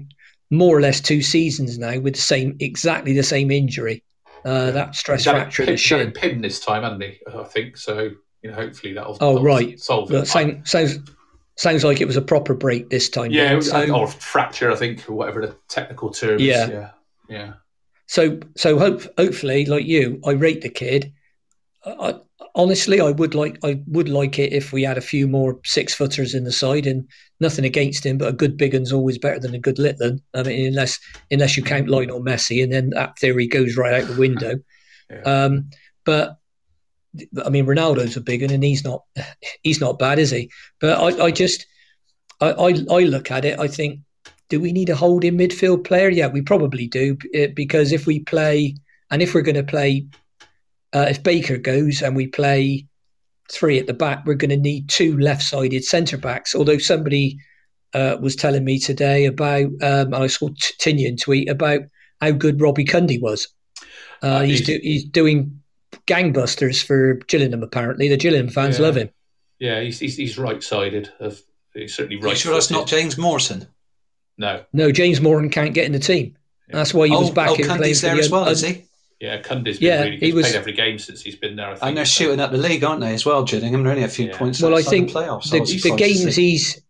more 0.49 0.75
or 0.77 0.81
less 0.81 0.99
two 0.99 1.21
seasons 1.21 1.77
now 1.77 1.99
with 1.99 2.15
the 2.15 2.21
same, 2.21 2.55
exactly 2.59 3.13
the 3.13 3.23
same 3.23 3.51
injury. 3.51 4.03
Uh, 4.43 4.71
That 4.71 4.95
stress 4.95 5.23
fracture 5.25 5.63
pin- 5.65 5.73
he's 5.73 5.91
it 5.91 6.13
pinned 6.15 6.43
this 6.43 6.59
time, 6.59 6.83
hasn't 6.83 7.03
he? 7.03 7.19
I 7.33 7.43
think 7.43 7.77
so. 7.77 8.11
You 8.43 8.49
know, 8.51 8.55
hopefully 8.55 8.93
that'll. 8.93 9.17
Oh 9.21 9.33
that'll 9.33 9.43
right. 9.43 9.79
solve 9.79 10.11
it. 10.11 10.25
sound, 10.27 10.61
sounds 10.67 10.99
sounds 11.55 11.83
like 11.83 12.01
it 12.01 12.05
was 12.05 12.17
a 12.17 12.21
proper 12.21 12.53
break 12.53 12.89
this 12.89 13.09
time. 13.09 13.31
Yeah, 13.31 13.53
was- 13.55 13.69
So- 13.69 13.93
or 13.95 14.07
fracture, 14.07 14.71
I 14.71 14.75
think, 14.75 15.07
or 15.09 15.13
whatever 15.13 15.41
the 15.45 15.55
technical 15.69 16.09
term 16.11 16.39
Yeah. 16.39 16.63
is. 16.65 16.69
Yeah, 16.69 16.89
yeah. 17.29 17.53
So, 18.07 18.39
so 18.55 18.77
hope, 18.79 19.03
hopefully, 19.17 19.65
like 19.65 19.85
you, 19.85 20.19
I 20.25 20.31
rate 20.31 20.61
the 20.61 20.69
kid. 20.69 21.13
I, 21.85 22.15
honestly, 22.55 22.99
I 22.99 23.11
would 23.11 23.35
like, 23.35 23.57
I 23.63 23.81
would 23.87 24.09
like 24.09 24.39
it 24.39 24.53
if 24.53 24.73
we 24.73 24.83
had 24.83 24.97
a 24.97 25.01
few 25.01 25.27
more 25.27 25.59
six 25.63 25.93
footers 25.93 26.33
in 26.33 26.43
the 26.43 26.51
side, 26.51 26.87
and 26.87 27.07
nothing 27.39 27.65
against 27.65 28.05
him, 28.05 28.17
but 28.17 28.29
a 28.29 28.33
good 28.33 28.57
big 28.57 28.73
one's 28.73 28.93
always 28.93 29.17
better 29.17 29.39
than 29.39 29.53
a 29.53 29.59
good 29.59 29.79
little 29.79 30.09
one. 30.09 30.21
I 30.33 30.43
mean, 30.43 30.67
unless 30.67 30.99
unless 31.31 31.55
you 31.55 31.63
count 31.63 31.89
Lionel 31.89 32.23
Messi, 32.23 32.63
and 32.63 32.71
then 32.71 32.89
that 32.91 33.17
theory 33.19 33.47
goes 33.47 33.77
right 33.77 34.01
out 34.01 34.07
the 34.07 34.19
window. 34.19 34.55
Yeah. 35.09 35.21
Um, 35.21 35.69
but 36.03 36.37
I 37.45 37.49
mean, 37.49 37.65
Ronaldo's 37.65 38.17
a 38.17 38.21
big 38.21 38.41
one, 38.41 38.51
and 38.51 38.63
he's 38.63 38.83
not, 38.83 39.03
he's 39.63 39.79
not 39.79 39.99
bad, 39.99 40.19
is 40.19 40.31
he? 40.31 40.51
But 40.79 40.99
I, 40.99 41.25
I 41.25 41.31
just, 41.31 41.65
I, 42.41 42.51
I, 42.51 42.67
I 42.91 43.03
look 43.03 43.31
at 43.31 43.45
it. 43.45 43.59
I 43.59 43.67
think, 43.67 44.01
do 44.49 44.59
we 44.59 44.71
need 44.71 44.89
a 44.89 44.95
holding 44.95 45.37
midfield 45.37 45.83
player? 45.83 46.09
Yeah, 46.09 46.27
we 46.27 46.41
probably 46.41 46.87
do 46.87 47.17
eh, 47.33 47.47
because 47.47 47.91
if 47.91 48.05
we 48.05 48.19
play, 48.19 48.75
and 49.11 49.21
if 49.21 49.33
we're 49.33 49.41
going 49.41 49.55
to 49.55 49.63
play, 49.63 50.07
uh, 50.93 51.07
if 51.09 51.23
Baker 51.23 51.57
goes 51.57 52.01
and 52.01 52.15
we 52.15 52.27
play 52.27 52.87
three 53.51 53.77
at 53.77 53.87
the 53.87 53.93
back, 53.93 54.25
we're 54.25 54.35
going 54.35 54.49
to 54.49 54.57
need 54.57 54.89
two 54.89 55.17
left-sided 55.17 55.83
centre 55.83 56.17
backs. 56.17 56.55
Although 56.55 56.77
somebody 56.77 57.37
uh, 57.93 58.17
was 58.21 58.35
telling 58.35 58.63
me 58.63 58.79
today 58.79 59.25
about, 59.25 59.65
um, 59.65 60.13
and 60.13 60.15
I 60.15 60.27
saw 60.27 60.49
Tinian 60.81 61.19
tweet 61.21 61.49
about 61.49 61.81
how 62.21 62.31
good 62.31 62.61
Robbie 62.61 62.85
Cundy 62.85 63.21
was. 63.21 63.47
Uh, 64.23 64.27
uh, 64.27 64.41
he's, 64.41 64.59
he's, 64.59 64.67
do, 64.67 64.79
he's 64.81 65.05
doing 65.05 65.61
gangbusters 66.07 66.83
for 66.83 67.15
Gillingham. 67.27 67.63
Apparently, 67.63 68.07
the 68.07 68.17
Gillingham 68.17 68.49
fans 68.49 68.79
yeah. 68.79 68.85
love 68.85 68.97
him. 68.97 69.09
Yeah, 69.59 69.81
he's 69.81 69.99
he's, 69.99 70.17
he's 70.17 70.37
right 70.37 70.61
sided. 70.61 71.11
He's 71.73 71.95
certainly 71.95 72.17
right. 72.17 72.31
You 72.31 72.35
sure 72.35 72.53
that's 72.53 72.71
not 72.71 72.87
James 72.87 73.17
Morrison? 73.17 73.67
No, 74.37 74.63
no. 74.73 74.91
James 74.91 75.19
Morton 75.21 75.49
can't 75.49 75.73
get 75.73 75.85
in 75.85 75.91
the 75.91 75.99
team. 75.99 76.35
Yeah. 76.69 76.75
That's 76.77 76.93
why 76.93 77.07
he 77.07 77.13
was 77.15 77.29
oh, 77.29 77.33
back 77.33 77.49
oh, 77.51 77.55
in 77.55 77.61
Cundy's 77.65 78.01
there 78.01 78.17
as 78.19 78.29
well, 78.29 78.43
un- 78.43 78.51
is 78.51 78.61
he? 78.61 78.83
Yeah, 79.19 79.41
Cundy's 79.41 79.79
been 79.79 79.87
Yeah, 79.87 79.99
really 80.03 80.11
good. 80.11 80.19
he 80.19 80.25
He's 80.27 80.35
was- 80.35 80.45
played 80.45 80.55
every 80.55 80.73
game 80.73 80.99
since 80.99 81.21
he's 81.21 81.35
been 81.35 81.55
there. 81.55 81.69
I 81.69 81.73
think. 81.73 81.83
And 81.83 81.97
they're 81.97 82.05
so. 82.05 82.23
shooting 82.25 82.39
up 82.39 82.51
the 82.51 82.57
league, 82.57 82.83
aren't 82.83 83.01
they, 83.01 83.13
as 83.13 83.25
well, 83.25 83.43
Gillingham? 83.43 83.83
They're 83.83 83.93
only 83.93 84.03
a 84.03 84.07
few 84.09 84.27
Yeah. 84.27 84.37
points 84.37 84.61
Well, 84.61 84.75
I 84.77 84.81
think 84.83 85.11
the 85.11 85.19
playoffs. 85.19 85.49
the, 85.49 85.57
I 85.61 85.89
the 85.89 85.95
games 85.97 86.35
he's 86.35 86.81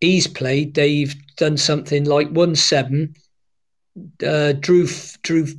he's 0.00 0.26
played, 0.26 0.74
they've 0.74 1.14
done 1.36 1.56
something 1.56 2.04
like 2.04 2.28
one 2.30 2.54
seven, 2.56 3.14
uh, 4.26 4.52
drew 4.52 4.84
f- 4.84 5.20
drew 5.22 5.46
t- 5.46 5.58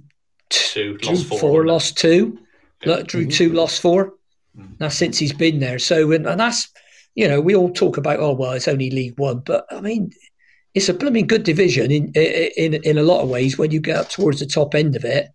Two, 0.50 0.98
drew 0.98 1.12
lost 1.16 1.26
four. 1.28 1.40
four, 1.40 1.66
lost 1.66 1.98
two, 1.98 2.40
Yeah. 2.84 2.96
Look, 2.96 3.08
drew 3.08 3.26
two, 3.28 3.52
lost 3.54 3.82
four. 3.82 4.14
Mm. 4.58 4.78
That's 4.80 4.96
since 4.96 5.18
he's 5.18 5.34
been 5.34 5.60
there. 5.60 5.80
So 5.80 6.12
and, 6.12 6.26
and 6.28 6.40
that's 6.40 6.70
you 7.16 7.28
know 7.28 7.40
we 7.42 7.56
all 7.56 7.72
talk 7.72 7.98
about 7.98 8.20
oh 8.20 8.34
well 8.34 8.54
it's 8.54 8.68
only 8.68 8.90
League 8.90 9.18
One, 9.20 9.40
but 9.40 9.66
I 9.72 9.82
mean 9.82 10.12
it's 10.74 10.90
a 10.90 10.94
blooming 10.94 11.28
good 11.28 11.44
division 11.44 11.92
in 11.92 12.12
in 12.14 12.74
in 12.76 12.98
a 12.98 13.04
lot 13.04 13.22
of 13.22 13.30
ways 13.30 13.58
when 13.58 13.72
you 13.72 13.80
get 13.80 13.96
up 13.98 14.10
towards 14.10 14.40
the 14.40 14.46
top 14.46 14.74
end 14.76 14.96
of 14.96 15.06
it. 15.06 15.30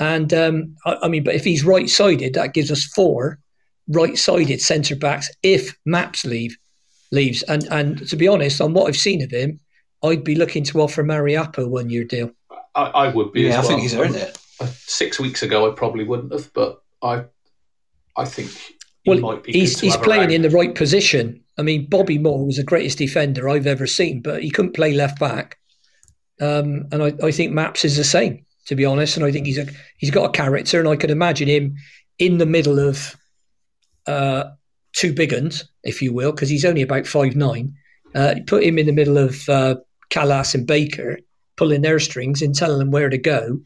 And 0.00 0.32
um, 0.32 0.76
I, 0.86 0.96
I 1.02 1.08
mean, 1.08 1.24
but 1.24 1.34
if 1.34 1.44
he's 1.44 1.64
right 1.64 1.88
sided, 1.90 2.34
that 2.34 2.54
gives 2.54 2.70
us 2.70 2.84
four 2.84 3.38
right 3.88 4.16
sided 4.18 4.60
centre 4.60 4.96
backs 4.96 5.30
if 5.42 5.76
Maps 5.84 6.24
leave 6.24 6.56
leaves. 7.10 7.42
And 7.44 7.64
and 7.70 8.06
to 8.08 8.16
be 8.16 8.28
honest, 8.28 8.60
on 8.60 8.72
what 8.74 8.86
I've 8.88 8.96
seen 8.96 9.22
of 9.22 9.30
him, 9.30 9.60
I'd 10.02 10.24
be 10.24 10.34
looking 10.36 10.64
to 10.64 10.80
offer 10.80 11.02
Mariappa 11.02 11.64
a 11.64 11.68
one 11.68 11.90
year 11.90 12.04
deal. 12.04 12.30
I, 12.74 12.82
I 12.82 13.08
would 13.08 13.32
be. 13.32 13.42
Yeah, 13.42 13.58
as 13.58 13.64
I 13.64 13.68
think 13.68 13.80
he's 13.82 13.94
earned 13.94 14.16
it. 14.16 14.38
Uh, 14.60 14.66
Six 14.66 15.18
weeks 15.20 15.42
ago, 15.42 15.70
I 15.70 15.74
probably 15.74 16.04
wouldn't 16.04 16.32
have, 16.32 16.52
but 16.52 16.80
I, 17.02 17.24
I 18.16 18.24
think 18.24 18.50
he 19.02 19.10
Well, 19.10 19.20
might 19.20 19.42
be. 19.42 19.52
he's 19.52 19.74
good 19.74 19.80
to 19.80 19.86
he's 19.86 19.94
have 19.94 20.04
playing 20.04 20.20
around. 20.22 20.30
in 20.32 20.42
the 20.42 20.50
right 20.50 20.74
position. 20.74 21.42
I 21.58 21.62
mean, 21.62 21.88
Bobby 21.88 22.18
Moore 22.18 22.46
was 22.46 22.56
the 22.56 22.62
greatest 22.62 22.98
defender 22.98 23.48
I've 23.48 23.66
ever 23.66 23.86
seen, 23.86 24.22
but 24.22 24.42
he 24.42 24.50
couldn't 24.50 24.76
play 24.76 24.94
left 24.94 25.18
back. 25.18 25.58
Um, 26.40 26.86
and 26.92 27.02
I, 27.02 27.12
I 27.22 27.32
think 27.32 27.52
Maps 27.52 27.84
is 27.84 27.96
the 27.96 28.04
same, 28.04 28.46
to 28.66 28.76
be 28.76 28.84
honest. 28.84 29.16
And 29.16 29.26
I 29.26 29.32
think 29.32 29.46
he's 29.46 29.58
a 29.58 29.66
he's 29.98 30.12
got 30.12 30.28
a 30.28 30.32
character, 30.32 30.78
and 30.78 30.88
I 30.88 30.96
could 30.96 31.10
imagine 31.10 31.48
him 31.48 31.74
in 32.18 32.38
the 32.38 32.46
middle 32.46 32.78
of 32.78 33.16
uh, 34.06 34.44
two 34.92 35.12
big 35.12 35.34
uns, 35.34 35.68
if 35.82 36.00
you 36.00 36.12
will, 36.12 36.30
because 36.30 36.48
he's 36.48 36.64
only 36.64 36.82
about 36.82 37.06
five 37.06 37.34
nine. 37.34 37.74
Uh, 38.14 38.36
put 38.46 38.62
him 38.62 38.78
in 38.78 38.86
the 38.86 38.92
middle 38.92 39.18
of 39.18 39.48
uh, 39.48 39.74
Kalas 40.10 40.54
and 40.54 40.66
Baker, 40.66 41.18
pulling 41.56 41.82
their 41.82 41.98
strings 41.98 42.40
and 42.40 42.54
telling 42.54 42.78
them 42.78 42.90
where 42.90 43.10
to 43.10 43.18
go. 43.18 43.60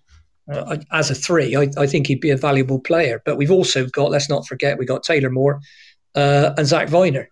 Uh, 0.53 0.78
as 0.90 1.11
a 1.11 1.14
three, 1.14 1.55
I, 1.55 1.68
I 1.78 1.86
think 1.86 2.07
he'd 2.07 2.20
be 2.20 2.30
a 2.30 2.36
valuable 2.36 2.80
player. 2.80 3.22
But 3.24 3.36
we've 3.36 3.53
also 3.53 3.86
got, 3.86 4.11
let's 4.11 4.28
not 4.28 4.47
forget, 4.47 4.78
we 4.78 4.84
got 4.84 5.05
Taylor 5.05 5.30
Moore 5.30 5.61
uh, 6.16 6.53
and 6.59 6.66
Zak 6.66 6.88
Vyner. 6.88 7.26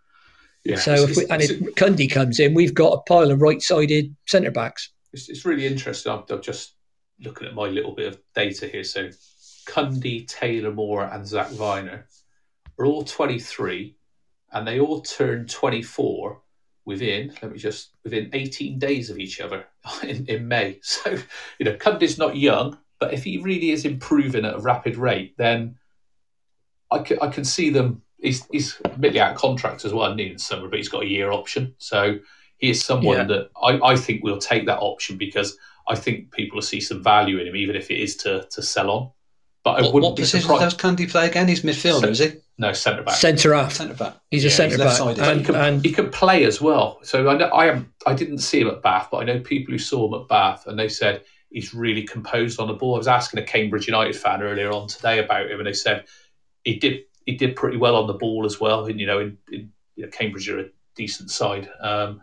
Yeah, 0.65 0.77
So 0.77 0.93
it's- 0.93 1.11
if 1.11 1.17
we, 1.17 1.27
and 1.29 1.43
if 1.43 1.75
Cundy 1.75 2.11
comes 2.11 2.39
in, 2.39 2.55
we've 2.55 2.75
got 2.75 2.93
a 2.93 3.01
pile 3.03 3.31
of 3.31 3.41
right-sided 3.41 4.15
centre 4.27 4.51
backs. 4.51 4.91
It's, 5.13 5.29
it's 5.29 5.45
really 5.45 5.67
interesting. 5.67 6.13
I'm, 6.13 6.25
I'm 6.29 6.43
just 6.43 6.75
looking 7.21 7.47
at 7.49 7.55
my 7.55 7.67
little 7.67 7.95
bit 7.95 8.09
of 8.09 8.21
data 8.35 8.67
here. 8.67 8.85
So, 8.85 9.11
Cundy, 9.67 10.27
Taylor 10.27 10.73
Moore, 10.73 11.05
and 11.05 11.27
Zak 11.27 11.49
Vyner 11.49 12.05
are 12.79 12.87
all 12.87 13.05
23, 13.05 13.97
and 14.53 14.67
they 14.67 14.81
all 14.81 15.01
turned 15.01 15.49
24 15.51 16.41
within. 16.85 17.33
Let 17.43 17.53
me 17.53 17.59
just 17.59 17.91
within 18.05 18.31
18 18.33 18.79
days 18.79 19.11
of 19.11 19.19
each 19.19 19.41
other 19.41 19.67
in, 20.03 20.27
in 20.27 20.47
May. 20.49 20.81
So, 20.83 21.17
you 21.59 21.65
know, 21.65 21.75
Cundy's 21.75 22.19
not 22.19 22.37
young, 22.37 22.79
but 22.99 23.15
if 23.15 23.25
he 23.25 23.39
really 23.39 23.71
is 23.71 23.85
improving 23.85 24.45
at 24.45 24.57
a 24.57 24.61
rapid 24.61 24.97
rate, 24.97 25.35
then 25.39 25.77
I 26.91 26.99
can, 26.99 27.19
I 27.23 27.29
can 27.29 27.45
see 27.45 27.71
them. 27.71 28.03
He's, 28.23 28.45
he's 28.51 28.81
admittedly 28.85 29.21
out 29.21 29.33
of 29.33 29.39
contract 29.39 29.85
as 29.85 29.93
well, 29.93 30.12
in 30.18 30.39
summer, 30.39 30.68
but 30.68 30.77
he's 30.79 30.89
got 30.89 31.03
a 31.03 31.09
year 31.09 31.31
option. 31.33 31.75
So 31.79 32.18
he 32.59 32.71
is 32.71 32.85
someone 32.85 33.16
Yeah. 33.16 33.25
that 33.25 33.51
I, 33.62 33.79
I 33.93 33.97
think 33.97 34.23
will 34.23 34.39
take 34.39 34.66
that 34.66 34.79
option 34.79 35.16
because 35.16 35.57
I 35.89 35.95
think 35.97 36.31
people 36.31 36.57
will 36.57 36.62
see 36.62 36.81
some 36.81 37.03
value 37.03 37.39
in 37.39 37.47
him, 37.47 37.57
even 37.57 37.77
if 37.77 37.91
it 37.91 37.99
is 37.99 38.16
to, 38.18 38.47
to 38.51 38.62
sell 38.62 38.91
on. 38.91 39.11
But 39.64 39.71
I 39.79 39.83
What, 39.83 39.95
wouldn't 39.95 40.11
what 40.11 40.16
be 40.16 40.23
position 40.23 40.41
surprised. 40.49 40.79
does 40.79 40.97
Cundy 40.97 41.11
play 41.11 41.27
again? 41.27 41.49
He's 41.49 41.62
midfielder, 41.62 42.09
is 42.09 42.18
he? 42.21 42.33
No, 42.59 42.73
centre 42.73 43.03
back. 43.03 43.14
Centre 43.16 43.55
half. 43.55 43.73
Centre 43.73 43.95
back. 43.95 44.16
He's 44.31 44.45
Yeah, 44.45 44.49
a 44.49 44.53
centre 44.53 44.68
he's 44.77 44.79
back, 44.79 44.87
left-sided. 45.01 45.25
he 45.25 45.31
and, 45.31 45.45
can, 45.47 45.55
and 45.55 45.85
he 45.85 45.93
can 45.93 46.11
play 46.11 46.45
as 46.45 46.61
well. 46.61 46.99
So 47.03 47.29
I 47.29 47.37
know 47.37 47.47
I 47.47 47.66
am. 47.66 47.93
I 48.07 48.14
didn't 48.14 48.39
see 48.39 48.61
him 48.61 48.68
at 48.68 48.83
Bath, 48.83 49.09
but 49.11 49.18
I 49.18 49.25
know 49.25 49.41
people 49.41 49.73
who 49.73 49.79
saw 49.79 50.07
him 50.07 50.21
at 50.21 50.29
Bath, 50.29 50.66
and 50.66 50.79
they 50.79 50.89
said 50.89 51.25
he's 51.51 51.75
really 51.75 52.03
composed 52.03 52.61
on 52.61 52.68
the 52.68 52.75
ball. 52.75 52.95
I 52.95 52.99
was 52.99 53.09
asking 53.09 53.41
a 53.41 53.47
Cambridge 53.47 53.87
United 53.87 54.14
fan 54.16 54.43
earlier 54.43 54.71
on 54.73 54.89
today 54.89 55.18
about 55.18 55.51
him, 55.51 55.59
and 55.59 55.66
they 55.66 55.73
said 55.75 56.05
he 56.64 56.77
did 56.77 57.01
he 57.27 57.37
did 57.37 57.57
pretty 57.57 57.77
well 57.77 57.97
on 57.97 58.07
the 58.07 58.14
ball 58.14 58.45
as 58.45 58.61
well. 58.61 58.87
And 58.87 58.99
you 59.01 59.07
know, 59.07 59.21
in, 59.21 59.39
in 59.51 59.73
you 59.97 60.05
know, 60.05 60.11
Cambridge 60.11 60.49
are 60.49 60.61
a 60.61 60.68
decent 60.95 61.31
side, 61.31 61.68
um, 61.81 62.21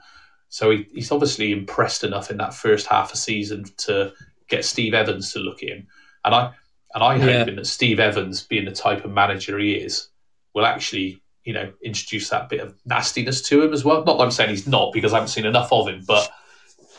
so 0.49 0.71
he, 0.71 0.87
he's 0.93 1.11
obviously 1.11 1.51
impressed 1.51 2.03
enough 2.03 2.31
in 2.31 2.37
that 2.37 2.53
first 2.53 2.87
half 2.87 3.11
of 3.11 3.17
season 3.17 3.65
to 3.77 4.13
get 4.47 4.63
Steve 4.63 4.93
Evans 4.93 5.33
to 5.33 5.39
look 5.39 5.61
at 5.63 5.69
him. 5.69 5.87
And 6.23 6.33
I 6.33 6.53
and 6.93 7.03
I 7.03 7.15
Yeah. 7.17 7.39
hoping 7.39 7.57
that 7.57 7.67
Steve 7.67 7.99
Evans, 7.99 8.43
being 8.43 8.65
the 8.65 8.71
type 8.71 9.05
of 9.05 9.11
manager 9.11 9.59
he 9.59 9.73
is, 9.73 10.09
will 10.53 10.65
actually, 10.65 11.21
you 11.43 11.53
know, 11.53 11.71
introduce 11.83 12.29
that 12.29 12.49
bit 12.49 12.61
of 12.61 12.75
nastiness 12.85 13.41
to 13.43 13.61
him 13.61 13.73
as 13.73 13.83
well. 13.83 14.03
Not 14.05 14.17
that 14.17 14.23
I'm 14.23 14.31
saying 14.31 14.49
he's 14.49 14.67
not, 14.67 14.93
because 14.93 15.13
I 15.13 15.17
haven't 15.17 15.29
seen 15.29 15.45
enough 15.45 15.71
of 15.71 15.87
him, 15.87 16.03
but 16.07 16.31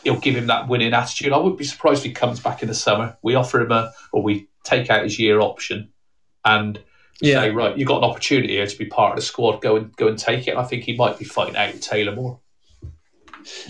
he'll 0.03 0.19
give 0.19 0.35
him 0.35 0.47
that 0.47 0.67
winning 0.67 0.93
attitude. 0.93 1.33
I 1.33 1.37
wouldn't 1.37 1.57
be 1.57 1.65
surprised 1.65 1.99
if 1.99 2.05
he 2.05 2.11
comes 2.13 2.39
back 2.39 2.61
in 2.61 2.67
the 2.69 2.75
summer. 2.75 3.17
We 3.23 3.35
offer 3.35 3.59
him 3.61 3.71
a, 3.71 3.91
or 4.13 4.21
we 4.21 4.47
take 4.63 4.89
out 4.89 5.03
his 5.03 5.19
year 5.19 5.39
option, 5.41 5.89
and 6.45 6.79
Yeah. 7.21 7.41
say, 7.41 7.49
right, 7.51 7.77
you've 7.77 7.87
got 7.87 7.97
an 8.03 8.09
opportunity 8.09 8.53
here 8.53 8.65
to 8.67 8.77
be 8.77 8.85
part 8.85 9.11
of 9.11 9.15
the 9.17 9.21
squad. 9.21 9.61
Go 9.61 9.75
and 9.75 9.95
go 9.97 10.07
and 10.07 10.17
take 10.17 10.47
it. 10.47 10.55
I 10.55 10.63
think 10.63 10.83
he 10.83 10.95
might 10.95 11.19
be 11.19 11.25
fighting 11.25 11.55
out 11.57 11.73
with 11.73 11.81
Taylor 11.81 12.15
Moore. 12.15 12.39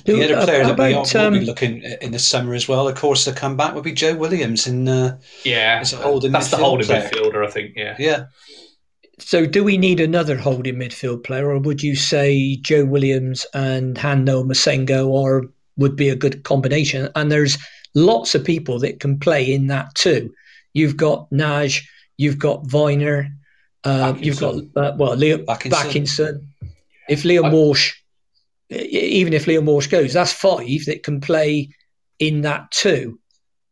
The 0.05 0.13
Who- 0.13 0.23
other 0.23 0.43
player 0.45 0.63
that 0.65 0.77
we 0.77 0.91
about, 0.93 1.15
are, 1.15 1.23
will 1.25 1.31
be 1.31 1.37
um, 1.39 1.43
looking 1.45 1.83
in 2.01 2.11
the 2.11 2.19
summer 2.19 2.53
as 2.53 2.67
well, 2.67 2.87
of 2.87 2.95
course, 2.95 3.23
to 3.25 3.31
come 3.31 3.55
back 3.55 3.73
would 3.75 3.83
be 3.83 3.91
Joe 3.93 4.15
Williams. 4.15 4.67
In 4.67 4.87
uh, 4.87 5.17
Yeah, 5.43 5.79
It's 5.79 5.93
a 5.93 5.97
holding 5.97 6.31
that's 6.31 6.49
the 6.49 6.57
holding 6.57 6.87
player. 6.87 7.09
midfielder, 7.09 7.45
I 7.47 7.49
think. 7.51 7.73
Yeah, 7.75 7.95
yeah, 7.99 8.25
So, 9.19 9.45
do 9.45 9.63
we 9.63 9.77
need 9.77 9.99
another 9.99 10.35
holding 10.37 10.75
midfield 10.75 11.23
player, 11.23 11.49
or 11.49 11.59
would 11.59 11.81
you 11.83 11.95
say 11.95 12.57
Joe 12.57 12.85
Williams 12.85 13.45
and 13.53 13.97
Han-Noah 13.97 14.43
Massengo 14.45 15.13
are 15.25 15.43
would 15.77 15.95
be 15.95 16.09
a 16.09 16.15
good 16.15 16.43
combination? 16.43 17.09
And 17.15 17.31
there's 17.31 17.57
lots 17.95 18.35
of 18.35 18.43
people 18.43 18.79
that 18.79 18.99
can 18.99 19.19
play 19.19 19.43
in 19.53 19.67
that 19.67 19.93
too. 19.95 20.31
You've 20.73 20.97
got 20.97 21.31
Nagy, 21.31 21.81
you've 22.17 22.39
got 22.39 22.63
Vyner, 22.65 23.29
uh, 23.83 24.13
you've 24.17 24.39
got 24.39 24.55
uh, 24.75 24.95
well 24.97 25.15
Liam 25.15 25.45
Bakinson. 25.45 25.71
Bakinson. 25.71 26.47
If 27.07 27.23
Liam 27.23 27.45
I- 27.45 27.51
Walsh, 27.51 27.95
even 28.69 29.33
if 29.33 29.45
Liam 29.45 29.65
Walsh 29.65 29.87
goes, 29.87 30.13
that's 30.13 30.33
five 30.33 30.85
that 30.85 31.03
can 31.03 31.21
play 31.21 31.69
in 32.19 32.41
that 32.41 32.71
too. 32.71 33.19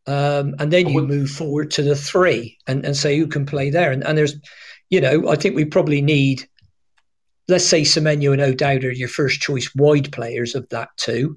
Um, 0.08 0.56
and 0.60 0.72
then 0.72 0.88
you 0.88 1.02
move 1.02 1.30
forward 1.30 1.70
to 1.72 1.84
the 1.84 1.96
three 1.96 2.58
and, 2.66 2.86
and 2.86 2.96
say 2.96 3.18
who 3.18 3.28
can 3.28 3.46
play 3.46 3.70
there. 3.70 3.92
And, 3.92 4.06
and 4.06 4.18
there's, 4.18 4.36
you 4.90 5.02
know, 5.02 5.28
I 5.28 5.36
think 5.36 5.54
we 5.54 5.66
probably 5.66 6.02
need, 6.02 6.48
let's 7.50 7.66
say 7.66 7.82
Semenyo 7.82 8.32
and 8.32 8.42
O'Dowd 8.42 8.86
are 8.86 8.92
your 8.94 9.10
first 9.10 9.42
choice 9.42 9.70
wide 9.76 10.14
players 10.14 10.56
of 10.56 10.68
that 10.70 10.90
too. 10.96 11.36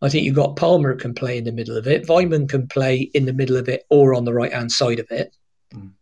I 0.00 0.08
think 0.08 0.24
you've 0.24 0.36
got 0.36 0.54
Palmer 0.54 0.94
can 0.94 1.12
play 1.12 1.38
in 1.38 1.44
the 1.44 1.50
middle 1.50 1.76
of 1.76 1.88
it. 1.88 2.06
Weimann 2.06 2.48
can 2.48 2.68
play 2.68 3.10
in 3.14 3.24
the 3.24 3.32
middle 3.32 3.56
of 3.56 3.68
it 3.68 3.84
or 3.90 4.14
on 4.14 4.24
the 4.24 4.34
right 4.34 4.52
hand 4.52 4.70
side 4.70 5.00
of 5.00 5.10
it. 5.10 5.34
Mm. 5.74 5.92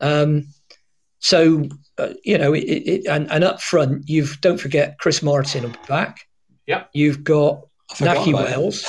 Um, 0.00 0.48
so 1.20 1.68
uh, 1.98 2.14
you 2.24 2.38
know, 2.38 2.54
it, 2.54 2.60
it, 2.60 3.06
and, 3.06 3.30
and 3.30 3.44
up 3.44 3.60
front, 3.60 4.08
you've 4.08 4.40
don't 4.40 4.60
forget 4.60 4.98
Chris 4.98 5.22
Martin 5.22 5.64
will 5.64 5.70
be 5.70 5.78
back. 5.88 6.20
Yep. 6.66 6.90
You've 6.92 7.24
got 7.24 7.62
Nahki. 7.94 8.32
Wells. 8.32 8.84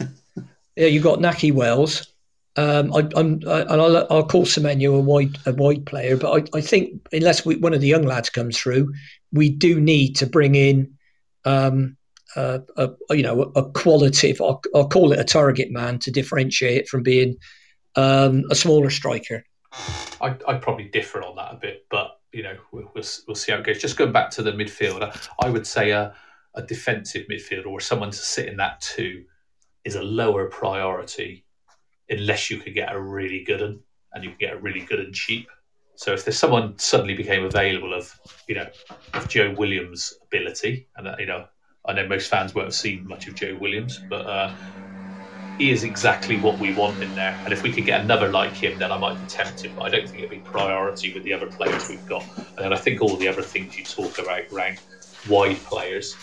yeah, 0.76 0.86
you've 0.86 1.02
got 1.02 1.18
Nahki 1.18 1.52
Wells. 1.52 2.10
Um, 2.56 2.94
I, 2.94 3.08
I'm, 3.16 3.40
I, 3.46 3.62
and 3.62 3.80
I'll, 3.80 4.06
I'll 4.10 4.26
call 4.26 4.44
Semenyo 4.44 4.96
a 4.96 5.00
wide 5.00 5.38
a 5.44 5.52
wide 5.52 5.86
player, 5.86 6.16
but 6.16 6.32
I, 6.32 6.58
I 6.58 6.60
think 6.60 7.06
unless 7.12 7.44
we, 7.44 7.56
one 7.56 7.74
of 7.74 7.80
the 7.80 7.88
young 7.88 8.04
lads 8.04 8.30
comes 8.30 8.58
through, 8.58 8.92
we 9.32 9.50
do 9.50 9.80
need 9.80 10.14
to 10.16 10.26
bring 10.26 10.54
in, 10.54 10.94
um, 11.44 11.96
uh, 12.36 12.60
a, 12.76 12.90
you 13.10 13.24
know, 13.24 13.52
a 13.56 13.70
qualitative. 13.72 14.40
I'll, 14.40 14.62
I'll 14.74 14.88
call 14.88 15.12
it 15.12 15.18
a 15.18 15.24
target 15.24 15.72
man 15.72 15.98
to 16.00 16.12
differentiate 16.12 16.82
it 16.82 16.88
from 16.88 17.02
being 17.02 17.36
um, 17.96 18.44
a 18.50 18.54
smaller 18.54 18.90
striker. 18.90 19.44
I, 20.20 20.36
I'd 20.48 20.62
probably 20.62 20.84
differ 20.84 21.22
on 21.22 21.36
that 21.36 21.52
a 21.52 21.56
bit, 21.56 21.86
but 21.90 22.20
you 22.32 22.42
know, 22.42 22.56
we'll, 22.72 22.90
we'll, 22.94 23.04
we'll 23.26 23.34
see 23.34 23.52
how 23.52 23.58
it 23.58 23.64
goes. 23.64 23.80
Just 23.80 23.96
going 23.96 24.12
back 24.12 24.30
to 24.30 24.42
the 24.42 24.52
midfielder, 24.52 25.28
I 25.40 25.50
would 25.50 25.66
say 25.66 25.90
a, 25.90 26.14
a 26.54 26.62
defensive 26.62 27.26
midfielder 27.30 27.66
or 27.66 27.80
someone 27.80 28.10
to 28.10 28.16
sit 28.16 28.48
in 28.48 28.56
that 28.56 28.80
two 28.80 29.24
is 29.84 29.94
a 29.94 30.02
lower 30.02 30.46
priority 30.46 31.44
unless 32.08 32.50
you 32.50 32.58
could 32.58 32.74
get 32.74 32.92
a 32.92 33.00
really 33.00 33.44
good 33.44 33.60
one 33.60 33.80
and 34.12 34.24
you 34.24 34.30
can 34.30 34.38
get 34.38 34.52
a 34.54 34.58
really 34.58 34.80
good 34.80 35.00
and 35.00 35.14
cheap. 35.14 35.48
So 35.96 36.12
if 36.12 36.24
there's 36.24 36.38
someone 36.38 36.78
suddenly 36.78 37.14
became 37.14 37.44
available 37.44 37.94
of, 37.94 38.18
you 38.48 38.56
know, 38.56 38.66
of 39.12 39.28
Joe 39.28 39.54
Williams' 39.56 40.14
ability 40.22 40.88
and 40.96 41.06
uh, 41.06 41.16
you 41.18 41.26
know 41.26 41.46
I 41.86 41.92
know 41.92 42.06
most 42.06 42.30
fans 42.30 42.54
won't 42.54 42.68
have 42.68 42.74
seen 42.74 43.06
much 43.06 43.28
of 43.28 43.34
Joe 43.34 43.56
Williams, 43.60 44.00
but 44.08 44.26
uh, 44.26 44.54
he 45.58 45.70
is 45.70 45.84
exactly 45.84 46.38
what 46.40 46.58
we 46.58 46.74
want 46.74 47.00
in 47.02 47.14
there. 47.14 47.38
And 47.44 47.52
if 47.52 47.62
we 47.62 47.72
could 47.72 47.84
get 47.84 48.00
another 48.00 48.28
like 48.28 48.52
him, 48.52 48.78
then 48.78 48.90
I 48.90 48.98
might 48.98 49.20
be 49.20 49.26
tempted. 49.26 49.74
But 49.76 49.82
I 49.84 49.88
don't 49.90 50.08
think 50.08 50.18
it'd 50.18 50.30
be 50.30 50.38
priority 50.38 51.12
with 51.14 51.22
the 51.22 51.32
other 51.32 51.46
players 51.46 51.88
we've 51.88 52.06
got. 52.06 52.24
And 52.58 52.74
I 52.74 52.76
think 52.76 53.00
all 53.00 53.16
the 53.16 53.28
other 53.28 53.42
things 53.42 53.78
you 53.78 53.84
talk 53.84 54.18
about 54.18 54.42
around 54.52 54.80
wide 55.28 55.58
players, 55.58 56.16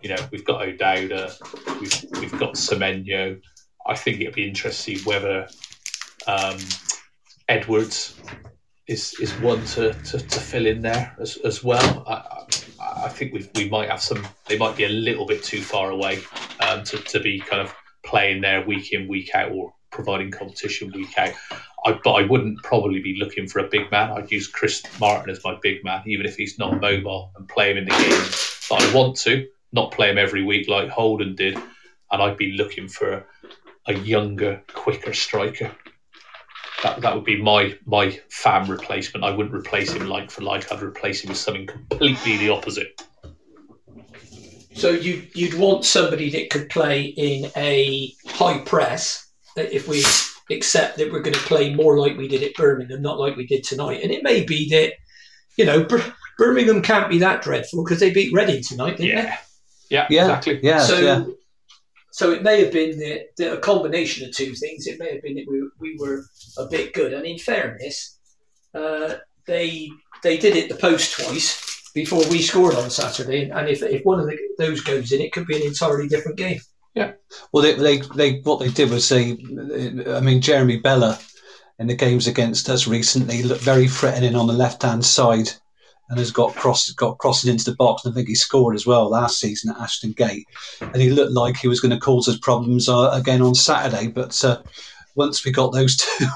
you 0.00 0.08
know, 0.08 0.16
we've 0.30 0.44
got 0.44 0.62
O'Dowda, 0.62 1.80
we've, 1.80 2.20
we've 2.20 2.38
got 2.38 2.54
Semenyo. 2.54 3.40
I 3.86 3.94
think 3.94 4.20
it'd 4.20 4.34
be 4.34 4.48
interesting 4.48 4.98
whether 5.00 5.48
um, 6.26 6.58
Edwards 7.48 8.18
is 8.86 9.14
is 9.20 9.32
one 9.40 9.62
to, 9.66 9.92
to, 9.92 10.18
to, 10.18 10.40
fill 10.40 10.66
in 10.66 10.80
there 10.80 11.14
as, 11.20 11.36
as 11.38 11.62
well. 11.62 12.04
I, 12.06 12.44
I, 13.04 13.08
think 13.08 13.34
we 13.34 13.48
we 13.54 13.68
might 13.68 13.90
have 13.90 14.00
some. 14.00 14.26
They 14.46 14.56
might 14.56 14.76
be 14.76 14.84
a 14.84 14.88
little 14.88 15.26
bit 15.26 15.42
too 15.42 15.60
far 15.60 15.90
away 15.90 16.20
um, 16.60 16.84
to, 16.84 16.96
to 16.96 17.20
be 17.20 17.38
kind 17.38 17.60
of 17.60 17.74
playing 18.08 18.40
there 18.40 18.64
week 18.64 18.92
in, 18.92 19.06
week 19.06 19.34
out, 19.34 19.52
or 19.52 19.74
providing 19.90 20.30
competition 20.30 20.90
week 20.94 21.16
out. 21.18 21.34
I, 21.84 21.98
but 22.02 22.12
I 22.12 22.26
wouldn't 22.26 22.62
probably 22.62 23.00
be 23.00 23.18
looking 23.18 23.46
for 23.46 23.60
a 23.60 23.68
big 23.68 23.90
man. 23.90 24.10
I'd 24.10 24.30
use 24.30 24.48
Chris 24.48 24.82
Martin 24.98 25.30
as 25.30 25.44
my 25.44 25.56
big 25.62 25.84
man, 25.84 26.02
even 26.06 26.26
if 26.26 26.36
he's 26.36 26.58
not 26.58 26.80
mobile, 26.80 27.30
and 27.36 27.48
play 27.48 27.70
him 27.70 27.76
in 27.76 27.84
the 27.84 27.90
games 27.90 28.66
that 28.68 28.82
I 28.82 28.94
want 28.94 29.16
to, 29.18 29.46
not 29.72 29.92
play 29.92 30.10
him 30.10 30.18
every 30.18 30.42
week 30.42 30.68
like 30.68 30.88
Holden 30.88 31.36
did. 31.36 31.56
And 32.10 32.22
I'd 32.22 32.38
be 32.38 32.52
looking 32.52 32.88
for 32.88 33.26
a 33.86 33.94
younger, 33.94 34.62
quicker 34.72 35.12
striker. 35.12 35.70
That, 36.82 37.00
that 37.00 37.14
would 37.14 37.24
be 37.24 37.40
my 37.42 37.76
my 37.86 38.18
Fam 38.30 38.70
replacement. 38.70 39.24
I 39.24 39.30
wouldn't 39.30 39.54
replace 39.54 39.92
him 39.92 40.06
like 40.08 40.30
for 40.30 40.42
like. 40.42 40.72
I'd 40.72 40.82
replace 40.82 41.22
him 41.22 41.28
with 41.28 41.38
something 41.38 41.66
completely 41.66 42.36
the 42.38 42.50
opposite. 42.50 43.02
So 44.78 44.90
you 44.90 45.26
you'd 45.34 45.58
want 45.58 45.84
somebody 45.84 46.30
that 46.30 46.50
could 46.50 46.68
play 46.68 47.02
in 47.04 47.50
a 47.56 48.14
high 48.26 48.58
press. 48.58 49.26
If 49.56 49.88
we 49.88 50.04
accept 50.54 50.98
that 50.98 51.10
we're 51.10 51.22
going 51.22 51.34
to 51.34 51.40
play 51.40 51.74
more 51.74 51.98
like 51.98 52.16
we 52.16 52.28
did 52.28 52.44
at 52.44 52.54
Birmingham, 52.54 53.02
not 53.02 53.18
like 53.18 53.36
we 53.36 53.46
did 53.46 53.64
tonight, 53.64 54.02
and 54.02 54.12
it 54.12 54.22
may 54.22 54.44
be 54.44 54.68
that 54.70 54.92
you 55.56 55.64
know 55.64 55.86
Birmingham 56.38 56.82
can't 56.82 57.10
be 57.10 57.18
that 57.18 57.42
dreadful 57.42 57.82
because 57.82 57.98
they 57.98 58.12
beat 58.12 58.32
Reading 58.32 58.62
tonight, 58.62 58.96
didn't 58.96 59.16
yeah. 59.16 59.22
they? 59.22 59.34
Yeah, 59.90 60.06
yeah, 60.10 60.22
exactly. 60.22 60.60
Yeah, 60.62 60.78
so, 60.80 60.98
yeah. 61.00 61.24
so 62.12 62.30
it 62.30 62.42
may 62.42 62.62
have 62.62 62.72
been 62.72 62.98
that, 62.98 63.22
that 63.38 63.54
a 63.54 63.60
combination 63.60 64.28
of 64.28 64.34
two 64.34 64.54
things. 64.54 64.86
It 64.86 65.00
may 65.00 65.14
have 65.14 65.22
been 65.22 65.34
that 65.36 65.46
we, 65.48 65.68
we 65.80 65.96
were 65.98 66.24
a 66.56 66.66
bit 66.66 66.92
good, 66.92 67.12
and 67.12 67.24
in 67.24 67.38
fairness, 67.38 68.18
uh, 68.74 69.14
they 69.46 69.90
they 70.22 70.36
did 70.36 70.54
it 70.56 70.68
the 70.68 70.76
post 70.76 71.18
twice 71.18 71.68
before 71.98 72.22
we 72.30 72.40
scored 72.40 72.76
on 72.76 72.90
Saturday. 72.90 73.50
And 73.50 73.68
if, 73.68 73.82
if 73.82 74.04
one 74.04 74.20
of 74.20 74.26
the, 74.26 74.38
those 74.56 74.82
goes 74.82 75.10
in, 75.10 75.20
it 75.20 75.32
could 75.32 75.48
be 75.48 75.56
an 75.56 75.66
entirely 75.66 76.06
different 76.06 76.38
game. 76.38 76.60
Yeah. 76.94 77.12
Well, 77.52 77.64
they, 77.64 77.74
they, 77.74 77.98
they 78.14 78.38
what 78.40 78.60
they 78.60 78.70
did 78.70 78.90
was 78.90 79.08
they, 79.08 79.32
I 79.32 80.20
mean, 80.20 80.40
Jérémie 80.40 80.80
Bela 80.80 81.18
in 81.80 81.88
the 81.88 81.96
games 81.96 82.28
against 82.28 82.68
us 82.70 82.86
recently 82.86 83.42
looked 83.42 83.62
very 83.62 83.88
threatening 83.88 84.36
on 84.36 84.46
the 84.46 84.52
left 84.52 84.84
hand 84.84 85.04
side 85.04 85.50
and 86.08 86.20
has 86.20 86.30
got 86.30 86.54
cross 86.54 86.88
got 86.92 87.18
crossing 87.18 87.50
into 87.50 87.68
the 87.68 87.76
box. 87.76 88.04
And 88.04 88.12
I 88.12 88.14
think 88.14 88.28
he 88.28 88.36
scored 88.36 88.76
as 88.76 88.86
well 88.86 89.10
last 89.10 89.40
season 89.40 89.72
at 89.72 89.80
Ashton 89.80 90.12
Gate, 90.12 90.46
and 90.80 91.02
he 91.02 91.10
looked 91.10 91.32
like 91.32 91.56
he 91.56 91.68
was 91.68 91.80
going 91.80 91.90
to 91.90 91.98
cause 91.98 92.28
us 92.28 92.38
problems 92.38 92.88
uh, 92.88 93.10
again 93.10 93.42
on 93.42 93.56
Saturday. 93.56 94.06
But 94.06 94.44
uh, 94.44 94.62
once 95.16 95.44
we 95.44 95.50
got 95.50 95.72
those 95.72 95.96
two. 96.18 96.26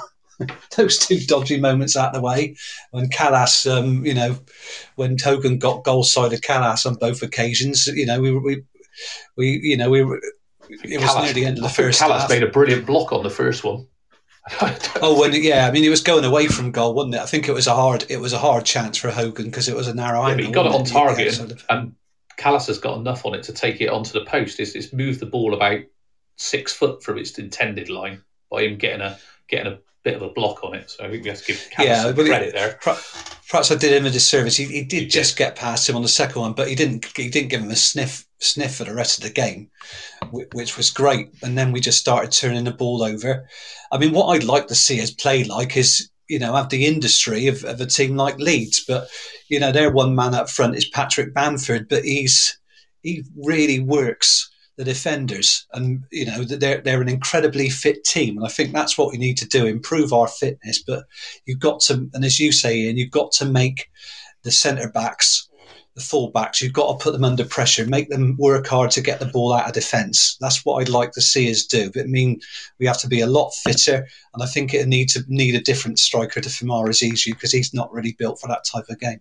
those 0.76 0.99
two 0.99 1.18
dodgy 1.20 1.59
moments 1.61 1.97
out 1.97 2.09
of 2.09 2.14
the 2.14 2.20
way. 2.20 2.57
When 2.90 3.09
Kalas, 3.09 3.70
um, 3.70 4.05
you 4.05 4.14
know, 4.14 4.38
when 4.97 5.16
Hogan 5.18 5.59
got 5.59 5.84
goal 5.84 6.03
side 6.05 6.32
of 6.32 6.40
Kalas 6.40 6.86
on 6.86 6.95
both 6.95 7.22
occasions, 7.22 7.86
you 7.86 8.07
know, 8.07 8.20
we 8.20 8.32
we, 8.36 8.62
we 9.36 9.61
you 9.62 9.76
know, 9.76 9.90
we 9.90 10.01
it 10.84 11.01
was 11.01 11.16
near 11.22 11.32
the 11.32 11.45
end 11.45 11.59
of 11.59 11.64
the 11.64 11.68
first 11.70 12.01
Kalas 12.01 12.20
half. 12.20 12.30
made 12.30 12.43
a 12.43 12.49
brilliant 12.49 12.86
block 12.86 13.12
on 13.12 13.22
the 13.22 13.30
first 13.30 13.64
one. 13.64 13.86
Oh, 15.01 15.18
when 15.20 15.32
yeah, 15.34 15.66
I 15.66 15.70
mean, 15.70 15.84
it 15.84 15.88
was 15.88 16.01
going 16.03 16.24
away 16.24 16.47
from 16.49 16.70
goal, 16.72 16.95
wasn't 16.95 17.14
it? 17.14 17.20
I 17.20 17.26
think 17.26 17.49
it 17.49 17.53
was 17.53 17.66
a 17.66 17.74
hard, 17.74 18.05
it 18.09 18.18
was 18.20 18.32
a 18.32 18.38
hard 18.38 18.64
chance 18.64 18.97
for 18.97 19.11
Hogan 19.11 19.47
because 19.47 19.68
it 19.68 19.76
was 19.76 19.86
a 19.88 19.95
narrow 19.95 20.22
Yeah, 20.26 20.32
angle. 20.32 20.47
he 20.47 20.53
got 20.53 20.66
it 20.66 20.72
on 20.72 20.84
target, 20.84 21.38
of. 21.40 21.64
and 21.70 21.95
Kalas 22.38 22.66
has 22.66 22.78
got 22.78 22.99
enough 22.99 23.24
on 23.24 23.34
it 23.34 23.43
to 23.45 23.53
take 23.53 23.80
it 23.80 23.88
onto 23.88 24.12
the 24.12 24.24
post. 24.24 24.59
It's, 24.61 24.74
it's 24.74 24.93
moved 24.93 25.20
the 25.20 25.26
ball 25.26 25.55
about 25.55 25.80
six 26.36 26.72
foot 26.72 27.03
from 27.05 27.18
its 27.18 27.38
intended 27.38 27.88
line 27.88 28.22
by 28.51 28.62
him 28.62 28.78
getting 28.78 29.01
a 29.01 29.18
getting 29.49 29.72
a 29.74 29.78
bit 30.05 30.14
of 30.16 30.22
a 30.22 30.28
block 30.30 30.64
on 30.64 30.74
it. 30.74 30.90
So 30.90 31.05
I 31.05 31.11
think 31.11 31.22
we 31.24 31.30
have 31.30 31.38
to 31.40 31.46
give 31.46 31.68
Yeah, 31.78 32.12
he- 32.12 32.24
credit 32.24 32.53
there. 32.53 32.78
Perhaps 32.82 33.70
I 33.70 33.74
did 33.76 33.92
him 33.92 34.07
a 34.07 34.11
disservice. 34.11 34.57
He, 34.57 34.64
he 34.64 34.80
did 34.82 34.88
did. 34.88 35.11
just 35.11 35.36
get 35.36 35.57
past 35.57 35.88
him 35.88 35.94
on 35.96 36.03
the 36.03 36.09
second 36.09 36.40
one, 36.40 36.55
but 36.55 36.68
he 36.68 36.74
didn't. 36.74 37.07
He 37.16 37.28
didn't 37.28 37.50
give 37.50 37.61
him 37.61 37.70
a 37.70 37.76
sniff 37.76 38.26
sniff 38.40 38.76
for 38.76 38.84
the 38.84 38.94
rest 38.94 39.18
of 39.18 39.24
the 39.24 39.30
game, 39.30 39.70
which 40.30 40.76
was 40.76 40.90
great. 40.90 41.28
And 41.42 41.57
then 41.57 41.70
we 41.70 41.80
just 41.80 41.98
started 41.98 42.32
turning 42.32 42.64
the 42.64 42.70
ball 42.72 43.03
over. 43.03 43.46
I 43.92 43.98
mean, 43.98 44.12
what 44.12 44.28
I'd 44.28 44.44
like 44.44 44.68
to 44.68 44.74
see 44.74 45.00
us 45.03 45.11
play 45.11 45.44
like 45.44 45.76
is 45.76 46.09
you 46.28 46.38
know 46.38 46.55
have 46.55 46.70
the 46.70 46.86
industry 46.86 47.46
of, 47.48 47.62
of 47.64 47.80
a 47.80 47.86
team 47.86 48.16
like 48.16 48.38
Leeds, 48.38 48.84
but 48.88 49.09
you 49.48 49.61
know 49.61 49.70
their 49.70 49.90
one 49.90 50.14
man 50.14 50.34
up 50.34 50.48
front 50.48 50.76
is 50.76 50.88
Patrick 50.88 51.34
Bamford, 51.34 51.88
but 51.88 52.05
he's 52.05 52.59
he 53.03 53.22
really 53.36 53.80
works 53.80 54.48
the 54.77 54.85
defenders, 54.85 55.66
and 55.73 56.05
you 56.11 56.27
know 56.27 56.45
that 56.45 56.61
they're 56.61 56.81
they're 56.81 57.03
an 57.03 57.09
incredibly 57.09 57.68
fit 57.68 58.05
team, 58.05 58.37
and 58.37 58.47
I 58.47 58.49
think 58.49 58.73
that's 58.73 58.97
what 58.97 59.11
we 59.11 59.18
need 59.18 59.37
to 59.39 59.49
do: 59.49 59.66
improve 59.66 60.12
our 60.12 60.29
fitness. 60.29 60.83
But 60.83 61.05
you've 61.47 61.61
got 61.61 61.81
to, 61.81 62.09
and 62.14 62.25
as 62.25 62.41
you 62.41 62.53
say, 62.53 62.77
Ian, 62.77 62.97
you've 62.97 63.11
got 63.11 63.33
to 63.33 63.45
make 63.45 63.91
the 64.43 64.51
centre 64.51 64.89
backs, 64.89 65.49
the 65.95 66.01
full 66.01 66.31
backs, 66.31 66.62
you've 66.62 66.73
got 66.73 66.99
to 66.99 67.05
put 67.05 67.12
them 67.12 67.25
under 67.25 67.45
pressure, 67.45 67.87
make 67.87 68.09
them 68.09 68.35
work 68.39 68.66
hard 68.66 68.91
to 68.93 69.03
get 69.03 69.20
the 69.20 69.27
ball 69.27 69.53
out 69.53 69.66
of 69.66 69.75
defence. 69.75 70.37
That's 70.41 70.64
what 70.64 70.81
I'd 70.81 70.89
like 70.89 71.12
to 71.12 71.20
see 71.20 71.51
us 71.51 71.64
do. 71.64 71.91
But 71.93 72.05
I 72.05 72.07
mean, 72.07 72.41
we 72.79 72.87
have 72.87 73.01
to 73.01 73.09
be 73.09 73.20
a 73.20 73.27
lot 73.27 73.51
fitter, 73.51 74.07
and 74.35 74.43
I 74.43 74.47
think 74.47 74.73
it 74.73 74.89
needs 74.89 75.12
to 75.14 75.25
need 75.29 75.55
a 75.55 75.61
different 75.61 75.99
striker 75.99 76.41
to 76.41 76.49
Famara 76.49 76.89
Zizu 76.89 77.33
because 77.33 77.53
he's 77.53 77.75
not 77.75 77.93
really 77.93 78.16
built 78.18 78.41
for 78.41 78.49
that 78.49 78.64
type 78.64 78.89
of 78.89 78.99
game. 78.99 79.20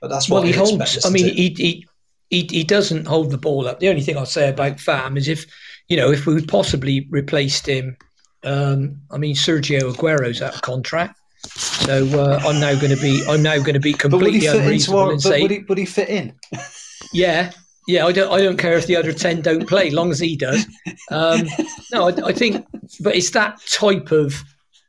But 0.00 0.08
that's 0.08 0.28
what 0.28 0.44
Well, 0.44 0.46
he 0.46 0.52
holds. 0.52 1.04
I 1.04 1.10
mean, 1.10 1.34
he, 1.34 1.48
he 1.50 1.87
he 2.30 2.46
he 2.50 2.64
doesn't 2.64 3.06
hold 3.06 3.30
the 3.30 3.38
ball 3.38 3.66
up. 3.66 3.80
The 3.80 3.88
only 3.88 4.02
thing 4.02 4.16
I'll 4.16 4.26
say 4.26 4.48
about 4.48 4.80
Fam 4.80 5.16
is 5.16 5.28
if 5.28 5.46
you 5.88 5.96
know 5.96 6.10
if 6.10 6.26
we 6.26 6.44
possibly 6.44 7.06
replaced 7.10 7.66
him. 7.66 7.96
Um, 8.44 9.00
I 9.10 9.18
mean, 9.18 9.34
Sergio 9.34 9.92
Aguero's 9.92 10.40
out 10.40 10.54
of 10.54 10.62
contract, 10.62 11.18
so 11.44 12.06
uh, 12.20 12.40
I'm 12.44 12.60
now 12.60 12.74
going 12.74 12.94
to 12.94 13.02
be 13.02 13.24
I'm 13.28 13.42
now 13.42 13.58
going 13.58 13.74
to 13.74 13.80
be 13.80 13.92
but 13.92 14.00
completely 14.02 14.46
into 14.46 14.60
unreasonable 14.60 15.00
our? 15.00 15.12
and 15.12 15.22
But 15.22 15.28
say, 15.28 15.42
would 15.42 15.50
he, 15.50 15.58
would 15.68 15.78
he 15.78 15.84
fit 15.84 16.08
in? 16.08 16.38
yeah, 17.12 17.50
yeah. 17.88 18.06
I 18.06 18.12
don't 18.12 18.32
I 18.32 18.38
don't 18.40 18.56
care 18.56 18.78
if 18.78 18.86
the 18.86 18.96
other 18.96 19.12
ten 19.12 19.40
don't 19.40 19.68
play, 19.68 19.90
long 19.90 20.12
as 20.12 20.20
he 20.20 20.36
does. 20.36 20.66
Um, 21.10 21.48
no, 21.92 22.08
I, 22.08 22.28
I 22.28 22.32
think, 22.32 22.64
but 23.00 23.16
it's 23.16 23.30
that 23.30 23.60
type 23.70 24.12
of 24.12 24.44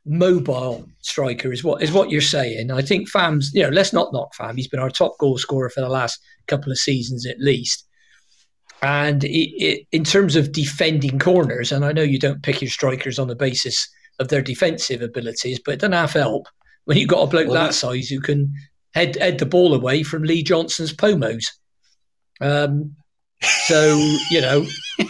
mobile 0.05 0.87
striker 1.01 1.51
is 1.51 1.63
what 1.63 1.81
is 1.81 1.91
what 1.91 2.09
you're 2.09 2.21
saying. 2.21 2.71
I 2.71 2.81
think 2.81 3.09
Fam's, 3.09 3.51
you 3.53 3.63
know, 3.63 3.69
let's 3.69 3.93
not 3.93 4.13
knock 4.13 4.33
Fam. 4.35 4.55
He's 4.55 4.67
been 4.67 4.79
our 4.79 4.89
top 4.89 5.17
goal 5.19 5.37
scorer 5.37 5.69
for 5.69 5.81
the 5.81 5.89
last 5.89 6.19
couple 6.47 6.71
of 6.71 6.77
seasons 6.77 7.25
at 7.25 7.39
least. 7.39 7.85
And 8.81 9.23
it, 9.25 9.49
it, 9.61 9.87
in 9.91 10.05
terms 10.05 10.35
of 10.35 10.53
defending 10.53 11.19
corners, 11.19 11.71
and 11.71 11.83
I 11.83 11.91
know 11.91 12.01
you 12.01 12.17
don't 12.17 12.43
pick 12.43 12.61
your 12.61 12.69
strikers 12.69 13.19
on 13.19 13.27
the 13.27 13.35
basis 13.35 13.89
of 14.19 14.29
their 14.29 14.41
defensive 14.41 15.01
abilities, 15.01 15.59
but 15.63 15.73
it 15.73 15.79
doesn't 15.81 15.93
half 15.93 16.13
help 16.13 16.47
when 16.85 16.97
you've 16.97 17.09
got 17.09 17.23
a 17.23 17.27
bloke 17.27 17.47
Well, 17.47 17.55
that 17.55 17.73
size 17.73 18.07
who 18.07 18.21
can 18.21 18.53
head 18.93 19.15
head 19.17 19.37
the 19.37 19.45
ball 19.45 19.73
away 19.73 20.03
from 20.03 20.23
Lee 20.23 20.43
Johnson's 20.43 20.93
pomos. 20.93 21.45
Um, 22.41 22.95
so 23.41 23.95
you 24.31 24.41
know, 24.41 24.65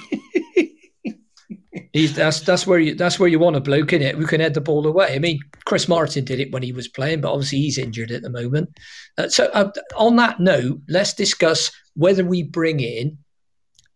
he's 1.99 2.15
that's 2.15 2.41
that's 2.41 2.65
where 2.65 2.79
you 2.79 2.95
that's 2.95 3.19
where 3.19 3.29
you 3.29 3.39
want 3.39 3.55
a 3.55 3.61
bloke 3.61 3.93
in 3.93 4.01
it 4.01 4.15
who 4.15 4.25
can 4.25 4.41
head 4.41 4.53
the 4.53 4.61
ball 4.61 4.85
away. 4.87 5.13
I 5.13 5.19
mean, 5.19 5.39
Chris 5.65 5.87
Martin 5.87 6.25
did 6.25 6.39
it 6.39 6.51
when 6.51 6.63
he 6.63 6.71
was 6.71 6.87
playing, 6.87 7.21
but 7.21 7.31
obviously 7.31 7.59
he's 7.59 7.77
injured 7.77 8.11
at 8.11 8.21
the 8.21 8.29
moment. 8.29 8.69
Uh, 9.17 9.29
so 9.29 9.45
uh, 9.53 9.71
on 9.95 10.15
that 10.15 10.39
note, 10.39 10.79
let's 10.87 11.13
discuss 11.13 11.71
whether 11.95 12.23
we 12.23 12.43
bring 12.43 12.79
in, 12.79 13.17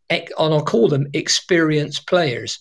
and 0.10 0.28
I'll 0.38 0.64
call 0.64 0.88
them 0.90 1.08
experienced 1.14 2.08
players. 2.08 2.60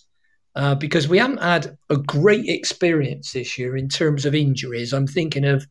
Uh, 0.55 0.75
because 0.75 1.07
we 1.07 1.17
haven't 1.17 1.41
had 1.41 1.75
a 1.89 1.97
great 1.97 2.47
experience 2.47 3.31
this 3.31 3.57
year 3.57 3.75
in 3.75 3.89
terms 3.89 4.23
of 4.23 4.35
injuries. 4.35 4.93
I'm 4.93 5.07
thinking 5.07 5.45
of 5.45 5.65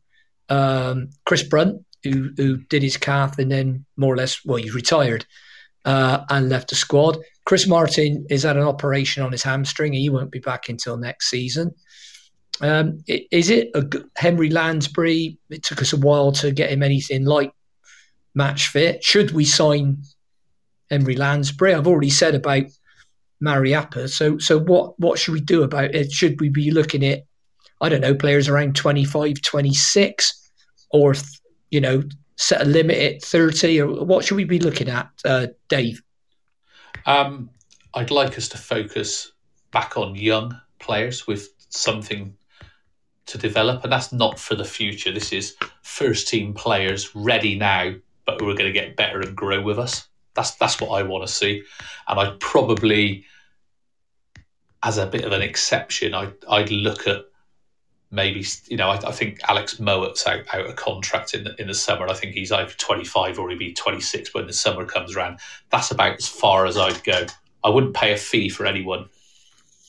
um, 0.49 1.09
Chris 1.25 1.41
Brunt, 1.41 1.85
who 2.03 2.31
who 2.35 2.57
did 2.57 2.83
his 2.83 2.97
calf 2.97 3.39
and 3.39 3.49
then 3.49 3.85
more 3.95 4.13
or 4.13 4.17
less, 4.17 4.43
well, 4.43 4.57
he's 4.57 4.75
retired 4.75 5.25
uh, 5.85 6.25
and 6.29 6.49
left 6.49 6.69
the 6.69 6.75
squad. 6.75 7.17
Chris 7.45 7.67
Martin 7.67 8.25
is 8.29 8.43
had 8.43 8.57
an 8.57 8.63
operation 8.63 9.23
on 9.23 9.31
his 9.31 9.43
hamstring. 9.43 9.93
He 9.93 10.09
won't 10.09 10.31
be 10.31 10.39
back 10.39 10.69
until 10.69 10.97
next 10.97 11.29
season. 11.29 11.73
Um, 12.61 13.03
is 13.07 13.49
it 13.49 13.71
a 13.73 13.83
Henri 14.15 14.49
Lansbury? 14.49 15.37
It 15.49 15.63
took 15.63 15.81
us 15.81 15.93
a 15.93 15.97
while 15.97 16.31
to 16.33 16.51
get 16.51 16.71
him 16.71 16.83
anything 16.83 17.25
like 17.25 17.51
match 18.35 18.67
fit. 18.67 19.03
Should 19.03 19.31
we 19.31 19.45
sign 19.45 20.03
Henri 20.89 21.15
Lansbury? 21.15 21.73
I've 21.73 21.87
already 21.87 22.09
said 22.09 22.35
about 22.35 22.65
Mariappa. 23.43 24.09
So, 24.09 24.37
so 24.37 24.59
what, 24.59 24.97
what 24.99 25.19
should 25.19 25.33
we 25.33 25.41
do 25.41 25.63
about 25.63 25.95
it? 25.95 26.11
Should 26.11 26.39
we 26.39 26.49
be 26.49 26.71
looking 26.71 27.03
at, 27.03 27.23
I 27.81 27.89
don't 27.89 28.01
know, 28.01 28.15
players 28.15 28.47
around 28.47 28.75
25, 28.75 29.41
26 29.41 30.51
or, 30.91 31.15
you 31.71 31.81
know, 31.81 32.03
set 32.37 32.61
a 32.61 32.65
limit 32.65 32.97
at 32.97 33.23
30 33.23 33.81
or 33.81 34.05
what 34.05 34.23
should 34.23 34.37
we 34.37 34.45
be 34.45 34.59
looking 34.59 34.89
at, 34.89 35.09
uh, 35.25 35.47
Dave? 35.67 36.01
Um, 37.05 37.49
I'd 37.93 38.11
like 38.11 38.37
us 38.37 38.47
to 38.49 38.57
focus 38.57 39.31
back 39.71 39.97
on 39.97 40.15
young 40.15 40.59
players 40.79 41.27
with 41.27 41.49
something 41.69 42.35
to 43.25 43.37
develop, 43.37 43.83
and 43.83 43.91
that's 43.91 44.11
not 44.11 44.39
for 44.39 44.55
the 44.55 44.65
future. 44.65 45.11
This 45.11 45.31
is 45.31 45.55
first 45.81 46.27
team 46.27 46.53
players 46.53 47.15
ready 47.15 47.55
now, 47.55 47.93
but 48.25 48.39
who 48.39 48.49
are 48.49 48.55
going 48.55 48.71
to 48.71 48.79
get 48.79 48.95
better 48.95 49.21
and 49.21 49.35
grow 49.35 49.61
with 49.61 49.79
us. 49.79 50.07
That's 50.33 50.55
that's 50.55 50.81
what 50.81 50.99
I 50.99 51.03
want 51.03 51.25
to 51.27 51.31
see, 51.31 51.63
and 52.07 52.19
I'd 52.19 52.39
probably, 52.39 53.25
as 54.81 54.97
a 54.97 55.05
bit 55.05 55.25
of 55.25 55.31
an 55.31 55.41
exception, 55.41 56.13
I 56.13 56.21
I'd, 56.23 56.33
I'd 56.49 56.71
look 56.71 57.07
at 57.07 57.25
maybe 58.13 58.45
you 58.67 58.77
know 58.77 58.89
I, 58.89 58.95
I, 59.07 59.11
think 59.11 59.39
Alex 59.49 59.79
Mowatt's 59.79 60.25
out, 60.27 60.43
out 60.53 60.67
of 60.67 60.75
contract 60.75 61.33
in 61.33 61.43
the, 61.43 61.59
in 61.59 61.67
the 61.67 61.73
summer. 61.73 62.07
I 62.07 62.13
think 62.13 62.33
he's 62.33 62.51
either 62.51 62.71
25 62.71 63.39
or 63.39 63.49
he'll 63.49 63.57
be 63.57 63.73
26 63.73 64.33
when 64.33 64.45
the 64.45 64.53
summer 64.53 64.85
comes 64.85 65.15
around. 65.15 65.39
That's 65.71 65.91
about 65.91 66.17
as 66.17 66.27
far 66.27 66.65
as 66.65 66.77
I'd 66.77 67.03
go. 67.03 67.25
I 67.63 67.69
wouldn't 67.69 67.95
pay 67.95 68.13
a 68.13 68.17
fee 68.17 68.49
for 68.49 68.65
anyone 68.65 69.09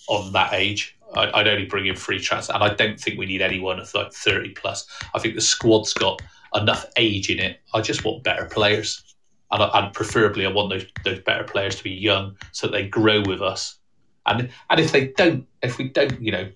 on 0.09 0.33
that 0.33 0.55
age. 0.55 0.97
I'd, 1.15 1.31
I'd 1.31 1.49
only 1.49 1.67
bring 1.67 1.87
in 1.87 1.97
free 1.97 2.19
transfer, 2.19 2.55
and 2.55 2.65
I 2.65 2.73
don't 2.75 2.99
think 2.99 3.19
we 3.19 3.27
need 3.27 3.43
anyone 3.43 3.79
of 3.79 3.93
like 3.95 4.13
30 4.13 4.51
plus. 4.51 4.87
I 5.15 5.19
think 5.19 5.35
the 5.35 5.41
squad's 5.41 5.93
got 5.93 6.23
enough 6.55 6.87
age 6.97 7.29
in 7.31 7.39
it. 7.39 7.61
I 7.75 7.83
just 7.83 8.05
want 8.05 8.25
better 8.25 8.47
players. 8.47 9.03
And, 9.51 9.63
and 9.63 9.93
preferably, 9.93 10.47
I 10.47 10.51
want 10.51 10.71
those, 10.71 10.87
those 11.05 11.21
better 11.21 11.45
players 11.45 11.77
to 11.77 11.85
be 11.85 11.91
young 11.91 12.37
so 12.53 12.67
they 12.67 12.89
grow 12.89 13.21
with 13.21 13.43
us. 13.43 13.79
And 14.27 14.49
and 14.71 14.81
if 14.81 14.91
they 14.91 15.09
don't, 15.09 15.47
if 15.63 15.77
we 15.77 15.91
don't, 15.91 16.19
you 16.21 16.33
know, 16.33 16.51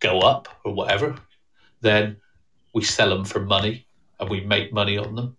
go 0.00 0.20
up 0.20 0.48
or 0.64 0.74
whatever, 0.74 1.16
then 1.80 2.16
we 2.74 2.82
sell 2.82 3.10
them 3.10 3.24
for 3.24 3.40
money 3.40 3.86
and 4.18 4.28
we 4.28 4.40
make 4.40 4.72
money 4.72 4.98
on 4.98 5.14
them. 5.14 5.36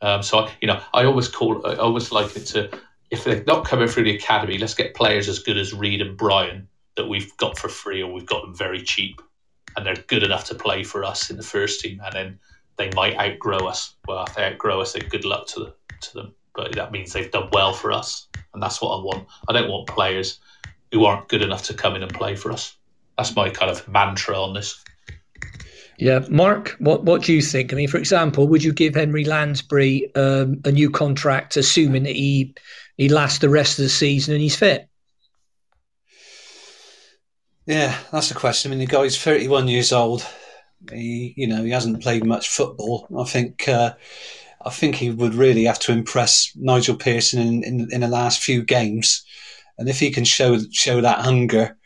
Um, 0.00 0.22
so 0.22 0.48
you 0.60 0.68
know, 0.68 0.80
I 0.92 1.04
always 1.04 1.28
call, 1.28 1.66
I 1.66 1.76
always 1.76 2.12
like 2.12 2.36
it 2.36 2.46
to, 2.46 2.70
if 3.10 3.24
they're 3.24 3.44
not 3.46 3.64
coming 3.64 3.88
through 3.88 4.04
the 4.04 4.16
academy, 4.16 4.58
let's 4.58 4.74
get 4.74 4.94
players 4.94 5.28
as 5.28 5.38
good 5.38 5.56
as 5.56 5.72
Reid 5.72 6.00
and 6.00 6.16
Bryan 6.16 6.68
that 6.96 7.08
we've 7.08 7.36
got 7.36 7.58
for 7.58 7.68
free 7.68 8.02
or 8.02 8.12
we've 8.12 8.26
got 8.26 8.42
them 8.42 8.54
very 8.54 8.82
cheap, 8.82 9.20
and 9.76 9.84
they're 9.84 10.04
good 10.06 10.22
enough 10.22 10.44
to 10.46 10.54
play 10.54 10.84
for 10.84 11.04
us 11.04 11.30
in 11.30 11.36
the 11.36 11.42
first 11.42 11.80
team, 11.80 12.00
and 12.04 12.12
then 12.14 12.38
they 12.76 12.90
might 12.94 13.16
outgrow 13.16 13.66
us. 13.66 13.94
Well, 14.06 14.24
if 14.24 14.34
they 14.34 14.44
outgrow 14.44 14.80
us, 14.80 14.92
then 14.92 15.08
good 15.08 15.24
luck 15.24 15.46
to 15.48 15.72
to 16.00 16.14
them. 16.14 16.34
But 16.54 16.74
that 16.74 16.92
means 16.92 17.12
they've 17.12 17.30
done 17.30 17.48
well 17.52 17.72
for 17.72 17.92
us, 17.92 18.28
and 18.52 18.62
that's 18.62 18.80
what 18.80 18.96
I 18.96 19.02
want. 19.02 19.26
I 19.48 19.52
don't 19.52 19.70
want 19.70 19.88
players 19.88 20.40
who 20.92 21.04
aren't 21.04 21.28
good 21.28 21.42
enough 21.42 21.64
to 21.64 21.74
come 21.74 21.96
in 21.96 22.02
and 22.02 22.12
play 22.12 22.36
for 22.36 22.52
us 22.52 22.76
that's 23.16 23.34
my 23.36 23.50
kind 23.50 23.70
of 23.70 23.86
mantra 23.88 24.40
on 24.40 24.54
this. 24.54 24.82
Yeah, 25.96 26.24
Mark, 26.28 26.76
what 26.80 27.04
what 27.04 27.22
do 27.22 27.32
you 27.32 27.40
think? 27.40 27.72
I 27.72 27.76
mean, 27.76 27.88
for 27.88 27.98
example, 27.98 28.48
would 28.48 28.64
you 28.64 28.72
give 28.72 28.96
Henri 28.96 29.24
Lansbury 29.24 30.12
um, 30.16 30.60
a 30.64 30.72
new 30.72 30.90
contract, 30.90 31.56
assuming 31.56 32.02
that 32.02 32.16
he 32.16 32.54
he 32.96 33.08
lasts 33.08 33.38
the 33.38 33.48
rest 33.48 33.78
of 33.78 33.84
the 33.84 33.88
season 33.88 34.34
and 34.34 34.42
he's 34.42 34.56
fit? 34.56 34.88
Yeah, 37.66 37.96
that's 38.10 38.30
a 38.30 38.34
question. 38.34 38.70
I 38.70 38.74
mean, 38.74 38.86
the 38.86 38.92
guy's 38.92 39.16
thirty-one 39.16 39.68
years 39.68 39.92
old. 39.92 40.26
He, 40.92 41.32
you 41.36 41.46
know, 41.46 41.62
he 41.62 41.70
hasn't 41.70 42.02
played 42.02 42.26
much 42.26 42.48
football. 42.48 43.06
I 43.18 43.24
think, 43.24 43.66
uh, 43.68 43.94
I 44.66 44.70
think 44.70 44.96
he 44.96 45.10
would 45.10 45.34
really 45.34 45.64
have 45.64 45.78
to 45.78 45.92
impress 45.92 46.52
Nigel 46.56 46.96
Pearson 46.96 47.40
in, 47.40 47.64
in, 47.64 47.88
in 47.90 48.00
the 48.02 48.08
last 48.08 48.42
few 48.42 48.62
games, 48.62 49.24
and 49.78 49.88
if 49.88 50.00
he 50.00 50.10
can 50.10 50.24
show 50.24 50.58
show 50.72 51.00
that 51.00 51.20
hunger 51.20 51.78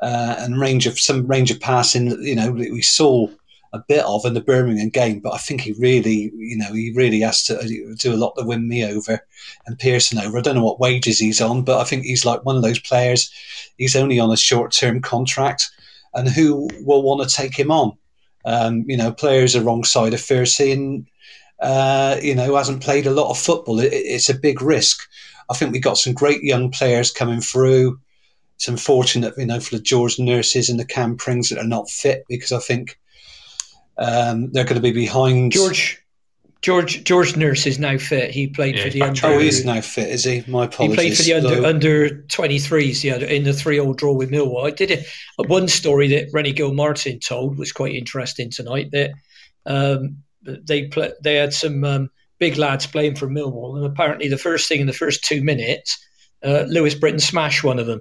uh, 0.00 0.36
and 0.38 0.60
range 0.60 0.86
of 0.86 0.98
some 0.98 1.26
range 1.26 1.50
of 1.50 1.60
passing. 1.60 2.10
You 2.22 2.34
know, 2.34 2.50
we 2.50 2.82
saw 2.82 3.28
a 3.72 3.84
bit 3.88 4.04
of 4.04 4.24
in 4.24 4.34
the 4.34 4.40
Birmingham 4.40 4.88
game, 4.88 5.20
but 5.20 5.34
I 5.34 5.38
think 5.38 5.60
he 5.60 5.72
really, 5.72 6.32
you 6.34 6.56
know, 6.56 6.72
he 6.72 6.92
really 6.94 7.20
has 7.20 7.44
to 7.44 7.94
do 7.98 8.14
a 8.14 8.16
lot 8.16 8.34
to 8.36 8.44
win 8.44 8.68
me 8.68 8.84
over 8.84 9.20
and 9.66 9.78
Pearson 9.78 10.18
over. 10.18 10.38
I 10.38 10.40
don't 10.40 10.56
know 10.56 10.64
what 10.64 10.80
wages 10.80 11.18
he's 11.18 11.40
on, 11.40 11.62
but 11.62 11.80
I 11.80 11.84
think 11.84 12.04
he's 12.04 12.24
like 12.24 12.44
one 12.44 12.56
of 12.56 12.62
those 12.62 12.80
players. 12.80 13.30
He's 13.76 13.96
only 13.96 14.18
on 14.18 14.30
a 14.30 14.36
short 14.36 14.72
term 14.72 15.00
contract, 15.00 15.70
and 16.14 16.28
who 16.28 16.68
will 16.80 17.02
want 17.02 17.28
to 17.28 17.34
take 17.34 17.58
him 17.58 17.70
on? 17.70 17.96
Um, 18.44 18.84
you 18.86 18.96
know, 18.96 19.12
players 19.12 19.56
are 19.56 19.62
wrong 19.62 19.84
side 19.84 20.14
of 20.14 20.20
thirty, 20.20 20.72
and 20.72 21.06
uh, 21.60 22.16
you 22.22 22.34
know, 22.34 22.56
hasn't 22.56 22.82
played 22.82 23.06
a 23.06 23.12
lot 23.12 23.30
of 23.30 23.38
football. 23.38 23.80
It, 23.80 23.92
it's 23.92 24.28
a 24.28 24.34
big 24.34 24.62
risk. 24.62 25.00
I 25.48 25.54
think 25.54 25.72
we 25.72 25.78
got 25.78 25.98
some 25.98 26.12
great 26.12 26.42
young 26.42 26.70
players 26.70 27.10
coming 27.10 27.40
through 27.40 28.00
it's 28.56 28.68
unfortunate, 28.68 29.34
you 29.36 29.46
know, 29.46 29.60
for 29.60 29.76
the 29.76 29.82
George 29.82 30.18
nurses 30.18 30.68
and 30.68 30.80
the 30.80 30.84
Cam 30.84 31.16
Prings 31.16 31.50
that 31.50 31.58
are 31.58 31.64
not 31.64 31.90
fit 31.90 32.24
because 32.28 32.52
I 32.52 32.58
think 32.58 32.98
um, 33.98 34.50
they're 34.52 34.64
going 34.64 34.76
to 34.76 34.80
be 34.80 34.92
behind. 34.92 35.52
George 35.52 36.02
George 36.62 37.04
George 37.04 37.36
Nurse 37.36 37.66
is 37.66 37.78
now 37.78 37.98
fit. 37.98 38.30
He 38.30 38.48
played 38.48 38.76
yeah, 38.76 38.84
for 38.84 38.90
the 38.90 39.02
under. 39.02 39.26
Oh, 39.26 39.38
he 39.38 39.46
is 39.46 39.64
now 39.64 39.80
fit, 39.82 40.08
is 40.08 40.24
he? 40.24 40.42
My 40.48 40.64
apologies. 40.64 40.96
He 40.96 40.96
played 40.96 41.16
for 41.16 41.22
the 41.22 41.34
under 41.34 41.66
under 41.66 42.22
twenty 42.22 42.58
threes. 42.58 43.04
Yeah, 43.04 43.18
in 43.18 43.44
the 43.44 43.52
three 43.52 43.78
all 43.78 43.92
draw 43.92 44.12
with 44.12 44.30
Millwall. 44.30 44.66
I 44.66 44.70
did 44.70 44.90
a, 44.90 45.04
a 45.38 45.46
one 45.46 45.68
story 45.68 46.08
that 46.08 46.30
Rennie 46.32 46.52
Gill 46.52 46.72
Martin 46.72 47.20
told 47.20 47.58
was 47.58 47.72
quite 47.72 47.94
interesting 47.94 48.50
tonight. 48.50 48.90
That 48.90 49.12
um, 49.66 50.16
they 50.42 50.88
play, 50.88 51.12
they 51.22 51.34
had 51.36 51.52
some 51.52 51.84
um, 51.84 52.10
big 52.38 52.56
lads 52.56 52.86
playing 52.86 53.16
for 53.16 53.28
Millwall, 53.28 53.76
and 53.76 53.84
apparently 53.84 54.28
the 54.28 54.38
first 54.38 54.66
thing 54.66 54.80
in 54.80 54.86
the 54.86 54.92
first 54.92 55.22
two 55.24 55.44
minutes, 55.44 56.04
uh, 56.42 56.64
Lewis 56.68 56.94
Britton 56.94 57.20
smashed 57.20 57.64
one 57.64 57.78
of 57.78 57.86
them. 57.86 58.00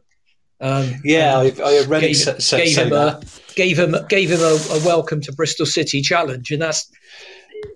Um, 0.65 0.95
yeah, 1.03 1.37
I, 1.37 1.53
I 1.63 1.77
already 1.83 2.15
gave, 2.15 2.39
gave 2.49 2.75
him 2.75 2.91
a 2.91 3.21
gave 3.53 3.77
him 3.77 3.95
gave 4.09 4.31
him 4.31 4.39
a, 4.39 4.57
a, 4.71 4.83
welcome 4.83 5.21
to 5.21 5.31
Bristol 5.31 5.67
City 5.67 6.01
challenge, 6.01 6.49
and 6.49 6.59
that's 6.59 6.91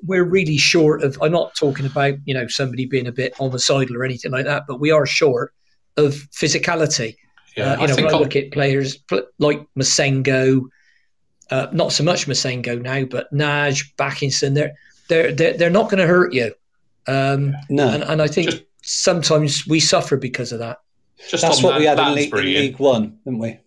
we're 0.01 0.23
really 0.23 0.57
short 0.57 1.03
of. 1.03 1.15
I'm 1.21 1.31
not 1.31 1.53
talking 1.53 1.85
about 1.85 2.15
you 2.25 2.33
know 2.33 2.47
somebody 2.47 2.87
being 2.87 3.05
a 3.05 3.11
bit 3.11 3.35
homicidal 3.35 3.95
or 3.95 4.03
anything 4.03 4.31
like 4.31 4.45
that, 4.45 4.63
but 4.67 4.79
we 4.79 4.89
are 4.89 5.05
short 5.05 5.53
of 5.97 6.13
physicality. 6.31 7.15
Yeah, 7.55 7.73
uh, 7.73 7.75
you 7.75 7.83
I 7.83 7.85
know, 7.85 8.07
I 8.07 8.19
look 8.19 8.35
at 8.35 8.51
players 8.51 8.97
like 9.37 9.63
Massengo, 9.77 10.63
uh, 11.51 11.67
not 11.71 11.91
so 11.91 12.03
much 12.03 12.25
Massengo 12.25 12.81
now, 12.81 13.05
but 13.05 13.31
Nagy, 13.31 13.83
Bakinson, 13.99 14.55
they're 14.55 14.73
they're 15.09 15.31
they're, 15.31 15.53
they're 15.55 15.69
not 15.69 15.91
going 15.91 15.99
to 15.99 16.07
hurt 16.07 16.33
you. 16.33 16.55
Um, 17.05 17.53
no, 17.69 17.87
and, 17.87 18.01
and 18.01 18.19
I 18.19 18.27
think 18.27 18.49
Just, 18.49 18.63
sometimes 18.81 19.67
we 19.67 19.79
suffer 19.79 20.17
because 20.17 20.51
of 20.51 20.57
that. 20.57 20.79
Just 21.27 21.41
That's 21.41 21.61
what 21.61 21.77
we 21.77 21.85
had 21.85 21.99
in 21.99 22.15
League, 22.15 22.33
in 22.33 22.45
League, 22.45 22.79
One, 22.79 23.19
didn't 23.25 23.39
we? 23.39 23.59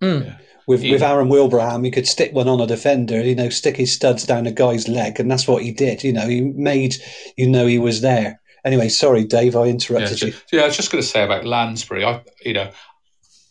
Mm. 0.00 0.26
Yeah. 0.26 0.36
With, 0.66 0.84
yeah. 0.84 0.92
with 0.92 1.02
Aaron 1.02 1.28
Wilbraham, 1.28 1.84
he 1.84 1.90
could 1.90 2.06
stick 2.06 2.32
one 2.32 2.46
on 2.46 2.60
a 2.60 2.66
defender, 2.66 3.20
you 3.22 3.34
know, 3.34 3.48
stick 3.48 3.76
his 3.76 3.92
studs 3.92 4.24
down 4.24 4.46
a 4.46 4.52
guy's 4.52 4.86
leg, 4.86 5.18
and 5.18 5.30
that's 5.30 5.48
what 5.48 5.62
he 5.62 5.72
did. 5.72 6.04
You 6.04 6.12
know, 6.12 6.28
he 6.28 6.42
made 6.42 6.94
you 7.36 7.48
know 7.48 7.66
he 7.66 7.78
was 7.78 8.00
there. 8.00 8.40
Anyway, 8.64 8.88
sorry, 8.88 9.24
Dave, 9.24 9.56
I 9.56 9.64
interrupted 9.64 10.20
yeah, 10.20 10.28
you. 10.28 10.34
Yeah, 10.52 10.62
I 10.62 10.66
was 10.66 10.76
just 10.76 10.92
going 10.92 11.02
to 11.02 11.08
say 11.08 11.24
about 11.24 11.46
Lansbury. 11.46 12.04
I, 12.04 12.22
you 12.44 12.52
know, 12.52 12.70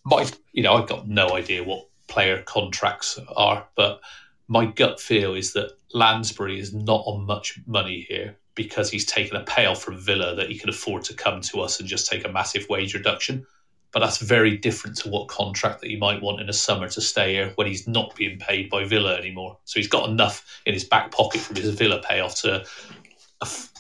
my, 0.06 0.28
you 0.54 0.64
know, 0.64 0.74
I've 0.74 0.88
got 0.88 1.08
no 1.08 1.36
idea 1.36 1.64
what 1.64 1.88
player 2.08 2.42
contracts 2.44 3.20
are, 3.36 3.68
but 3.76 4.00
my 4.48 4.66
gut 4.66 5.00
feel 5.00 5.34
is 5.36 5.54
that 5.54 5.72
Lansbury 5.94 6.60
is 6.60 6.74
not 6.74 7.04
on 7.06 7.26
much 7.26 7.60
money 7.66 8.06
here 8.08 8.38
because 8.60 8.92
he's 8.92 9.06
taken 9.06 9.38
a 9.38 9.44
payoff 9.46 9.82
from 9.82 9.98
Villa 9.98 10.36
that 10.36 10.50
he 10.50 10.60
can 10.60 10.68
afford 10.68 11.02
to 11.06 11.14
come 11.14 11.40
to 11.40 11.62
us 11.62 11.80
and 11.80 11.88
just 11.88 12.12
take 12.12 12.26
a 12.26 12.30
massive 12.30 12.68
wage 12.68 12.94
reduction. 12.94 13.48
But 13.94 14.02
that's 14.02 14.18
very 14.18 14.58
different 14.58 14.98
to 14.98 15.10
what 15.10 15.30
contract 15.30 15.80
that 15.80 15.90
he 15.90 15.96
might 15.96 16.22
want 16.22 16.42
in 16.42 16.50
a 16.50 16.54
summer 16.54 16.90
to 16.90 17.00
stay 17.00 17.36
here 17.36 17.54
when 17.56 17.68
he's 17.68 17.88
not 17.88 18.18
being 18.18 18.38
paid 18.38 18.70
by 18.70 18.84
Villa 18.84 19.16
anymore. 19.16 19.58
So 19.64 19.80
he's 19.80 19.88
got 19.88 20.10
enough 20.10 20.62
in 20.66 20.74
his 20.74 20.84
back 20.84 21.10
pocket 21.10 21.40
from 21.40 21.56
his 21.56 21.74
Villa 21.74 22.02
payoff 22.06 22.36
to, 22.42 22.66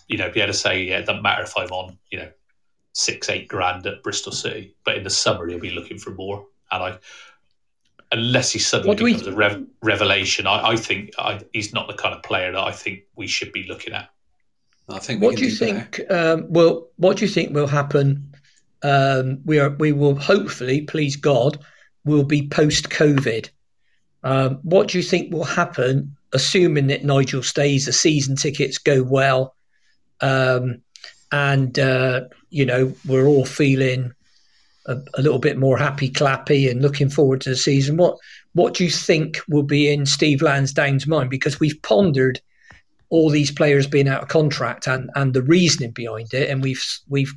you 0.07 0.17
know, 0.17 0.31
be 0.31 0.39
able 0.39 0.53
to 0.53 0.57
say, 0.57 0.81
yeah, 0.81 0.99
it 0.99 1.05
doesn't 1.05 1.23
matter 1.23 1.43
if 1.43 1.57
I'm 1.57 1.71
on, 1.71 1.97
you 2.09 2.19
know, 2.19 2.31
six, 2.93 3.29
eight 3.29 3.49
grand 3.49 3.85
at 3.85 4.01
Bristol 4.01 4.31
City, 4.31 4.77
but 4.85 4.95
in 4.95 5.03
the 5.03 5.09
summer 5.09 5.45
he'll 5.45 5.59
be 5.59 5.71
looking 5.71 5.97
for 5.97 6.11
more. 6.11 6.45
And 6.71 6.83
I, 6.83 6.99
unless 8.13 8.53
he 8.53 8.59
suddenly 8.59 8.95
becomes 8.95 9.25
we... 9.25 9.33
a 9.33 9.35
rev- 9.35 9.67
revelation, 9.83 10.47
I, 10.47 10.69
I 10.69 10.75
think 10.77 11.11
I, 11.19 11.41
he's 11.51 11.73
not 11.73 11.87
the 11.87 11.95
kind 11.95 12.15
of 12.15 12.23
player 12.23 12.53
that 12.53 12.63
I 12.63 12.71
think 12.71 13.01
we 13.17 13.27
should 13.27 13.51
be 13.51 13.63
looking 13.63 13.93
at. 13.93 14.09
I 14.89 14.99
think. 14.99 15.21
What 15.21 15.37
do 15.37 15.45
you 15.45 15.51
think? 15.51 16.01
Um, 16.09 16.45
well, 16.49 16.87
what 16.97 17.17
do 17.17 17.25
you 17.25 17.31
think 17.31 17.53
will 17.53 17.67
happen? 17.67 18.33
Um, 18.81 19.39
we 19.45 19.59
are. 19.59 19.69
We 19.69 19.91
will 19.91 20.15
hopefully, 20.15 20.81
please 20.81 21.15
God, 21.15 21.59
will 22.05 22.23
be 22.23 22.47
post 22.47 22.89
COVID. 22.89 23.49
Um, 24.23 24.59
what 24.63 24.89
do 24.89 24.97
you 24.97 25.03
think 25.03 25.33
will 25.33 25.45
happen, 25.45 26.15
assuming 26.33 26.87
that 26.87 27.05
Nigel 27.05 27.43
stays, 27.43 27.85
the 27.85 27.93
season 27.93 28.35
tickets 28.35 28.77
go 28.77 29.03
well, 29.03 29.55
um, 30.21 30.81
and 31.31 31.77
uh, 31.77 32.21
you 32.49 32.65
know 32.65 32.93
we're 33.07 33.27
all 33.27 33.45
feeling 33.45 34.11
a, 34.85 34.97
a, 35.13 35.21
little 35.21 35.39
bit 35.39 35.57
more 35.57 35.77
happy, 35.77 36.09
clappy, 36.09 36.69
and 36.69 36.81
looking 36.81 37.09
forward 37.09 37.41
to 37.41 37.49
the 37.49 37.55
season. 37.55 37.97
What 37.97 38.17
What 38.53 38.73
do 38.73 38.83
you 38.83 38.89
think 38.89 39.39
will 39.47 39.63
be 39.63 39.91
in 39.91 40.05
Steve 40.05 40.41
Lansdown's 40.41 41.07
mind? 41.07 41.29
Because 41.29 41.59
we've 41.59 41.81
pondered 41.81 42.41
all 43.09 43.29
these 43.29 43.51
players 43.51 43.87
being 43.87 44.07
out 44.07 44.21
of 44.21 44.29
contract 44.29 44.87
and, 44.87 45.09
and 45.15 45.33
the 45.33 45.41
reasoning 45.41 45.91
behind 45.91 46.33
it. 46.33 46.49
And 46.49 46.61
we've 46.61 46.83
we've 47.07 47.33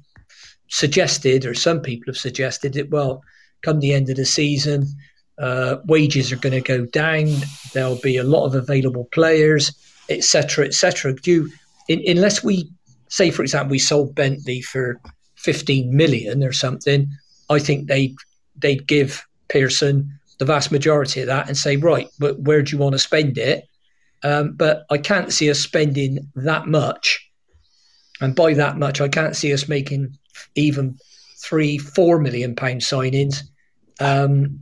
suggested, 0.69 1.45
or 1.45 1.55
some 1.55 1.81
people 1.81 2.13
have 2.13 2.19
suggested 2.19 2.75
that 2.75 2.91
well, 2.91 3.23
come 3.63 3.81
the 3.81 3.95
end 3.95 4.11
of 4.11 4.17
the 4.17 4.25
season, 4.25 4.87
uh, 5.39 5.77
wages 5.87 6.33
are 6.33 6.37
going 6.37 6.53
to 6.53 6.61
go 6.61 6.85
down. 6.87 7.29
There'll 7.73 8.01
be 8.01 8.17
a 8.17 8.25
lot 8.25 8.47
of 8.47 8.55
available 8.55 9.09
players, 9.13 9.73
etc., 10.09 10.67
etc. 10.67 11.15
Do 11.15 11.31
you, 11.31 11.53
in, 11.89 12.03
unless 12.07 12.45
we 12.45 12.71
say, 13.09 13.31
for 13.31 13.43
example, 13.43 13.71
we 13.71 13.79
sold 13.79 14.15
Bentley 14.15 14.63
for 14.63 15.01
15 15.37 15.95
million 15.95 16.45
or 16.45 16.53
something, 16.53 17.11
I 17.51 17.59
think 17.59 17.89
they 17.89 18.15
they'd 18.57 18.87
give 18.87 19.27
Pearson 19.49 20.19
the 20.39 20.45
vast 20.45 20.73
majority 20.73 21.21
of 21.21 21.27
that 21.27 21.49
and 21.49 21.57
say, 21.57 21.77
right, 21.77 22.09
but 22.19 22.39
where 22.41 22.63
do 22.63 22.73
you 22.73 22.79
want 22.79 22.93
to 22.95 22.99
spend 22.99 23.39
it? 23.39 23.65
Um, 24.25 24.53
but 24.53 24.87
I 24.91 24.99
can't 24.99 25.33
see 25.33 25.51
us 25.51 25.59
spending 25.59 26.31
that 26.37 26.67
much. 26.67 27.29
And 28.21 28.37
by 28.37 28.55
that 28.55 28.79
much, 28.79 29.01
I 29.01 29.09
can't 29.09 29.35
see 29.35 29.53
us 29.53 29.69
making 29.69 30.17
even 30.55 30.99
three, 31.43 31.79
four 31.79 32.21
million 32.21 32.55
pound 32.55 32.83
signings 32.83 33.43
um, 34.01 34.61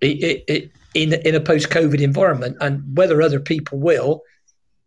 it, 0.00 0.22
it, 0.22 0.44
it, 0.48 0.70
in 0.94 1.12
in 1.26 1.34
a 1.34 1.40
post 1.40 1.70
COVID 1.70 2.00
environment. 2.00 2.56
And 2.60 2.96
whether 2.96 3.20
other 3.20 3.40
people 3.40 3.78
will, 3.78 4.22